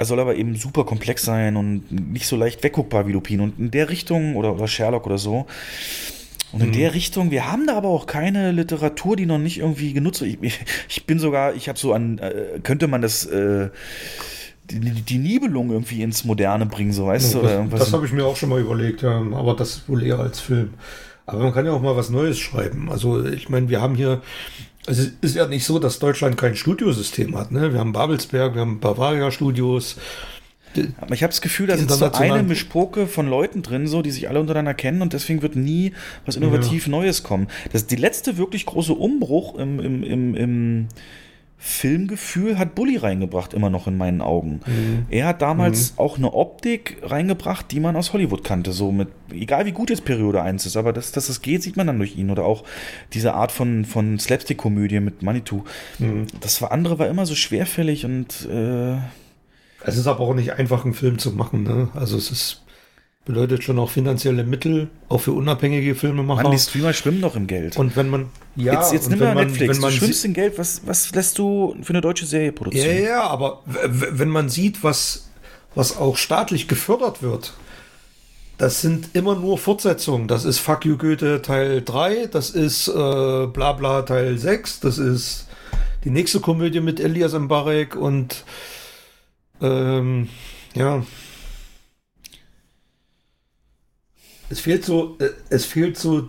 [0.00, 3.40] soll aber eben super komplex sein und nicht so leicht wegguckbar wie Lupin.
[3.40, 5.46] Und in der Richtung, oder, oder Sherlock oder so,
[6.54, 6.72] und in mhm.
[6.72, 10.38] der Richtung, wir haben da aber auch keine Literatur, die noch nicht irgendwie genutzt wird.
[10.40, 13.70] Ich, ich, bin sogar, ich habe so an, äh, könnte man das, äh,
[14.70, 17.44] die, die, Nibelung irgendwie ins Moderne bringen, so weißt ja, du?
[17.44, 20.20] Oder das, das habe ich mir auch schon mal überlegt, ja, aber das wohl eher
[20.20, 20.74] als Film.
[21.26, 22.88] Aber man kann ja auch mal was Neues schreiben.
[22.88, 24.22] Also ich meine, wir haben hier,
[24.86, 27.50] also es ist ja nicht so, dass Deutschland kein Studiosystem hat.
[27.50, 27.72] Ne?
[27.72, 29.96] Wir haben Babelsberg, wir haben Bavaria Studios,
[31.00, 34.10] aber ich habe das Gefühl, da sind so eine Mischpoke von Leuten drin, so, die
[34.10, 35.92] sich alle untereinander kennen und deswegen wird nie
[36.26, 36.90] was innovativ ja.
[36.90, 37.48] Neues kommen.
[37.72, 40.88] Das ist die letzte wirklich große Umbruch im, im, im, im
[41.66, 44.60] Filmgefühl hat Bully reingebracht, immer noch in meinen Augen.
[44.66, 45.06] Mhm.
[45.08, 45.98] Er hat damals mhm.
[45.98, 50.04] auch eine Optik reingebracht, die man aus Hollywood kannte, so mit, egal wie gut jetzt
[50.04, 52.30] Periode 1 ist, aber dass, dass das geht, sieht man dann durch ihn.
[52.30, 52.64] Oder auch
[53.14, 55.64] diese Art von, von Slapstick-Komödie mit Manitou.
[55.98, 56.26] Mhm.
[56.42, 58.98] Das war andere war immer so schwerfällig und äh,
[59.84, 61.62] es ist aber auch nicht einfach, einen Film zu machen.
[61.62, 61.88] Ne?
[61.94, 62.64] Also es ist
[63.24, 66.42] bedeutet schon auch finanzielle Mittel, auch für unabhängige Filmemacher.
[66.42, 67.76] Mann, die Streamer schwimmen noch im Geld.
[67.76, 70.82] Und wenn man ja, jetzt, jetzt nimm mal Netflix, man, du schwimmst in Geld, was,
[70.86, 72.96] was lässt du für eine deutsche Serie produzieren?
[72.96, 75.30] Ja, ja, aber wenn man sieht, was,
[75.74, 77.54] was auch staatlich gefördert wird,
[78.58, 80.28] das sind immer nur Fortsetzungen.
[80.28, 84.98] Das ist Fuck You Goethe Teil 3, das ist äh, Bla Bla Teil 6, das
[84.98, 85.48] ist
[86.04, 88.44] die nächste Komödie mit Elias Mbarek und
[89.60, 90.28] Ähm,
[90.74, 91.04] ja.
[94.50, 96.28] Es fehlt so, äh, es fehlt so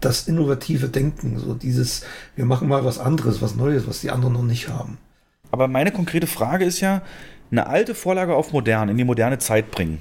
[0.00, 2.04] das innovative Denken, so dieses,
[2.36, 4.98] wir machen mal was anderes, was Neues, was die anderen noch nicht haben.
[5.50, 7.02] Aber meine konkrete Frage ist ja,
[7.50, 9.98] eine alte Vorlage auf modern, in die moderne Zeit bringen.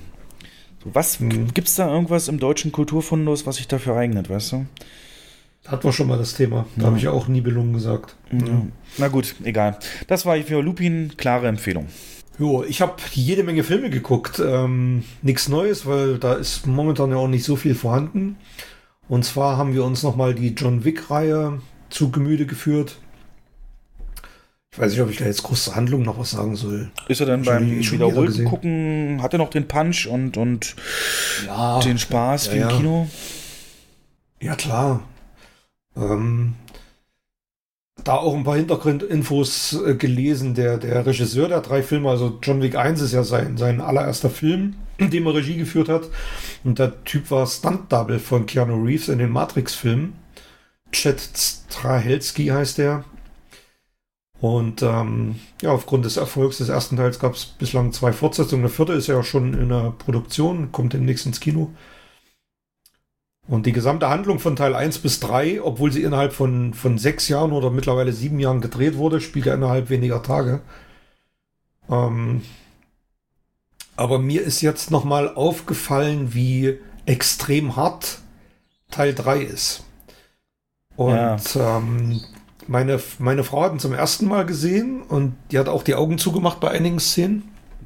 [0.84, 1.54] So, was Hm.
[1.54, 4.66] gibt es da irgendwas im deutschen Kulturfundus, was sich dafür eignet, weißt du?
[5.66, 6.66] Hatten wir schon mal das Thema.
[6.76, 8.16] Da habe ich ja auch Nibelungen gesagt.
[8.32, 8.62] Ja.
[8.98, 9.78] Na gut, egal.
[10.08, 11.88] Das war für Lupin klare Empfehlung.
[12.40, 14.40] Jo, ich habe jede Menge Filme geguckt.
[14.40, 18.38] Ähm, Nichts Neues, weil da ist momentan ja auch nicht so viel vorhanden.
[19.10, 21.60] Und zwar haben wir uns nochmal die John Wick-Reihe
[21.90, 22.98] zu Gemüte geführt.
[24.72, 26.92] Ich weiß nicht, ob ich da jetzt groß zur Handlung noch was sagen soll.
[27.08, 30.76] Ist er dann Schon beim Wiederholten gucken, hat er noch den Punch und, und
[31.48, 32.78] Ja, den Spaß ja, wie im ja.
[32.78, 33.08] Kino?
[34.40, 35.00] Ja, klar.
[35.96, 36.54] Ähm,
[38.08, 40.54] da auch ein paar Hintergrundinfos äh, gelesen.
[40.54, 44.30] Der, der Regisseur der drei Filme, also John Wick 1 ist ja sein, sein allererster
[44.30, 46.10] Film, in dem er Regie geführt hat.
[46.64, 50.14] Und der Typ war Stunt-Double von Keanu Reeves in den Matrix-Filmen.
[50.92, 53.04] Chad Strahelski heißt er.
[54.40, 58.62] Und ähm, ja, aufgrund des Erfolgs des ersten Teils gab es bislang zwei Fortsetzungen.
[58.62, 61.72] Der vierte ist ja schon in der Produktion, kommt demnächst ins Kino.
[63.48, 67.30] Und die gesamte Handlung von Teil 1 bis 3, obwohl sie innerhalb von, von sechs
[67.30, 70.62] Jahren oder mittlerweile sieben Jahren gedreht wurde, spielt ja innerhalb weniger Tage.
[71.90, 72.42] Ähm,
[73.96, 78.20] aber mir ist jetzt nochmal aufgefallen, wie extrem hart
[78.92, 79.86] Teil 3 ist.
[80.98, 82.22] Und ähm,
[82.68, 86.18] meine, meine Frau hat ihn zum ersten Mal gesehen und die hat auch die Augen
[86.18, 87.44] zugemacht bei einigen Szenen.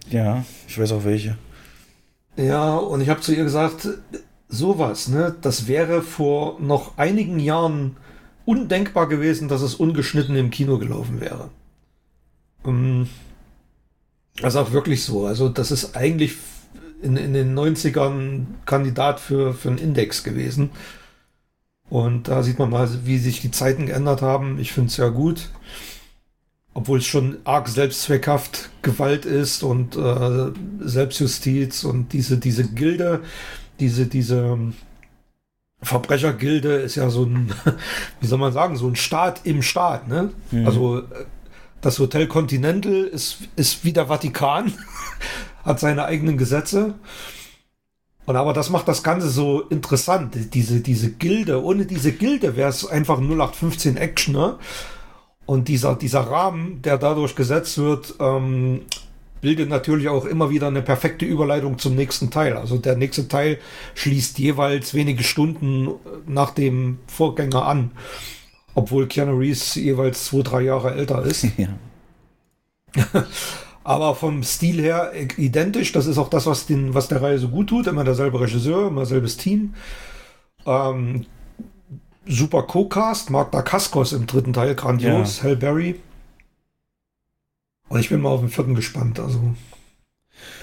[0.10, 1.38] Ja, ich weiß auch welche.
[2.36, 3.88] Ja, und ich habe zu ihr gesagt,
[4.52, 7.98] sowas, ne, das wäre vor noch einigen Jahren
[8.46, 11.50] undenkbar gewesen, dass es ungeschnitten im Kino gelaufen wäre.
[12.66, 13.10] Ähm,
[14.42, 15.26] Das auch wirklich so.
[15.26, 16.38] Also, das ist eigentlich
[17.02, 20.72] in, in den 90ern Kandidat für, für einen Index gewesen.
[21.90, 24.60] Und da sieht man mal, wie sich die Zeiten geändert haben.
[24.60, 25.50] Ich finde es ja gut.
[26.74, 33.22] Obwohl es schon arg selbstzweckhaft Gewalt ist und äh, Selbstjustiz und diese, diese Gilde,
[33.82, 34.74] diese, diese ähm,
[35.82, 37.54] Verbrechergilde ist ja so ein,
[38.22, 40.32] wie soll man sagen, so ein Staat im Staat, ne?
[40.66, 41.04] Also äh,
[41.82, 44.74] das Hotel Continental ist, ist wie der Vatikan,
[45.66, 46.94] hat seine eigenen Gesetze.
[48.26, 51.64] Und aber das macht das Ganze so interessant, diese, diese Gilde.
[51.64, 54.60] Ohne diese Gilde wäre es einfach ein 0815 Actioner.
[55.48, 58.84] Und dieser, dieser Rahmen, der dadurch gesetzt wird, ähm,
[59.42, 62.56] bildet natürlich auch immer wieder eine perfekte Überleitung zum nächsten Teil.
[62.56, 63.58] Also der nächste Teil
[63.96, 65.90] schließt jeweils wenige Stunden
[66.28, 67.92] nach dem Vorgänger an.
[68.74, 71.48] Obwohl Keanu Reeves jeweils zwei, drei Jahre älter ist.
[71.58, 71.70] Ja.
[73.84, 75.92] Aber vom Stil her identisch.
[75.92, 77.88] Das ist auch das, was, den, was der Reihe so gut tut.
[77.88, 79.74] Immer derselbe Regisseur, immer selbes Team.
[80.66, 81.26] Ähm,
[82.28, 83.30] super Co-Cast.
[83.30, 85.38] Mark Dacascos im dritten Teil, grandios.
[85.38, 85.44] Ja.
[85.46, 86.00] Hal Berry.
[87.92, 89.20] Und ich bin mal auf den vierten gespannt.
[89.20, 89.40] Also.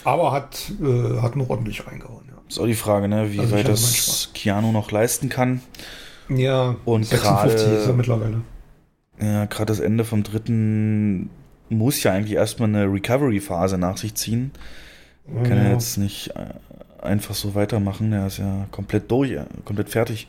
[0.05, 2.25] Aber hat, äh, hat noch ordentlich reingehauen.
[2.29, 4.31] Ja, Ist auch die Frage, ne, wie Also weit das.
[4.35, 5.61] Keanu noch leisten kann.
[6.29, 8.41] ja Und 56 gerade- ist er mittlerweile.
[9.21, 11.29] Ja, gerade das Ende vom dritten
[11.69, 14.53] muss ja eigentlich erstmal eine Recovery-Phase nach sich ziehen.
[15.27, 15.73] Kann er Ja.
[15.73, 18.13] jetzt nicht äh, einfach so weitermachen.
[18.13, 20.29] Er ist ja komplett durch, äh, komplett fertig.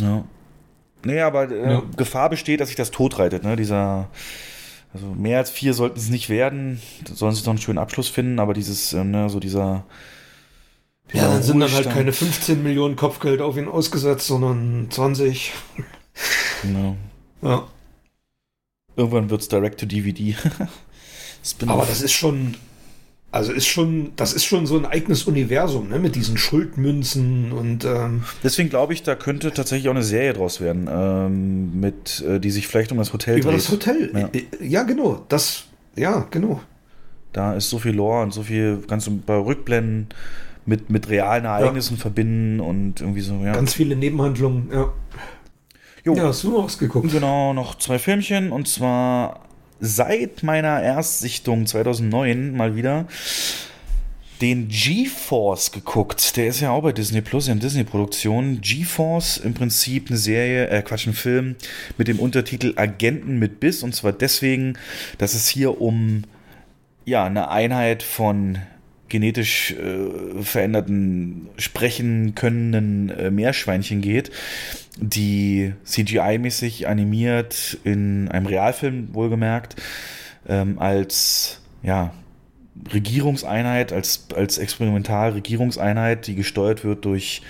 [0.00, 0.24] Ja.
[1.04, 1.82] Nee, aber äh, Ja.
[1.96, 3.56] Gefahr besteht, dass sich das totreitet, ne?
[3.56, 4.08] Dieser,
[4.94, 6.80] also mehr als vier sollten es nicht werden.
[7.04, 9.84] Da sollen sie doch einen schönen Abschluss finden, aber dieses, ähm, ne, so dieser.
[11.12, 15.52] Ja, dann sind dann halt keine 15 Millionen Kopfgeld auf ihn ausgesetzt, sondern 20.
[16.62, 16.96] Genau.
[17.42, 17.66] Ja.
[18.96, 20.36] Irgendwann wird es Direct to DVD.
[21.44, 21.76] Spin-off.
[21.76, 22.56] Aber das ist schon,
[23.32, 27.84] also ist schon, das ist schon so ein eigenes Universum, ne, mit diesen Schuldmünzen und
[27.86, 32.38] ähm, Deswegen glaube ich, da könnte tatsächlich auch eine Serie draus werden, ähm, mit, äh,
[32.38, 33.60] die sich vielleicht um das Hotel über dreht.
[33.60, 34.10] das Hotel.
[34.14, 34.28] Ja.
[34.28, 35.24] Äh, Ja, genau.
[35.28, 35.64] Das,
[35.96, 36.60] ja, genau.
[37.32, 40.08] Da ist so viel Lore und so viel, kannst du bei Rückblenden
[40.66, 43.52] mit, mit realen Ereignissen verbinden und irgendwie so, ja.
[43.54, 44.92] Ganz viele Nebenhandlungen, ja.
[46.04, 46.14] Jo.
[46.14, 47.10] Ja, hast du noch was geguckt?
[47.10, 49.40] Genau, noch zwei Filmchen und zwar
[49.84, 53.06] seit meiner Erstsichtung 2009 mal wieder
[54.40, 56.36] den G-Force geguckt.
[56.36, 58.60] Der ist ja auch bei Disney Plus, eine Disney-Produktion.
[58.60, 61.56] G-Force im Prinzip eine Serie, äh Quatsch, ein Film
[61.98, 64.78] mit dem Untertitel Agenten mit Biss und zwar deswegen,
[65.18, 66.22] dass es hier um
[67.04, 68.58] ja eine Einheit von
[69.12, 74.32] genetisch äh, veränderten, sprechen könnenden äh, Meerschweinchen geht,
[74.96, 79.76] die CGI-mäßig animiert in einem Realfilm wohlgemerkt
[80.48, 82.12] ähm, als ja,
[82.92, 87.42] Regierungseinheit, als, als Experimentalregierungseinheit, die gesteuert wird durch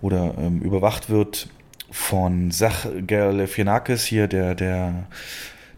[0.00, 1.48] oder ähm, überwacht wird
[1.90, 5.08] von Zach Galifianakis hier, der, der,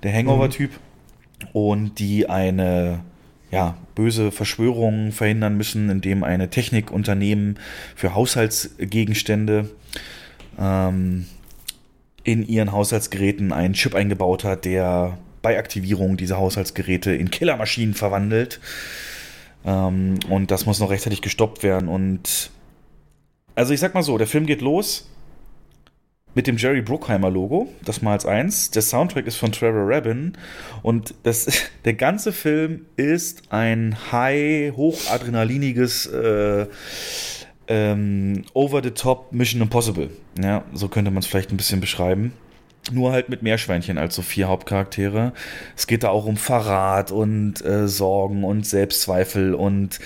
[0.03, 0.71] der Hangover-Typ,
[1.53, 3.01] und die eine
[3.51, 7.59] ja, böse Verschwörung verhindern müssen, indem eine Technikunternehmen
[7.95, 9.71] für Haushaltsgegenstände
[10.59, 11.27] ähm,
[12.25, 18.61] in ihren Haushaltsgeräten einen Chip eingebaut hat, der bei Aktivierung dieser Haushaltsgeräte in Killermaschinen verwandelt.
[19.65, 21.89] Ähm, und das muss noch rechtzeitig gestoppt werden.
[21.89, 22.51] Und
[23.55, 25.09] also ich sag mal so, der Film geht los
[26.35, 28.71] mit dem Jerry Bruckheimer Logo, das mal als eins.
[28.71, 30.33] Der Soundtrack ist von Trevor Rabin
[30.83, 36.67] und das, der ganze Film ist ein high, hochadrenaliniges äh,
[37.69, 40.11] ähm, Over-the-Top Mission Impossible.
[40.43, 42.33] Ja, so könnte man es vielleicht ein bisschen beschreiben.
[42.93, 45.33] Nur halt mit Meerschweinchen als so vier Hauptcharaktere.
[45.75, 50.01] Es geht da auch um Verrat und äh, Sorgen und Selbstzweifel und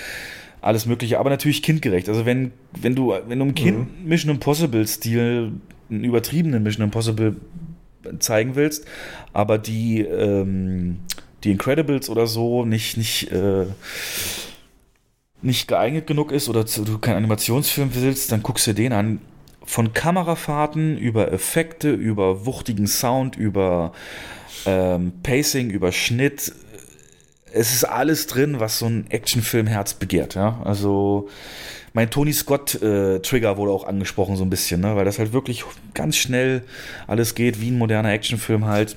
[0.61, 2.09] alles Mögliche, aber natürlich kindgerecht.
[2.09, 4.09] Also wenn, wenn du, wenn du im Kind mhm.
[4.09, 5.53] Mission Impossible-Stil,
[5.91, 7.37] einen übertriebenen Mission Impossible
[8.19, 8.85] zeigen willst,
[9.33, 11.01] aber die, ähm,
[11.45, 13.67] die Incredibles oder so nicht, nicht, äh,
[15.43, 19.21] nicht geeignet genug ist oder du keinen Animationsfilm willst, dann guckst du den an
[19.65, 23.93] von Kamerafahrten über Effekte, über wuchtigen Sound, über
[24.65, 26.53] ähm, Pacing, über Schnitt.
[27.53, 30.35] Es ist alles drin, was so ein Actionfilm-Herz begehrt.
[30.35, 30.61] Ja?
[30.65, 31.29] Also
[31.93, 34.97] mein Tony Scott-Trigger äh, wurde auch angesprochen so ein bisschen, ne?
[34.97, 35.65] weil das halt wirklich
[35.95, 36.63] ganz schnell
[37.07, 38.97] alles geht, wie ein moderner Actionfilm halt.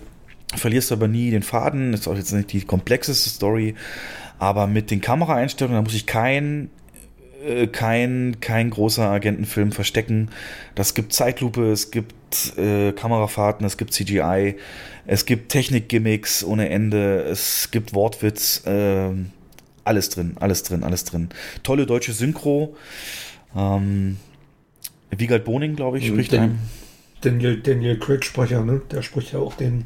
[0.56, 3.76] Verlierst aber nie den Faden, ist auch jetzt nicht die komplexeste Story,
[4.38, 6.70] aber mit den Kameraeinstellungen, da muss ich kein
[7.46, 10.30] äh, kein, kein großer Agentenfilm verstecken.
[10.76, 14.56] Das gibt Zeitlupe, es gibt äh, Kamerafahrten, es gibt CGI,
[15.06, 19.12] es gibt Technikgimmicks ohne Ende, es gibt Wortwitz, äh,
[19.84, 21.30] alles drin, alles drin, alles drin.
[21.64, 22.76] Tolle deutsche Synchro.
[23.56, 24.18] Ähm,
[25.10, 26.60] Wiegald Boning, glaube ich, spricht Den,
[27.22, 28.82] Daniel, Daniel Craig Sprecher, ne?
[28.92, 29.86] Der spricht ja auch den.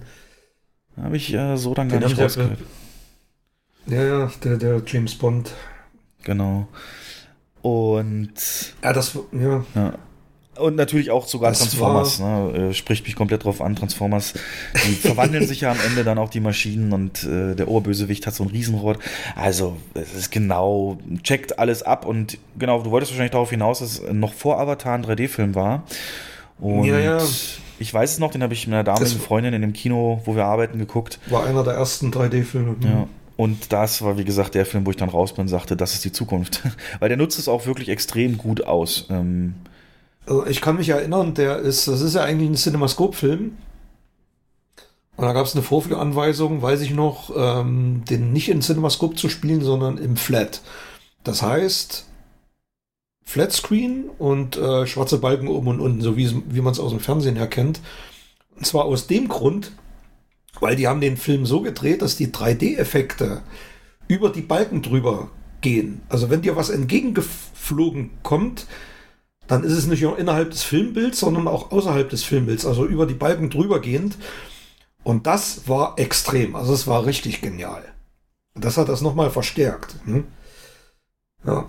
[0.98, 2.60] Habe ich äh, so dann gar nicht rausgehört.
[3.88, 5.52] Ja, ja, der, der James Bond.
[6.24, 6.68] Genau.
[7.62, 8.34] Und.
[8.84, 9.18] Ja, das.
[9.32, 9.66] Ja.
[9.76, 9.94] ja.
[10.58, 13.76] Und natürlich auch sogar das Transformers, ne, äh, spricht mich komplett drauf an.
[13.76, 14.34] Transformers,
[14.88, 18.36] die verwandeln sich ja am Ende dann auch die Maschinen und äh, der Oberbösewicht hat
[18.36, 19.00] so ein Riesenrot.
[19.36, 24.00] Also, es ist genau, checkt alles ab und genau, du wolltest wahrscheinlich darauf hinaus, dass
[24.00, 25.84] es noch vor Avatar ein 3D-Film war.
[26.60, 27.22] Und ja, ja.
[27.80, 30.36] ich weiß es noch, den habe ich mit einer damaligen Freundin in dem Kino, wo
[30.36, 31.20] wir arbeiten, geguckt.
[31.28, 32.78] War einer der ersten 3D-Filme.
[32.82, 33.08] Ja.
[33.36, 35.94] Und das war, wie gesagt, der Film, wo ich dann raus bin und sagte, das
[35.94, 36.62] ist die Zukunft.
[37.00, 39.08] Weil der nutzt es auch wirklich extrem gut aus.
[39.10, 39.56] Ähm
[40.48, 43.58] ich kann mich erinnern, der ist, das ist ja eigentlich ein Cinemascope-Film.
[45.18, 49.30] Und da gab es eine Vorführanweisung, weiß ich noch, ähm, den nicht in Cinemascope zu
[49.30, 50.62] spielen, sondern im Flat.
[51.24, 52.06] Das heißt,
[53.24, 57.00] Flatscreen und äh, schwarze Balken oben und unten, so wie, wie man es aus dem
[57.00, 57.80] Fernsehen erkennt.
[58.56, 59.72] Und zwar aus dem Grund,
[60.60, 63.42] weil die haben den Film so gedreht, dass die 3D-Effekte
[64.08, 65.30] über die Balken drüber
[65.62, 66.02] gehen.
[66.10, 68.68] Also wenn dir was entgegengeflogen kommt,
[69.48, 73.06] dann ist es nicht nur innerhalb des Filmbilds, sondern auch außerhalb des Filmbilds, also über
[73.06, 74.18] die Balken drüber gehend.
[75.04, 77.84] Und das war extrem, also es war richtig genial.
[78.56, 79.96] Das hat das nochmal verstärkt.
[80.06, 80.26] Hm?
[81.46, 81.68] Ja.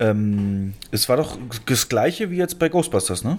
[0.00, 3.38] Ähm, es war doch das gleiche wie jetzt bei Ghostbusters, ne?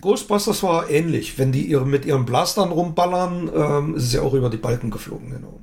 [0.00, 1.38] Ghostbusters war ähnlich.
[1.38, 4.90] Wenn die ihre, mit ihren Blastern rumballern, ähm, ist es ja auch über die Balken
[4.90, 5.60] geflogen, genau.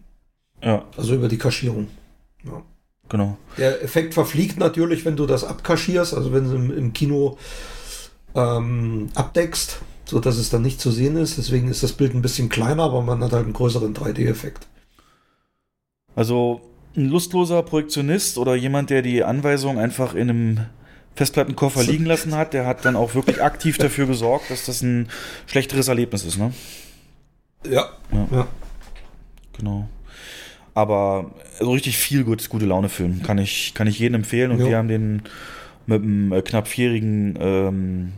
[0.61, 0.85] Ja.
[0.95, 1.87] Also über die Kaschierung.
[2.43, 2.61] Ja.
[3.09, 3.37] Genau.
[3.57, 7.37] Der Effekt verfliegt natürlich, wenn du das abkaschierst, also wenn du im, im Kino
[8.35, 11.37] ähm, abdeckst, so dass es dann nicht zu sehen ist.
[11.37, 14.67] Deswegen ist das Bild ein bisschen kleiner, aber man hat halt einen größeren 3D-Effekt.
[16.15, 16.61] Also
[16.95, 20.59] ein lustloser Projektionist oder jemand, der die Anweisung einfach in einem
[21.15, 25.09] Festplattenkoffer liegen lassen hat, der hat dann auch wirklich aktiv dafür gesorgt, dass das ein
[25.47, 26.53] schlechteres Erlebnis ist, ne?
[27.69, 27.89] Ja.
[28.11, 28.27] Ja.
[28.31, 28.47] ja.
[29.57, 29.89] Genau.
[30.79, 33.21] Aber so richtig viel gut, gute Laune-Film.
[33.21, 34.51] Kann ich, kann ich jedem empfehlen.
[34.51, 34.67] Und jo.
[34.67, 35.23] wir haben den
[35.87, 38.13] mit einem äh, knapp vierjährigen ähm,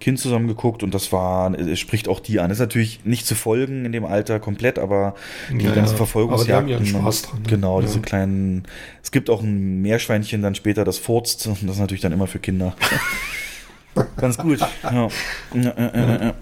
[0.00, 2.50] Kind zusammen geguckt und das war, es spricht auch die an.
[2.50, 5.14] Ist natürlich nicht zu folgen in dem Alter komplett, aber
[5.48, 6.74] die ja, ganzen Verfolgungsjagden.
[6.74, 7.42] Aber die haben ja Spaß dran.
[7.42, 7.48] Ne?
[7.48, 7.86] Genau, ja.
[7.86, 8.64] diese kleinen.
[9.00, 12.26] Es gibt auch ein Meerschweinchen dann später, das furzt und das ist natürlich dann immer
[12.26, 12.74] für Kinder.
[14.16, 14.58] Ganz gut.
[14.82, 15.08] Ja.
[15.54, 16.34] Ja,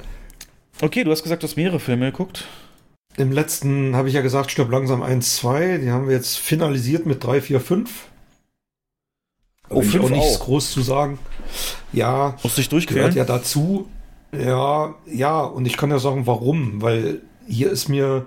[0.81, 2.47] okay, du hast gesagt, du hast mehrere Filme geguckt.
[3.21, 5.77] Im letzten habe ich ja gesagt, stirb langsam 1, 2.
[5.79, 8.09] Die haben wir jetzt finalisiert mit 3, 4, 5.
[9.69, 10.45] Oh, fünf auch nichts auch.
[10.47, 11.19] groß zu sagen.
[11.93, 12.97] Ja, muss dich durchqueren.
[12.97, 13.91] Gehört ja dazu.
[14.33, 18.25] Ja, ja, und ich kann ja sagen, warum, weil hier ist mir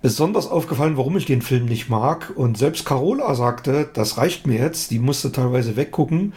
[0.00, 2.32] besonders aufgefallen, warum ich den Film nicht mag.
[2.36, 6.34] Und selbst Carola sagte, das reicht mir jetzt, die musste teilweise weggucken.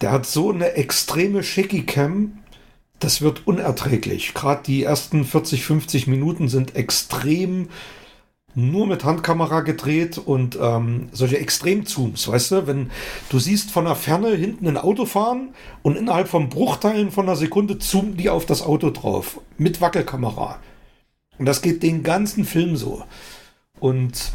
[0.00, 2.38] Der hat so eine extreme Shaky Cam,
[3.02, 4.32] das wird unerträglich.
[4.34, 7.68] Gerade die ersten 40, 50 Minuten sind extrem
[8.54, 12.90] nur mit Handkamera gedreht und ähm, solche Extremzooms, weißt du, wenn
[13.30, 17.36] du siehst von der Ferne hinten ein Auto fahren und innerhalb von Bruchteilen von einer
[17.36, 20.58] Sekunde zoomen die auf das Auto drauf mit Wackelkamera.
[21.38, 23.02] Und das geht den ganzen Film so.
[23.80, 24.32] Und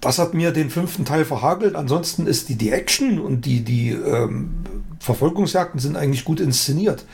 [0.00, 1.76] das hat mir den fünften Teil verhagelt.
[1.76, 4.64] Ansonsten ist die, die Action und die, die ähm,
[4.98, 7.04] Verfolgungsjagden sind eigentlich gut inszeniert.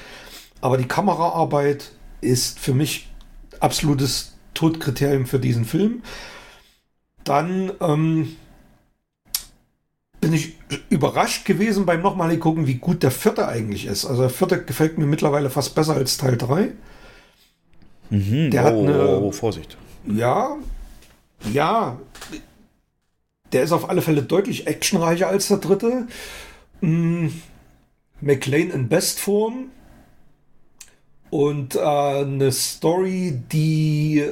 [0.61, 3.09] Aber die Kameraarbeit ist für mich
[3.61, 6.03] absolutes Todkriterium für diesen Film.
[7.24, 8.37] Dann ähm,
[10.20, 10.59] bin ich
[10.91, 14.05] überrascht gewesen beim nochmal gucken, wie gut der vierte eigentlich ist.
[14.05, 16.73] Also der vierte gefällt mir mittlerweile fast besser als Teil 3.
[18.11, 18.51] Mhm.
[18.51, 19.77] Der oh, hat eine- oh, oh, Vorsicht.
[20.07, 20.57] Ja,
[21.53, 21.99] ja.
[23.53, 26.07] Der ist auf alle Fälle deutlich actionreicher als der dritte.
[26.81, 27.28] Mm,
[28.20, 29.70] McLean in Bestform.
[31.31, 34.24] Und äh, eine Story, die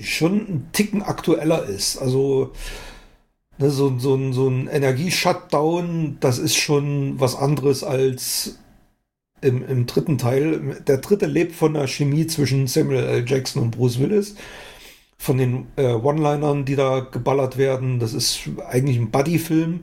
[0.00, 1.98] schon ein Ticken aktueller ist.
[1.98, 2.52] Also
[3.58, 8.58] ne, so, so, ein- so ein Energie-Shutdown, das ist schon was anderes als
[9.40, 10.82] im, im dritten Teil.
[10.86, 13.24] Der dritte lebt von der Chemie zwischen Samuel L.
[13.28, 14.34] Jackson und Bruce Willis.
[15.18, 17.98] Von den äh, One-Linern, die da geballert werden.
[18.00, 19.80] Das ist eigentlich ein Buddy-Film.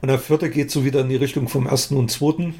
[0.00, 2.54] Und der vierte geht so wieder in die Richtung vom ersten und zweiten.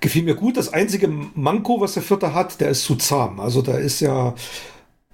[0.00, 0.56] Gefiel mir gut.
[0.56, 3.40] Das einzige Manko, was der vierte hat, der ist zu zahm.
[3.40, 4.34] Also da ist ja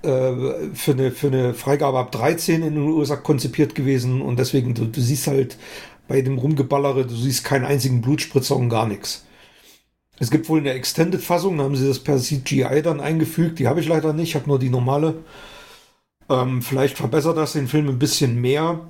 [0.02, 4.20] äh, für, eine, für eine Freigabe ab 13 in den USA konzipiert gewesen.
[4.20, 5.56] Und deswegen, du, du siehst halt
[6.08, 9.24] bei dem Rumgeballere, du siehst keinen einzigen Blutspritzer und gar nichts.
[10.18, 13.58] Es gibt wohl eine Extended-Fassung, da haben sie das per CGI dann eingefügt.
[13.58, 15.22] Die habe ich leider nicht, ich habe nur die normale.
[16.28, 18.80] Ähm, vielleicht verbessert das den Film ein bisschen mehr.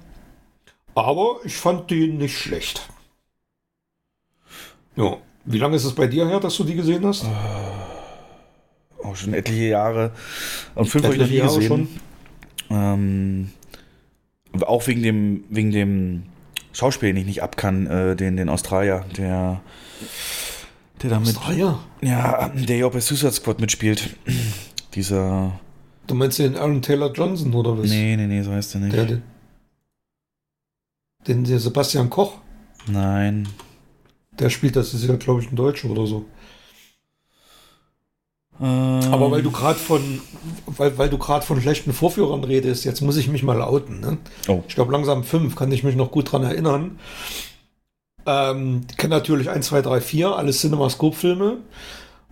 [0.95, 2.89] Aber ich fand den nicht schlecht.
[4.97, 5.17] Ja.
[5.45, 7.25] Wie lange ist es bei dir her, dass du die gesehen hast?
[9.03, 10.13] Auch schon etliche Jahre.
[10.75, 11.89] Und fünf habe ich noch nie Jahre gesehen.
[12.71, 13.51] Ähm,
[14.61, 16.23] auch wegen dem, wegen dem
[16.73, 19.61] Schauspiel, den ich nicht ab kann, äh, den, den Australier, der,
[21.03, 21.79] der damit, Australier?
[22.01, 24.17] ja, der ja auch bei Suicide Squad mitspielt.
[24.95, 25.59] Dieser,
[26.07, 27.89] Du meinst den Aaron Taylor Johnson oder was?
[27.89, 28.97] nee, nee, nee, so heißt er nicht.
[28.97, 29.23] Der, den,
[31.27, 32.39] den der Sebastian Koch,
[32.87, 33.49] Nein.
[34.39, 36.25] Der spielt, das ist ja, glaube ich, ein Deutscher oder so.
[38.61, 40.21] Ähm, Aber weil du gerade von,
[40.67, 44.01] weil, weil du gerade von schlechten Vorführern redest, jetzt muss ich mich mal outen.
[44.01, 44.19] Ne?
[44.49, 44.63] Oh.
[44.69, 46.99] Ich glaube langsam fünf, kann ich mich noch gut dran erinnern.
[48.27, 51.59] Ähm, ich kenne natürlich 1, 2, 3, 4, alles Cinemascope-Filme.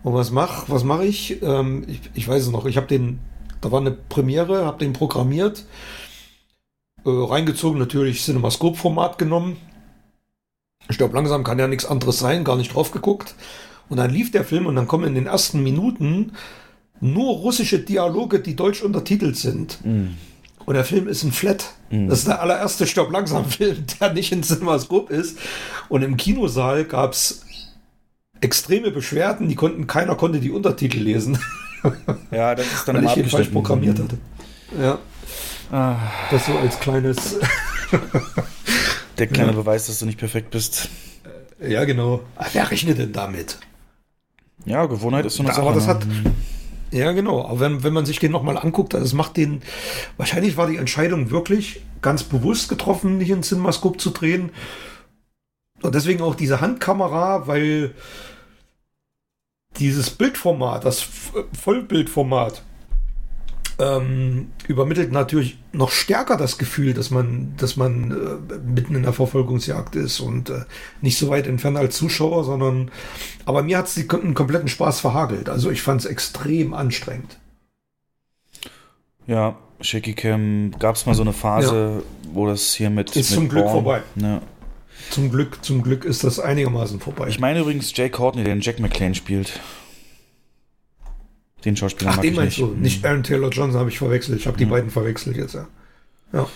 [0.02, 1.42] Und was mach, was mache ich?
[1.42, 2.00] Ähm, ich?
[2.14, 3.18] Ich weiß es noch, ich habe den,
[3.60, 5.64] da war eine Premiere, habe den programmiert,
[7.04, 9.56] äh, reingezogen, natürlich Cinemascope-Format genommen.
[10.96, 13.34] Glaube, langsam kann ja nichts anderes sein, gar nicht drauf geguckt.
[13.88, 16.32] Und dann lief der Film und dann kommen in den ersten Minuten
[17.00, 19.84] nur russische Dialoge, die deutsch untertitelt sind.
[19.84, 20.08] Mm.
[20.66, 21.72] Und der Film ist ein Flat.
[21.90, 25.38] Das ist der allererste Stopp langsam Film, der nicht in Cinemascope ist.
[25.88, 27.44] Und im Kinosaal gab es
[28.40, 31.38] extreme Beschwerden, die konnten, keiner konnte die Untertitel lesen,
[32.30, 34.18] Ja, das ist dann weil ich ihn falsch programmiert hatte.
[34.80, 34.98] Ja,
[35.72, 35.96] Ah,
[36.32, 37.38] das so als kleines.
[39.20, 40.88] Der kleine Beweis, dass du nicht perfekt bist.
[41.60, 42.22] ja, genau.
[42.36, 43.58] Ah, Wer rechnet denn damit?
[44.64, 45.62] Ja, Gewohnheit ist so eine Sache.
[45.62, 45.94] Aber das ne?
[45.94, 46.06] hat.
[46.90, 47.44] Ja, genau.
[47.44, 49.62] Aber wenn, wenn man sich den nochmal anguckt, also es macht den.
[50.16, 54.50] Wahrscheinlich war die Entscheidung wirklich ganz bewusst getroffen, nicht in Cinemascope zu drehen.
[55.82, 57.94] Und deswegen auch diese Handkamera, weil
[59.78, 61.06] dieses Bildformat, das
[61.58, 62.62] Vollbildformat,
[63.80, 68.10] ähm, übermittelt natürlich noch stärker das Gefühl, dass man, dass man
[68.50, 70.64] äh, mitten in der Verfolgungsjagd ist und äh,
[71.00, 72.90] nicht so weit entfernt als Zuschauer, sondern
[73.46, 75.48] aber mir hat es den kompletten Spaß verhagelt.
[75.48, 77.38] Also ich fand es extrem anstrengend.
[79.26, 82.02] Ja, Shaky Cam gab es mal so eine Phase,
[82.32, 83.10] wo das hier mit.
[83.16, 84.02] Ist mit zum Glück Born- vorbei.
[84.16, 84.42] Ja.
[85.10, 87.28] Zum Glück, zum Glück ist das einigermaßen vorbei.
[87.28, 89.58] Ich meine übrigens Jay Courtney, der den Jack McClane spielt.
[91.64, 92.70] Den Schauspieler Ach, mag den ich meinst nicht.
[92.70, 92.74] du?
[92.76, 94.38] Nicht Aaron Taylor Johnson habe ich verwechselt.
[94.40, 95.66] Ich habe die beiden verwechselt jetzt, ja.
[96.32, 96.48] Ja,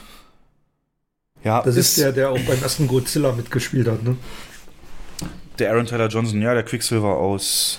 [1.45, 4.17] Ja, das ist, der, der auch beim ersten Godzilla mitgespielt hat, ne?
[5.59, 7.79] der Aaron Taylor Johnson, ja, der Quicksilver aus.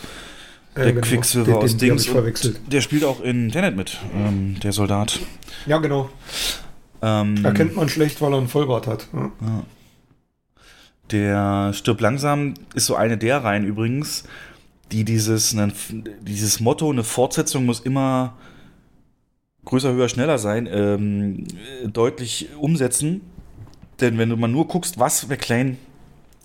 [0.77, 1.01] Der genau.
[1.07, 2.05] Quicksilver Den- aus den- Dings.
[2.05, 2.59] verwechselt.
[2.71, 5.19] Der spielt auch in Tenet mit, ähm, der Soldat.
[5.65, 6.09] Ja, genau.
[7.01, 9.07] Ähm, Erkennt man schlecht, weil er einen Vollbart hat.
[9.13, 9.31] Ja.
[11.11, 14.23] Der stirbt langsam, ist so eine der Reihen übrigens,
[14.91, 15.71] die dieses, ne,
[16.21, 18.35] dieses Motto, eine Fortsetzung muss immer
[19.65, 21.47] größer, höher, schneller sein, ähm,
[21.91, 23.21] deutlich umsetzen.
[23.99, 25.77] Denn wenn du mal nur guckst, was McLean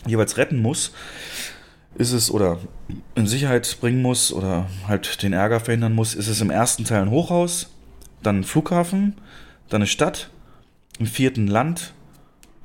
[0.06, 0.92] jeweils retten muss,
[1.96, 2.58] ist es oder
[3.14, 7.02] in Sicherheit bringen muss oder halt den Ärger verhindern muss, ist es im ersten Teil
[7.02, 7.70] ein Hochhaus,
[8.22, 9.14] dann ein Flughafen,
[9.68, 10.30] dann eine Stadt,
[10.98, 11.92] im vierten Land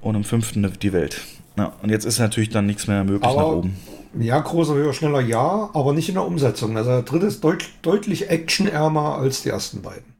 [0.01, 1.21] und im fünften die Welt.
[1.57, 3.77] Ja, und jetzt ist natürlich dann nichts mehr möglich Aber- nach oben.
[4.19, 6.77] Ja, großer, höher, schneller, ja, aber nicht in der Umsetzung.
[6.77, 10.13] Also der dritte ist deut deutlich actionärmer als die ersten beiden.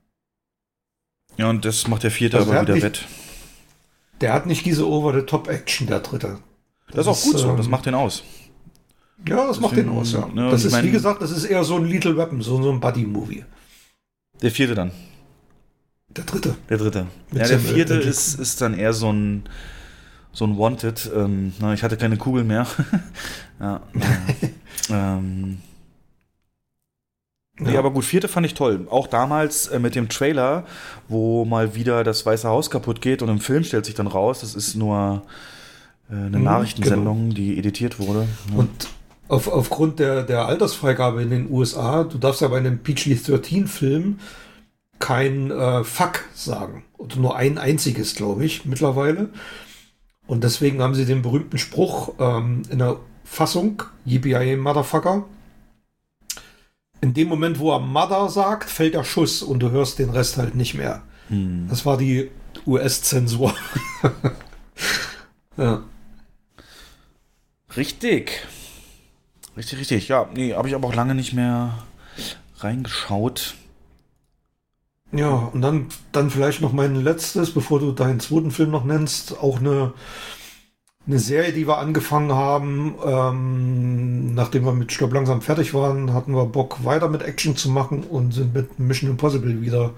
[1.38, 3.06] Ja, und das macht der vierte Also aber er wieder nicht- wett.
[4.22, 6.40] Der hat nicht diese Over-the-Top-Action, der dritte.
[6.92, 8.24] Das ist auch gut so, ähm, das macht den aus.
[9.28, 10.28] Ja, das macht den Deswegen, aus, ja.
[10.28, 12.72] ne, das ist, mein- wie gesagt, das ist eher so ein Little Weapon, so, so
[12.72, 13.44] ein Buddy-Movie.
[14.42, 14.92] Der vierte dann.
[16.10, 16.56] Der dritte.
[16.70, 17.08] Der dritte.
[17.32, 19.44] Mit ja, der vierte ist, ist dann eher so ein,
[20.36, 21.12] so ein Wanted.
[21.16, 22.68] Ähm, na, ich hatte keine Kugel mehr.
[23.60, 24.20] ja, naja.
[24.90, 25.64] ähm,
[27.58, 27.80] Nee, Ja.
[27.80, 28.88] aber gut, vierte fand ich toll.
[28.90, 30.66] Auch damals äh, mit dem Trailer,
[31.08, 34.42] wo mal wieder das Weiße Haus kaputt geht und im Film stellt sich dann raus,
[34.42, 35.24] das ist nur
[36.10, 38.28] äh, eine Mhm, Nachrichtensendung, die editiert wurde.
[38.52, 38.58] Ja.
[38.60, 38.90] Und
[39.30, 44.20] auf, aufgrund der, der Altersfreigabe in den USA, du darfst ja bei einem PG-13-Film
[45.00, 46.84] kein äh, Fuck sagen.
[46.98, 49.30] Oder nur ein einziges, glaube ich, mittlerweile.
[50.28, 55.26] Und deswegen haben sie den berühmten Spruch ähm, in der Fassung, Yippee Motherfucker.
[57.02, 60.38] In dem Moment, wo er Mother sagt, fällt der Schuss und du hörst den Rest
[60.38, 61.04] halt nicht mehr.
[61.28, 61.68] Hm.
[61.70, 62.32] Das war die
[62.66, 63.54] US-Zensur.
[65.58, 65.84] ja.
[67.76, 68.42] Richtig.
[69.58, 70.08] Richtig, richtig.
[70.08, 71.84] Ja, nee, habe ich aber auch lange nicht mehr
[72.58, 73.56] reingeschaut.
[75.16, 79.38] Ja, und dann, dann vielleicht noch mein letztes, bevor du deinen zweiten Film noch nennst,
[79.40, 79.94] auch eine,
[81.08, 82.96] eine Serie, die wir angefangen haben.
[83.06, 87.70] Ähm, nachdem wir mit Stopp langsam fertig waren, hatten wir Bock, weiter mit Action zu
[87.70, 89.94] machen und sind mit Mission Impossible wieder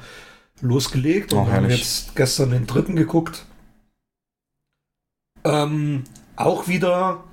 [0.62, 1.80] losgelegt und Oh, haben herrlich.
[1.80, 3.46] jetzt gestern den dritten geguckt.
[5.44, 6.04] Ähm,
[6.36, 7.24] auch wieder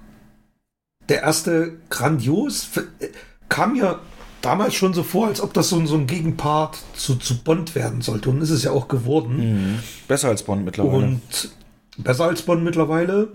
[1.08, 2.68] der erste grandios.
[3.00, 3.08] Äh,
[3.50, 4.00] Kam mir
[4.44, 7.74] damals schon so vor, als ob das so, ein- so ein Gegenpart zu, zu Bond
[7.74, 8.30] werden sollte.
[8.30, 9.36] Und ist es ja auch geworden.
[9.74, 9.78] Mhm.
[10.08, 10.96] Besser als Bond mittlerweile.
[11.06, 11.50] Und
[11.98, 13.28] besser als Bond mittlerweile.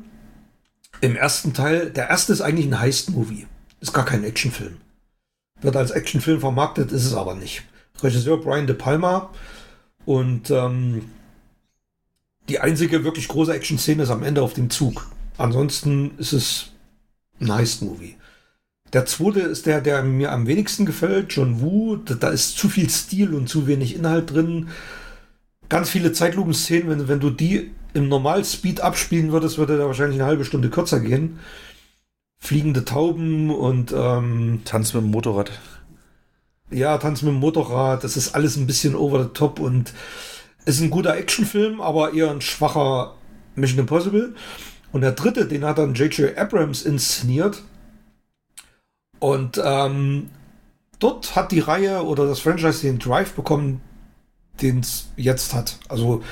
[1.01, 3.47] Im ersten Teil, der erste ist eigentlich ein Heist-Movie.
[3.81, 4.77] Ist gar kein Actionfilm.
[5.61, 7.63] Wird als Actionfilm vermarktet, ist es aber nicht.
[8.01, 9.29] Regisseur Brian De Palma.
[10.05, 11.03] Und ähm,
[12.49, 15.09] die einzige wirklich große Action-Szene ist am Ende auf dem Zug.
[15.37, 16.67] Ansonsten ist es
[17.39, 18.15] ein Heist-Movie.
[18.93, 21.97] Der zweite ist der, der mir am wenigsten gefällt, John Woo.
[21.97, 24.69] Da, da ist zu viel Stil und zu wenig Inhalt drin.
[25.69, 30.27] Ganz viele Zeitlupenszenen, wenn, wenn du die im Normalspeed abspielen würdest, würde der wahrscheinlich eine
[30.27, 31.39] halbe Stunde kürzer gehen.
[32.39, 35.51] Fliegende Tauben und ähm, Tanz mit dem Motorrad.
[36.71, 39.93] ja, Tanz mit dem Motorrad, das ist alles ein bisschen over the top und
[40.65, 43.15] ist ein guter Actionfilm, aber eher ein schwacher
[43.55, 44.35] Mission Impossible.
[44.91, 46.37] Und der dritte, den hat dann J.J.
[46.37, 47.61] Abrams inszeniert.
[49.19, 50.29] Und ähm,
[50.99, 53.81] dort hat die Reihe oder das Franchise den Drive bekommen,
[54.61, 55.77] den es jetzt hat.
[55.89, 56.23] Also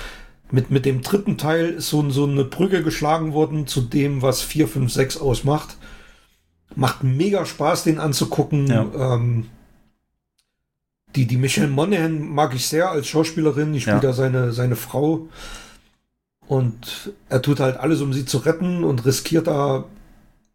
[0.51, 4.41] mit, mit dem dritten Teil ist so, so eine Brücke geschlagen worden zu dem, was
[4.41, 5.77] 4, 5, 6 ausmacht.
[6.75, 8.67] Macht mega Spaß, den anzugucken.
[8.67, 8.85] Ja.
[9.15, 9.47] Ähm,
[11.15, 13.73] die, die Michelle Monaghan mag ich sehr als Schauspielerin.
[13.73, 14.09] Die spielt Ja.
[14.09, 15.27] da seine, seine Frau.
[16.47, 19.85] Und er tut halt alles, um sie zu retten und riskiert da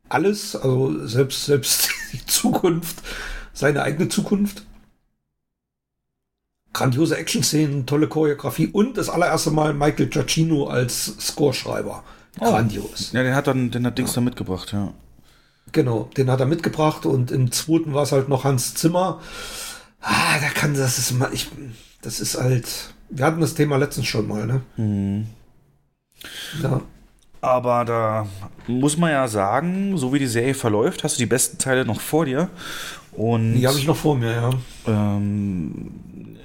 [0.09, 3.03] alles, also selbst, selbst die Zukunft,
[3.53, 4.65] seine eigene Zukunft.
[6.73, 12.03] Grandiose Action-Szenen, tolle Choreografie und das allererste Mal Michael Giacchino als Scoreschreiber.
[12.41, 12.51] Oh.
[12.51, 13.13] Grandios.
[13.13, 14.95] Ja, den hat dann, den hat Dings dann mitgebracht, ja.
[15.73, 19.21] Genau, den hat er mitgebracht und im zweiten war es halt noch Hans Zimmer.
[20.01, 21.49] Ah, da kann das ist mal, ich,
[22.01, 22.67] das ist halt,
[23.11, 24.63] wir hatten das Thema letztens schon mal, ne?
[24.77, 25.27] Mhm.
[26.63, 26.81] Ja.
[27.43, 28.27] Aber da
[28.69, 32.01] muss man ja sagen, so wie die Serie verläuft, hast du die besten Teile noch
[32.01, 32.49] vor dir.
[33.13, 34.51] Und Die habe ich noch vor mir, ja.
[34.87, 35.91] ähm,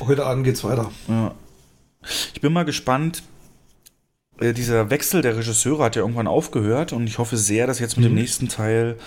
[0.05, 0.91] Heute Abend geht's weiter.
[1.07, 1.33] ja.
[2.33, 3.23] ich bin mal gespannt.
[4.39, 7.95] Äh, dieser Wechsel der Regisseure hat ja irgendwann aufgehört und ich hoffe sehr, dass jetzt
[7.97, 8.19] mit dem Mhm.
[8.19, 8.97] nächsten Teil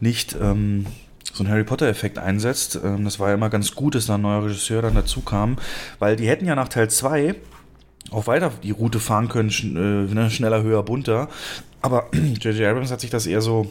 [0.00, 0.86] nicht ähm,
[1.32, 2.78] so ein Harry Potter-Effekt einsetzt.
[2.84, 5.56] Ähm, das war ja immer ganz gut, dass da ein neuer Regisseur dann dazu kam,
[5.98, 7.34] weil die hätten ja nach Teil 2
[8.10, 11.28] auch weiter die Route fahren können, schn äh, ne, schneller, höher, bunter.
[11.82, 12.62] Aber J.J.
[12.66, 13.66] Abrams hat sich das eher so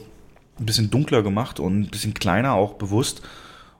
[0.60, 3.22] ein bisschen dunkler gemacht und ein bisschen kleiner auch bewusst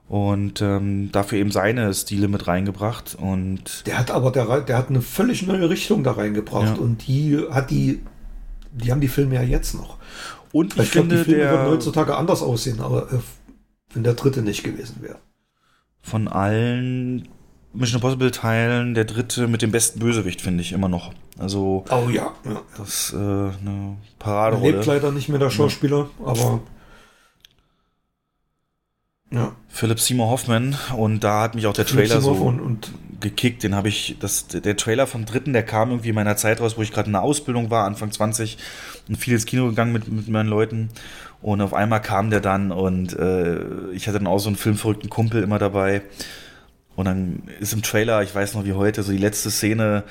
[0.08, 4.88] und ähm, dafür eben seine Stile mit reingebracht und Der hat aber, der, der hat
[4.90, 6.82] eine völlig neue Richtung da reingebracht Ja.
[6.82, 8.00] und die hat die,
[8.72, 9.96] die haben die Filme ja jetzt noch.
[10.52, 13.16] und ich, Ich glaube, die finde Filme würden der heutzutage anders aussehen, aber äh,
[13.94, 15.16] wenn der dritte nicht gewesen wäre.
[16.02, 17.26] Von allen
[17.76, 21.12] Mission Impossible Teilen der dritte mit dem besten Bösewicht, finde ich immer noch.
[21.38, 22.62] Also, Oh ja, ja.
[22.78, 24.72] das ist äh, eine Er Paraderolle.
[24.72, 26.60] lebt leider nicht mehr der Schauspieler, aber
[29.32, 29.52] ja.
[29.68, 32.92] Philip Seymour Hoffman und da hat mich auch der Philipp Trailer Seymour so und, und
[33.20, 33.62] gekickt.
[33.62, 36.78] Den habe ich, das, der Trailer vom dritten, der kam irgendwie in meiner Zeit raus,
[36.78, 38.56] wo ich gerade in der Ausbildung war, Anfang 20
[39.08, 40.90] und viel ins Kino gegangen mit, mit meinen Leuten.
[41.42, 45.10] Und auf einmal kam der dann und äh, ich hatte dann auch so einen filmverrückten
[45.10, 46.02] Kumpel immer dabei.
[46.96, 50.02] Und dann ist im Trailer, ich weiß noch wie heute, so die letzte Szene,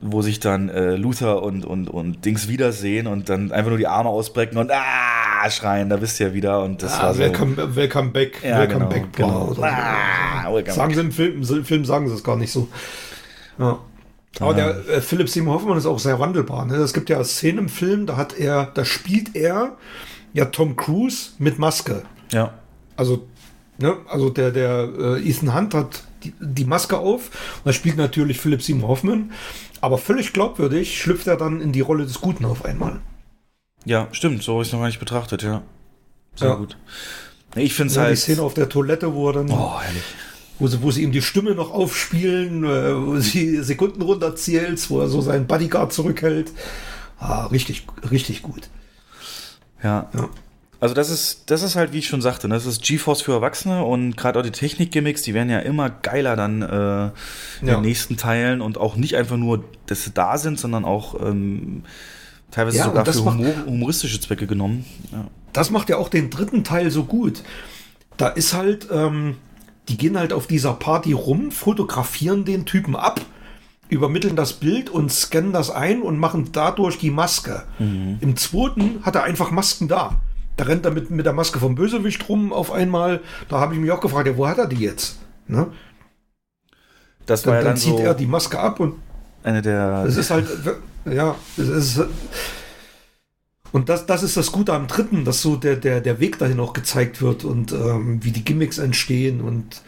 [0.00, 3.86] wo sich dann äh, Luther und, und, und Dings wiedersehen und dann einfach nur die
[3.86, 6.62] Arme ausbrechen und ah schreien, da bist du ja wieder.
[6.62, 7.20] Und das ah, war so.
[7.20, 9.54] welcome, welcome back, Ja, welcome genau, back genau.
[9.54, 9.62] so.
[9.62, 10.94] Ah, welcome sagen back.
[10.94, 12.68] sie im Film, im Film sagen sie es gar nicht so.
[13.58, 13.78] Ja.
[14.40, 16.64] Aber der äh, Philipp Seymour Hoffmann ist auch sehr wandelbar.
[16.66, 16.76] Ne?
[16.76, 19.76] Es gibt ja Szenen im Film, da hat er, da spielt er
[20.32, 22.02] ja Tom Cruise mit Maske.
[22.32, 22.54] Ja.
[22.96, 23.26] Also,
[23.78, 27.26] ne, also der, der äh, Ethan Hunt hat die, die Maske auf
[27.58, 29.32] und da spielt natürlich Philipp Seymour Hoffman.
[29.80, 33.00] Aber völlig glaubwürdig schlüpft er dann in die Rolle des Guten auf einmal.
[33.84, 35.62] Ja, stimmt, so habe ich es noch gar nicht betrachtet, ja.
[36.34, 36.54] Sehr Ja.
[36.56, 36.76] gut.
[37.56, 38.18] Ich finde es Ja, die halt.
[38.18, 40.02] Szene auf der Toilette, wo er dann, Oh, herrlich.
[40.58, 45.00] wo, sie, wo sie ihm die Stimme noch aufspielen, äh, wo sie Sekunden runterzählt, wo
[45.00, 46.50] er so seinen Bodyguard zurückhält.
[47.18, 48.68] Ah, richtig, richtig gut.
[49.82, 50.08] Ja.
[50.14, 50.28] Ja.
[50.80, 53.32] Also das ist, das ist halt, wie ich schon sagte, ne, das ist GeForce für
[53.32, 57.04] Erwachsene und gerade auch die Technik-Gimmicks, die werden ja immer geiler dann äh,
[57.60, 57.74] in Ja.
[57.74, 61.82] den nächsten Teilen und auch nicht einfach nur, dass sie da sind, sondern auch ähm,
[62.52, 64.84] teilweise Ja, sogar für humor, humoristische Zwecke genommen.
[65.10, 65.26] Ja.
[65.52, 67.42] Das macht ja auch den dritten Teil so gut.
[68.16, 69.36] Da ist halt, ähm,
[69.88, 73.20] die gehen halt auf dieser Party rum, fotografieren den Typen ab,
[73.88, 77.64] übermitteln das Bild und scannen das ein und machen dadurch die Maske.
[77.80, 80.20] Im zweiten hat er einfach Masken da.
[80.58, 83.20] Da rennt er mit, mit der Maske vom Bösewicht rum auf einmal.
[83.48, 85.18] Da habe ich mich auch gefragt, ja, wo hat er die jetzt?
[85.46, 85.68] Ne?
[87.26, 88.96] Das Dann, war ja dann dann zieht so er die Maske ab und
[89.44, 90.04] eine der.
[90.06, 90.46] es ist halt,
[91.04, 92.00] ja, es ist.
[93.70, 96.58] Und das, das ist das Gute am dritten, dass so der, der, der Weg dahin
[96.58, 99.82] auch gezeigt wird und ähm, wie die Gimmicks entstehen und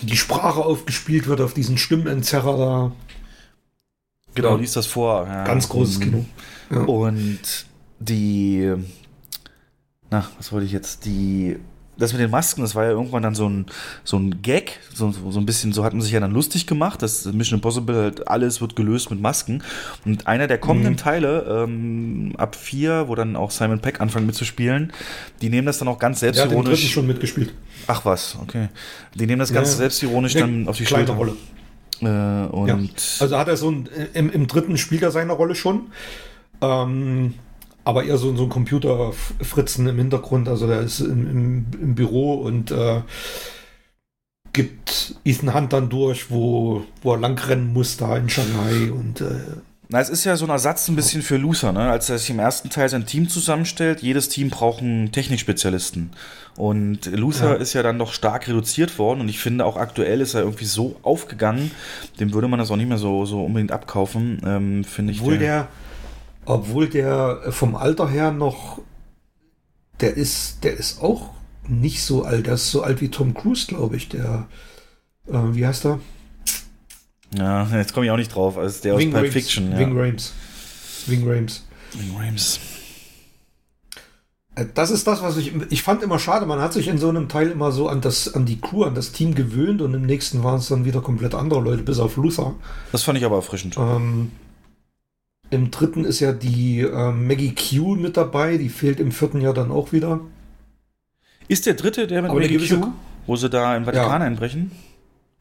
[0.00, 2.92] die Sprache aufgespielt wird auf diesen Stimmenentzerrer da.
[4.34, 4.56] genau, ja.
[4.56, 5.26] liest das vor.
[5.26, 5.44] Ja.
[5.44, 6.02] Ganz großes Mhm.
[6.02, 6.24] Kino.
[6.70, 6.78] Ja.
[6.82, 7.66] Und
[7.98, 8.72] die,
[10.14, 11.04] na, was wollte ich jetzt?
[11.06, 11.56] Die,
[11.96, 13.66] das mit den Masken, das war ja irgendwann dann so ein,
[14.04, 17.02] so ein Gag, so, so ein bisschen, so hat man sich ja dann lustig gemacht,
[17.02, 19.62] dass Mission Impossible halt alles wird gelöst mit Masken.
[20.04, 20.96] Und einer der kommenden Mhm.
[20.98, 24.92] Teile, ähm, ab vier, wo dann auch Simon Peck anfängt mitzuspielen,
[25.40, 26.90] die nehmen das dann auch ganz den selbstironisch.
[26.92, 27.52] schon mitgespielt.
[27.86, 28.68] Ach was, okay.
[29.14, 29.76] Die nehmen das Ja, ganz ja.
[29.78, 31.18] selbstironisch Eine dann auf die kleine Schulter.
[31.18, 31.36] Rolle.
[32.00, 32.78] Äh, und Ja.
[33.20, 35.92] Also hat er so ein, im, im dritten spielt er seine Rolle schon.
[36.60, 37.34] Ähm,
[37.84, 40.48] aber eher so, so ein Computerfritzen im Hintergrund.
[40.48, 43.02] Also der ist im, im, im Büro und äh,
[44.52, 49.34] gibt Ethan Hunt dann durch, wo, wo er langrennen muss da in Shanghai und äh,
[49.88, 51.90] Na, es ist ja so ein Ersatz ein bisschen für Luther, ne?
[51.90, 56.10] Als er sich im ersten Teil sein Team zusammenstellt, jedes Team braucht einen Technikspezialisten.
[56.56, 57.54] Und Luther Ja.
[57.54, 60.66] ist ja dann doch stark reduziert worden und ich finde auch aktuell ist er irgendwie
[60.66, 61.72] so aufgegangen,
[62.20, 65.20] dem würde man das auch nicht mehr so, so unbedingt abkaufen, ähm, finde ich.
[65.20, 65.66] obwohl der,
[66.46, 68.80] obwohl der vom Alter her noch,
[70.00, 71.30] der ist, der ist auch
[71.68, 72.46] nicht so alt.
[72.46, 74.08] Der ist so alt wie Tom Cruise, glaube ich.
[74.08, 74.48] Der,
[75.28, 76.00] äh, wie heißt er?
[77.36, 78.58] Ja, jetzt komme ich auch nicht drauf.
[78.58, 79.32] Also der aus Pulp.
[79.32, 79.72] Fiction.
[79.72, 79.78] Ja.
[79.78, 80.32] Wing Rames.
[81.06, 81.64] Wing Rames.
[81.94, 82.60] Wing Rames.
[84.54, 85.52] Äh, Das ist das, was ich.
[85.70, 86.46] Ich fand immer schade.
[86.46, 88.94] Man hat sich in so einem Teil immer so an das, an die Crew, an
[88.94, 92.16] das Team gewöhnt und im nächsten waren es dann wieder komplett andere Leute, bis auf
[92.16, 92.54] Luther.
[92.92, 93.76] Das fand ich aber erfrischend.
[93.78, 94.30] Ähm,
[95.54, 98.56] Im dritten ist ja die äh, Maggie Q mit dabei.
[98.56, 100.18] Die fehlt im vierten Jahr dann auch wieder.
[101.46, 102.88] Ist der dritte, der mit Aber Maggie Q,
[103.26, 104.26] wo sie da im Vatikan Ja.
[104.26, 104.72] einbrechen?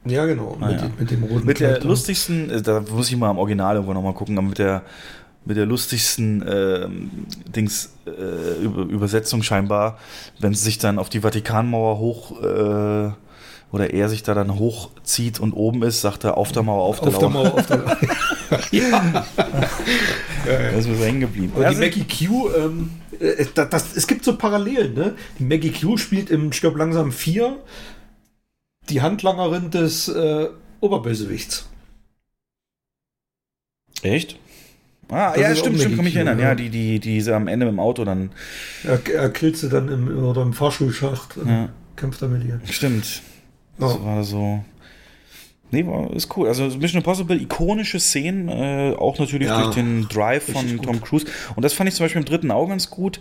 [0.06, 0.56] Ja, genau.
[0.62, 0.90] Ah, mit, ja.
[1.00, 1.88] mit dem roten Mit der da.
[1.88, 4.84] lustigsten, äh, da muss ich mal am Original irgendwo nochmal gucken, aber mit der,
[5.46, 7.10] mit der lustigsten ähm,
[7.56, 9.98] Dings, äh, Über Übersetzung scheinbar,
[10.40, 13.12] wenn sie sich dann auf die Vatikanmauer hoch, äh,
[13.72, 17.00] oder er sich da dann hochzieht und oben ist, sagt er auf der Mauer, auf
[17.00, 17.30] der, Auf der.
[17.30, 17.84] Mauer, auf der
[18.72, 19.26] ja.
[20.46, 21.54] Da ist mir so hängen geblieben.
[21.56, 22.90] Und Ja, die Maggie Q, ähm,
[23.20, 25.16] äh, das, das, es gibt so Parallelen, ne?
[25.40, 27.58] Die Maggie Q spielt im Stirb langsam 4
[28.90, 30.50] die Handlangerin des äh,
[30.82, 31.70] Oberbösewichts.
[34.02, 34.38] Echt?
[35.10, 36.40] Ah, Das ja, ist stimmt, stimmt, kann mich erinnern.
[36.40, 36.50] ja.
[36.50, 38.32] Ja, die, die, die sie am Ende mit dem Auto dann.
[38.84, 41.70] Er, er killt sie dann im, oder im Fahrschulschacht, Ja.
[41.96, 42.60] kämpft er mit ihr.
[42.70, 43.22] Stimmt.
[43.80, 43.88] Ja.
[43.88, 44.64] Das war so.
[45.74, 45.86] Nee,
[46.16, 46.48] ist cool.
[46.48, 50.82] Also Mission Impossible, ikonische Szenen, äh, auch natürlich Ja, durch den Drive von.
[50.82, 51.26] Tom Cruise.
[51.56, 53.20] Und das fand ich zum Beispiel im dritten auch ganz gut,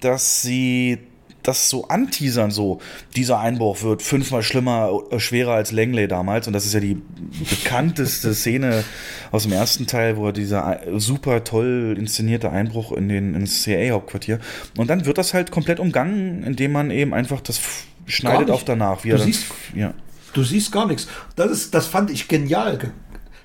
[0.00, 0.98] dass sie
[1.42, 2.78] das so anteasern, so,
[3.16, 6.46] dieser Einbruch wird fünfmal schlimmer, äh, schwerer als Langley damals.
[6.46, 7.02] Und das ist ja die
[7.50, 8.84] bekannteste Szene
[9.32, 13.62] aus dem ersten Teil, wo er dieser äh, super toll inszenierte Einbruch in den, ins
[13.62, 14.38] CIA-Hauptquartier.
[14.76, 17.60] Und dann wird das halt komplett umgangen, indem man eben einfach das
[18.06, 19.02] schneidet auf danach.
[19.02, 19.94] Wie Du er dann, siehst- ja.
[20.32, 21.08] Du siehst gar nichts.
[21.36, 22.90] Das, ist, das fand ich genial, ge-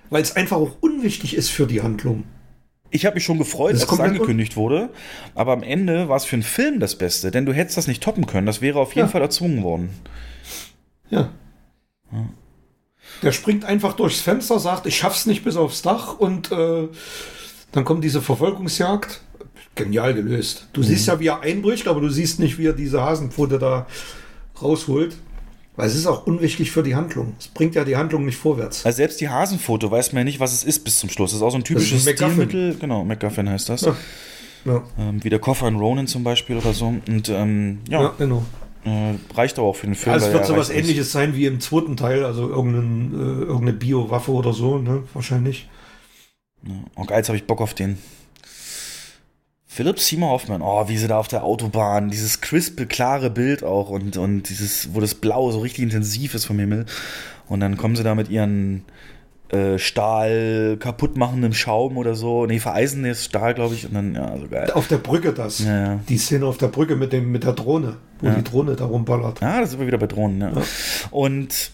[0.10, 2.24] weil es einfach auch unwichtig ist für die Handlung.
[2.90, 4.90] Ich habe mich schon gefreut, Das als es angekündigt wurde,
[5.36, 8.02] aber am Ende war es für einen Film das Beste, denn du hättest das nicht
[8.02, 8.46] toppen können.
[8.48, 9.12] Das wäre auf jeden Ja.
[9.12, 9.90] Fall erzwungen worden.
[11.10, 11.30] Ja.
[13.22, 16.88] Der springt einfach durchs Fenster, sagt, ich schaff's nicht bis aufs Dach und äh,
[17.74, 19.22] dann kommt diese Verfolgungsjagd.
[19.76, 20.70] Genial gelöst.
[20.74, 23.86] Du siehst ja, wie er einbricht, aber du siehst nicht, wie er diese Hasenpfote da
[24.62, 25.18] rausholt.
[25.78, 27.36] Weil es ist auch unwichtig für die Handlung.
[27.40, 28.84] Es bringt ja die Handlung nicht vorwärts.
[28.84, 31.32] Also selbst die Hasenfoto weiß man ja nicht, was es ist bis zum Schluss.
[31.32, 32.16] Das ist auch so ein typisches ein.
[32.16, 32.76] Stilmittel.
[32.80, 33.82] Genau, MacGuffin heißt das.
[33.82, 33.96] Ja.
[34.66, 36.88] Ja, Ähm, wie der Koffer in Ronin zum Beispiel oder so.
[37.08, 38.44] Und ähm, ja, ja genau.
[38.84, 40.12] Äh, reicht aber auch für den Film.
[40.14, 40.90] Ja, es weil wird sowas reicht nicht.
[40.90, 45.04] ähnliches sein wie im zweiten Teil, also irgendein, äh, irgendeine Biowaffe oder so, ne?
[45.14, 45.70] Wahrscheinlich.
[46.96, 47.98] Oh geil, jetzt habe ich Bock auf den.
[49.78, 53.92] Philip Seymour Hoffman, oh, wie sie da auf der Autobahn, dieses crispe, klare Bild auch
[53.92, 56.88] und, und dieses, wo das Blau so richtig intensiv ist vom Himmel.
[57.48, 58.86] Und dann kommen sie da mit ihren
[59.50, 62.48] äh, Stahl kaputt machenden Schaum oder so.
[62.48, 63.86] Nee, vereisenes Stahl, glaube ich.
[63.86, 64.72] Und dann, ja, so geil.
[64.72, 65.60] Auf der Brücke das.
[65.60, 66.00] Ja, ja.
[66.10, 69.44] Die Szene auf der Brücke mit, dem, mit der Drohne, wo die Drohne da rumballert.
[69.44, 70.54] Ah, da sind wir wieder bei Drohnen, ja.
[71.12, 71.70] Und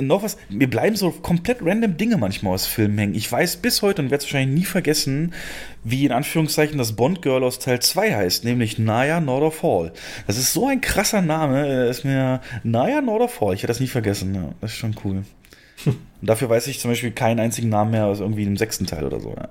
[0.00, 3.14] noch was, mir bleiben so komplett random Dinge manchmal aus Filmen hängen.
[3.14, 5.32] Ich weiß bis heute und werde es wahrscheinlich nie vergessen,
[5.84, 9.92] wie in Anführungszeichen das Bond-Girl aus Teil 2 heißt, nämlich Naya Norderfall.
[10.26, 13.86] Das ist so ein krasser Name, äh, ist mir Naya Norderfall, ich werde das nie
[13.88, 14.50] vergessen, ja.
[14.60, 15.24] Das ist schon cool.
[15.86, 19.04] Und dafür weiß ich zum Beispiel keinen einzigen Namen mehr aus irgendwie dem sechsten Teil
[19.04, 19.30] oder so.
[19.36, 19.48] Ja,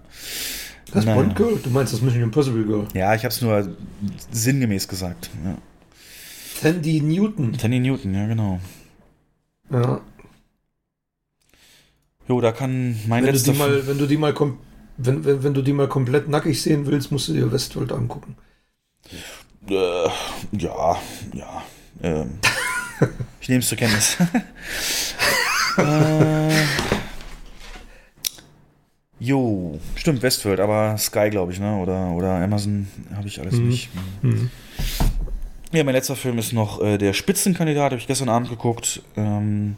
[0.93, 1.15] Das Nein.
[1.15, 1.59] Bond Girl?
[1.63, 2.85] Du meinst das Mission Impossible Girl?
[2.93, 3.75] ja ich habe es nur
[4.31, 5.29] sinngemäß gesagt.
[5.45, 5.57] Ja.
[6.61, 7.53] Tandy Newton.
[7.53, 8.59] Tandy Newton, ja genau.
[9.71, 10.01] Ja.
[12.27, 14.33] Jo, da kann mein Wenn, du letzter die mal, wenn, du die mal
[14.97, 18.35] wenn, wenn, wenn du die mal komplett nackig sehen willst, musst du dir Westworld angucken.
[19.69, 20.09] Äh,
[20.57, 20.97] ja,
[21.33, 21.63] ja.
[22.03, 22.39] Ähm,
[23.41, 24.17] ich nehme es zur Kenntnis.
[25.77, 26.63] äh,
[29.19, 31.77] jo, stimmt, Westworld, aber Sky, glaube ich, ne?
[31.77, 33.89] Oder, oder Amazon habe ich alles nicht.
[35.73, 39.01] Ja, mein letzter Film ist noch äh, der Spitzenkandidat, habe ich gestern Abend geguckt.
[39.15, 39.75] Ähm,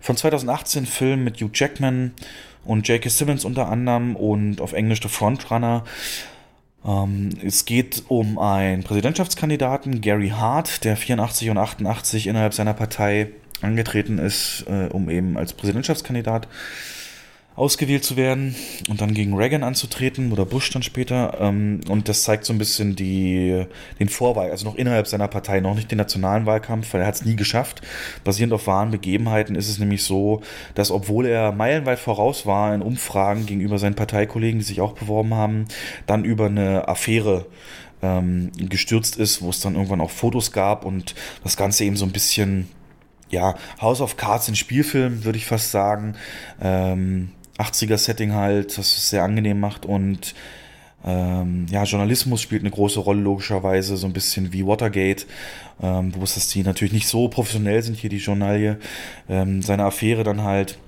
[0.00, 2.12] von 2018 Film mit Hugh Jackman
[2.64, 3.08] und J.K.
[3.08, 5.84] Simmons unter anderem und auf Englisch The Frontrunner.
[6.84, 13.28] Ähm, es geht um einen Präsidentschaftskandidaten, Gary Hart, der 84 und 88 innerhalb seiner Partei
[13.60, 16.48] angetreten ist, äh, um eben als Präsidentschaftskandidat
[17.56, 18.54] ausgewählt zu werden
[18.88, 21.36] und dann gegen Reagan anzutreten oder Bush dann später.
[21.40, 23.66] Ähm, und das zeigt so ein bisschen die,
[23.98, 27.16] den Vorwahl, also noch innerhalb seiner Partei, noch nicht den nationalen Wahlkampf, weil er hat
[27.16, 27.82] es nie geschafft.
[28.24, 30.42] Basierend auf wahren Begebenheiten ist es nämlich so,
[30.74, 35.34] dass obwohl er meilenweit voraus war in Umfragen gegenüber seinen Parteikollegen, die sich auch beworben
[35.34, 35.66] haben,
[36.06, 37.46] dann über eine Affäre
[38.00, 42.06] ähm, gestürzt ist, wo es dann irgendwann auch Fotos gab und das Ganze eben so
[42.06, 42.68] ein bisschen
[43.28, 46.16] ja, House of Cards in Spielfilm, würde ich fast sagen.
[46.60, 47.30] Ähm,
[47.60, 50.34] 80er-Setting halt, das es sehr angenehm macht und
[51.04, 55.26] ähm, ja, Journalismus spielt eine große Rolle, logischerweise, so ein bisschen wie Watergate.
[55.82, 58.78] Ähm, bewusst, dass die natürlich nicht so professionell sind, hier die Journalie.
[59.28, 60.78] Ähm, seine Affäre dann halt.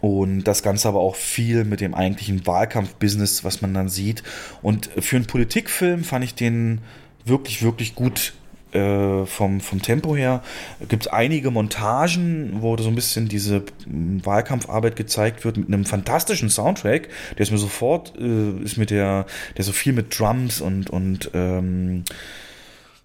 [0.00, 4.22] Und das Ganze aber auch viel mit dem eigentlichen Wahlkampf-Business, was man dann sieht.
[4.62, 6.80] Und für einen Politikfilm fand ich den
[7.24, 8.32] wirklich, wirklich gut
[8.72, 10.42] äh, vom, vom Tempo her.
[10.88, 15.84] Gibt es einige Montagen, wo so ein bisschen diese m, Wahlkampfarbeit gezeigt wird mit einem
[15.84, 17.08] fantastischen Soundtrack.
[17.32, 19.26] Der ist mir sofort, äh, ist mit der,
[19.56, 22.04] der so viel mit Drums und, und ähm,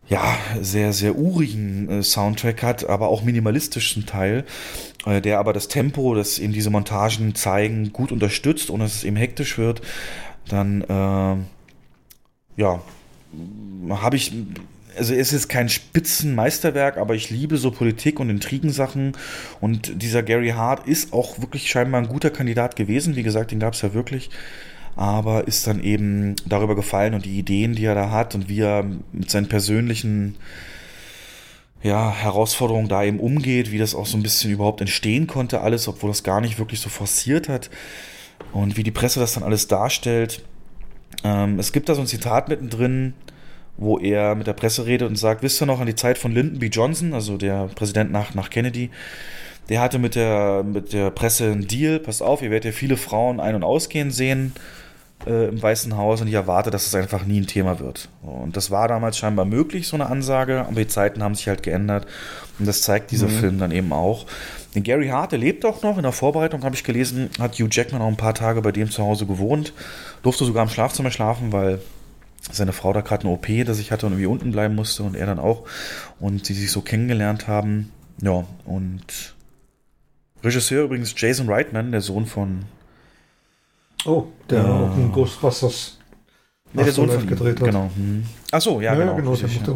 [0.07, 4.45] ja, sehr, sehr urigen äh, Soundtrack hat, aber auch minimalistisch zum Teil,
[5.05, 9.03] äh, der aber das Tempo, das eben diese Montagen zeigen, gut unterstützt, ohne dass es
[9.03, 9.81] eben hektisch wird.
[10.47, 12.81] Dann, äh, ja,
[13.89, 14.31] habe ich,
[14.97, 19.13] also es ist kein Spitzenmeisterwerk, aber ich liebe so Politik und Intrigensachen
[19.61, 23.15] und dieser Gary Hart ist auch wirklich scheinbar ein guter Kandidat gewesen.
[23.15, 24.29] Wie gesagt, den gab es ja wirklich
[24.95, 28.61] aber ist dann eben darüber gefallen und die Ideen, die er da hat und wie
[28.61, 30.35] er mit seinen persönlichen
[31.83, 35.87] ja, Herausforderungen da eben umgeht, wie das auch so ein bisschen überhaupt entstehen konnte, alles,
[35.87, 37.69] obwohl das gar nicht wirklich so forciert hat
[38.53, 40.43] und wie die Presse das dann alles darstellt.
[41.23, 43.13] Ähm, es gibt da so ein Zitat mittendrin,
[43.77, 46.31] wo er mit der Presse redet und sagt, wisst ihr noch an die Zeit von
[46.31, 46.67] Lyndon B.
[46.67, 48.89] Johnson, also der Präsident nach, nach Kennedy,
[49.69, 52.97] der hatte mit der, mit der Presse einen Deal, passt auf, ihr werdet ja viele
[52.97, 54.53] Frauen ein- und ausgehen sehen,
[55.25, 58.09] äh, im Weißen Haus und ich erwarte, dass es einfach nie ein Thema wird.
[58.21, 61.63] Und das war damals scheinbar möglich, so eine Ansage, aber die Zeiten haben sich halt
[61.63, 62.05] geändert.
[62.59, 63.31] Und das zeigt dieser mhm.
[63.31, 64.25] Film dann eben auch.
[64.75, 65.97] Den Gary Hart, der lebt auch noch.
[65.97, 68.91] In der Vorbereitung habe ich gelesen, hat Hugh Jackman auch ein paar Tage bei dem
[68.91, 69.73] zu Hause gewohnt.
[70.21, 71.79] Durfte sogar im Schlafzimmer schlafen, weil
[72.51, 75.15] seine Frau da gerade eine OP, dass ich hatte und irgendwie unten bleiben musste und
[75.15, 75.65] er dann auch.
[76.19, 77.91] Und sie sich so kennengelernt haben.
[78.21, 79.35] Ja, und
[80.43, 82.65] Regisseur übrigens Jason Reitman, der Sohn von
[84.05, 84.65] Oh, der ja.
[84.65, 85.97] auch in Ghostbusters
[86.73, 87.65] nee, der Sohn von gedreht hat.
[87.65, 87.89] Genau.
[87.95, 88.23] Hm.
[88.51, 89.15] Ach so, ja, ja genau.
[89.15, 89.75] genau richtig, ja.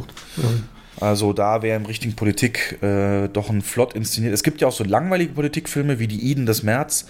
[1.02, 4.34] Also da wäre im richtigen Politik äh, doch ein flott inszeniert.
[4.34, 7.08] Es gibt ja auch so langweilige Politikfilme wie die Eden des März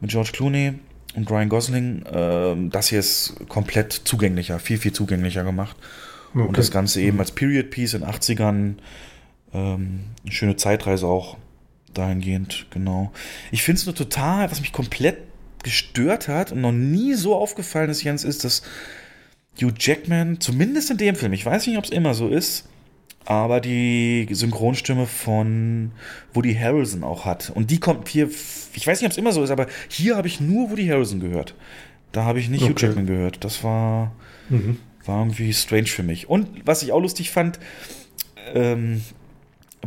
[0.00, 0.74] mit George Clooney
[1.14, 2.04] und Ryan Gosling.
[2.12, 5.76] Ähm, das hier ist komplett zugänglicher, viel, viel zugänglicher gemacht.
[6.34, 6.46] Okay.
[6.46, 8.74] Und das Ganze eben als Period Piece in 80ern.
[9.52, 11.36] Ähm, eine schöne Zeitreise auch
[11.94, 13.12] dahingehend, genau.
[13.50, 15.18] Ich finde es nur total, was mich komplett
[15.62, 18.62] gestört hat und noch nie so aufgefallen ist, Jens, ist, dass
[19.60, 22.68] Hugh Jackman, zumindest in dem Film, ich weiß nicht, ob es immer so ist,
[23.24, 25.92] aber die Synchronstimme von
[26.32, 27.50] Woody Harrelson auch hat.
[27.54, 28.28] Und die kommt hier,
[28.74, 31.20] ich weiß nicht, ob es immer so ist, aber hier habe ich nur Woody Harrelson
[31.20, 31.54] gehört.
[32.12, 32.72] Da habe ich nicht okay.
[32.72, 33.44] Hugh Jackman gehört.
[33.44, 34.12] Das war,
[34.48, 34.78] mhm.
[35.04, 36.28] war irgendwie strange für mich.
[36.28, 37.58] Und was ich auch lustig fand,
[38.54, 39.02] ähm,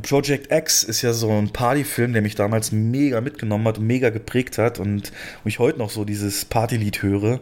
[0.01, 4.09] Project X ist ja so ein Partyfilm, der mich damals mega mitgenommen hat und mega
[4.09, 5.11] geprägt hat und
[5.43, 7.39] wo ich heute noch so dieses Partylied höre.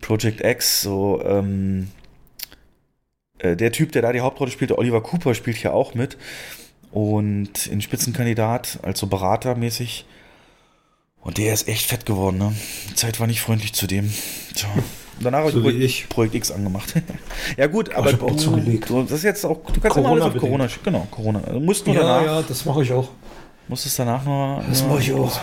[0.00, 1.88] Project X, so, ähm,
[3.38, 6.16] äh, der Typ, der da die Hauptrolle spielt, der Oliver Cooper, spielt hier auch mit.
[6.90, 10.06] Und in Spitzenkandidat, also Beratermäßig.
[11.20, 12.54] Und der ist echt fett geworden, ne?
[12.90, 14.12] Die Zeit war nicht freundlich zu dem.
[14.54, 14.68] Tja.
[15.20, 16.94] Danach habe so ich, ich Projekt X angemacht.
[17.56, 18.88] ja gut, aber du, zugelegt.
[18.88, 21.40] du, das ist jetzt auch, du kannst Corona immer alles auf Corona, genau, Corona.
[21.40, 22.24] Du musst nur ja, danach.
[22.24, 23.08] Ja, das mache ich auch.
[23.66, 24.62] Musst es danach noch.
[24.68, 25.40] Das mache ich auch.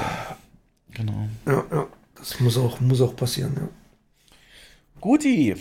[0.92, 1.28] Genau.
[1.46, 3.68] Ja, ja, das muss auch, muss auch passieren, ja.
[5.02, 5.56] Guti.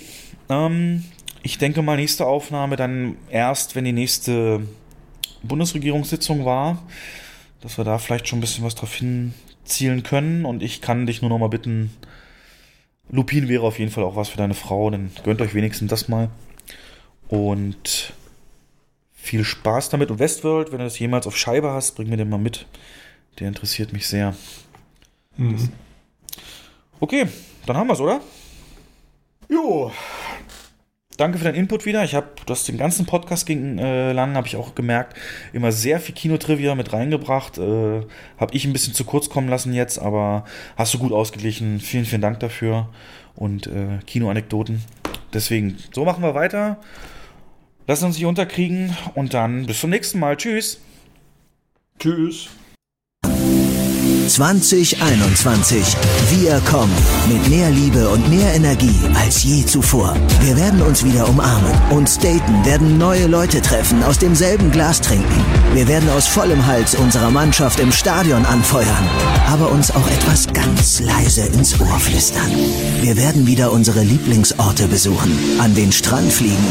[0.48, 1.04] Ähm,
[1.44, 4.66] ich denke mal, nächste Aufnahme dann erst, wenn die nächste
[5.42, 6.82] Bundesregierungssitzung war,
[7.60, 10.46] dass wir da vielleicht schon ein bisschen was drauf hinzielen können.
[10.46, 11.94] Und ich kann dich nur noch mal bitten,
[13.10, 16.08] Lupin wäre auf jeden Fall auch was für deine Frau, dann gönnt euch wenigstens das
[16.08, 16.30] mal.
[17.28, 18.14] Und
[19.12, 20.10] viel Spaß damit.
[20.10, 22.66] Und Westworld, wenn du das jemals auf Scheibe hast, bring mir den mal mit.
[23.38, 24.34] Der interessiert mich sehr.
[25.36, 25.68] Mhm.
[27.00, 27.28] Okay,
[27.66, 28.22] dann haben wir es, oder?
[29.50, 29.92] Jo,
[31.16, 32.02] Danke für deinen Input wieder.
[32.02, 35.16] Ich habe, das den ganzen Podcast ging äh, lang, habe ich auch gemerkt,
[35.52, 37.56] immer sehr viel Kinotrivia mit reingebracht.
[37.58, 38.02] Äh,
[38.36, 40.44] habe ich ein bisschen zu kurz kommen lassen jetzt, aber
[40.76, 41.78] hast du gut ausgeglichen.
[41.78, 42.88] Vielen, vielen Dank dafür
[43.36, 44.82] und äh, Kinoanekdoten.
[45.32, 46.78] Deswegen, so machen wir weiter.
[47.86, 50.36] Lassen uns nicht unterkriegen und dann bis zum nächsten Mal.
[50.36, 50.80] Tschüss.
[51.98, 52.48] Tschüss.
[54.28, 55.96] 2021.
[56.30, 56.94] Wir kommen
[57.28, 60.16] mit mehr Liebe und mehr Energie als je zuvor.
[60.40, 61.72] Wir werden uns wieder umarmen.
[61.90, 65.44] Uns daten, werden neue Leute treffen, aus demselben Glas trinken.
[65.74, 69.08] Wir werden aus vollem Hals unserer Mannschaft im Stadion anfeuern,
[69.48, 72.50] aber uns auch etwas ganz leise ins Ohr flüstern.
[73.00, 76.66] Wir werden wieder unsere Lieblingsorte besuchen, an den Strand fliegen.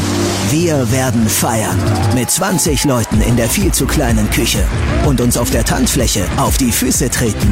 [0.50, 1.78] Wir werden feiern.
[2.14, 4.64] Mit 20 Leuten in der viel zu kleinen Küche
[5.06, 7.43] und uns auf der Tanzfläche auf die Füße treten.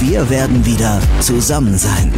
[0.00, 2.12] Wir werden wieder zusammen sein.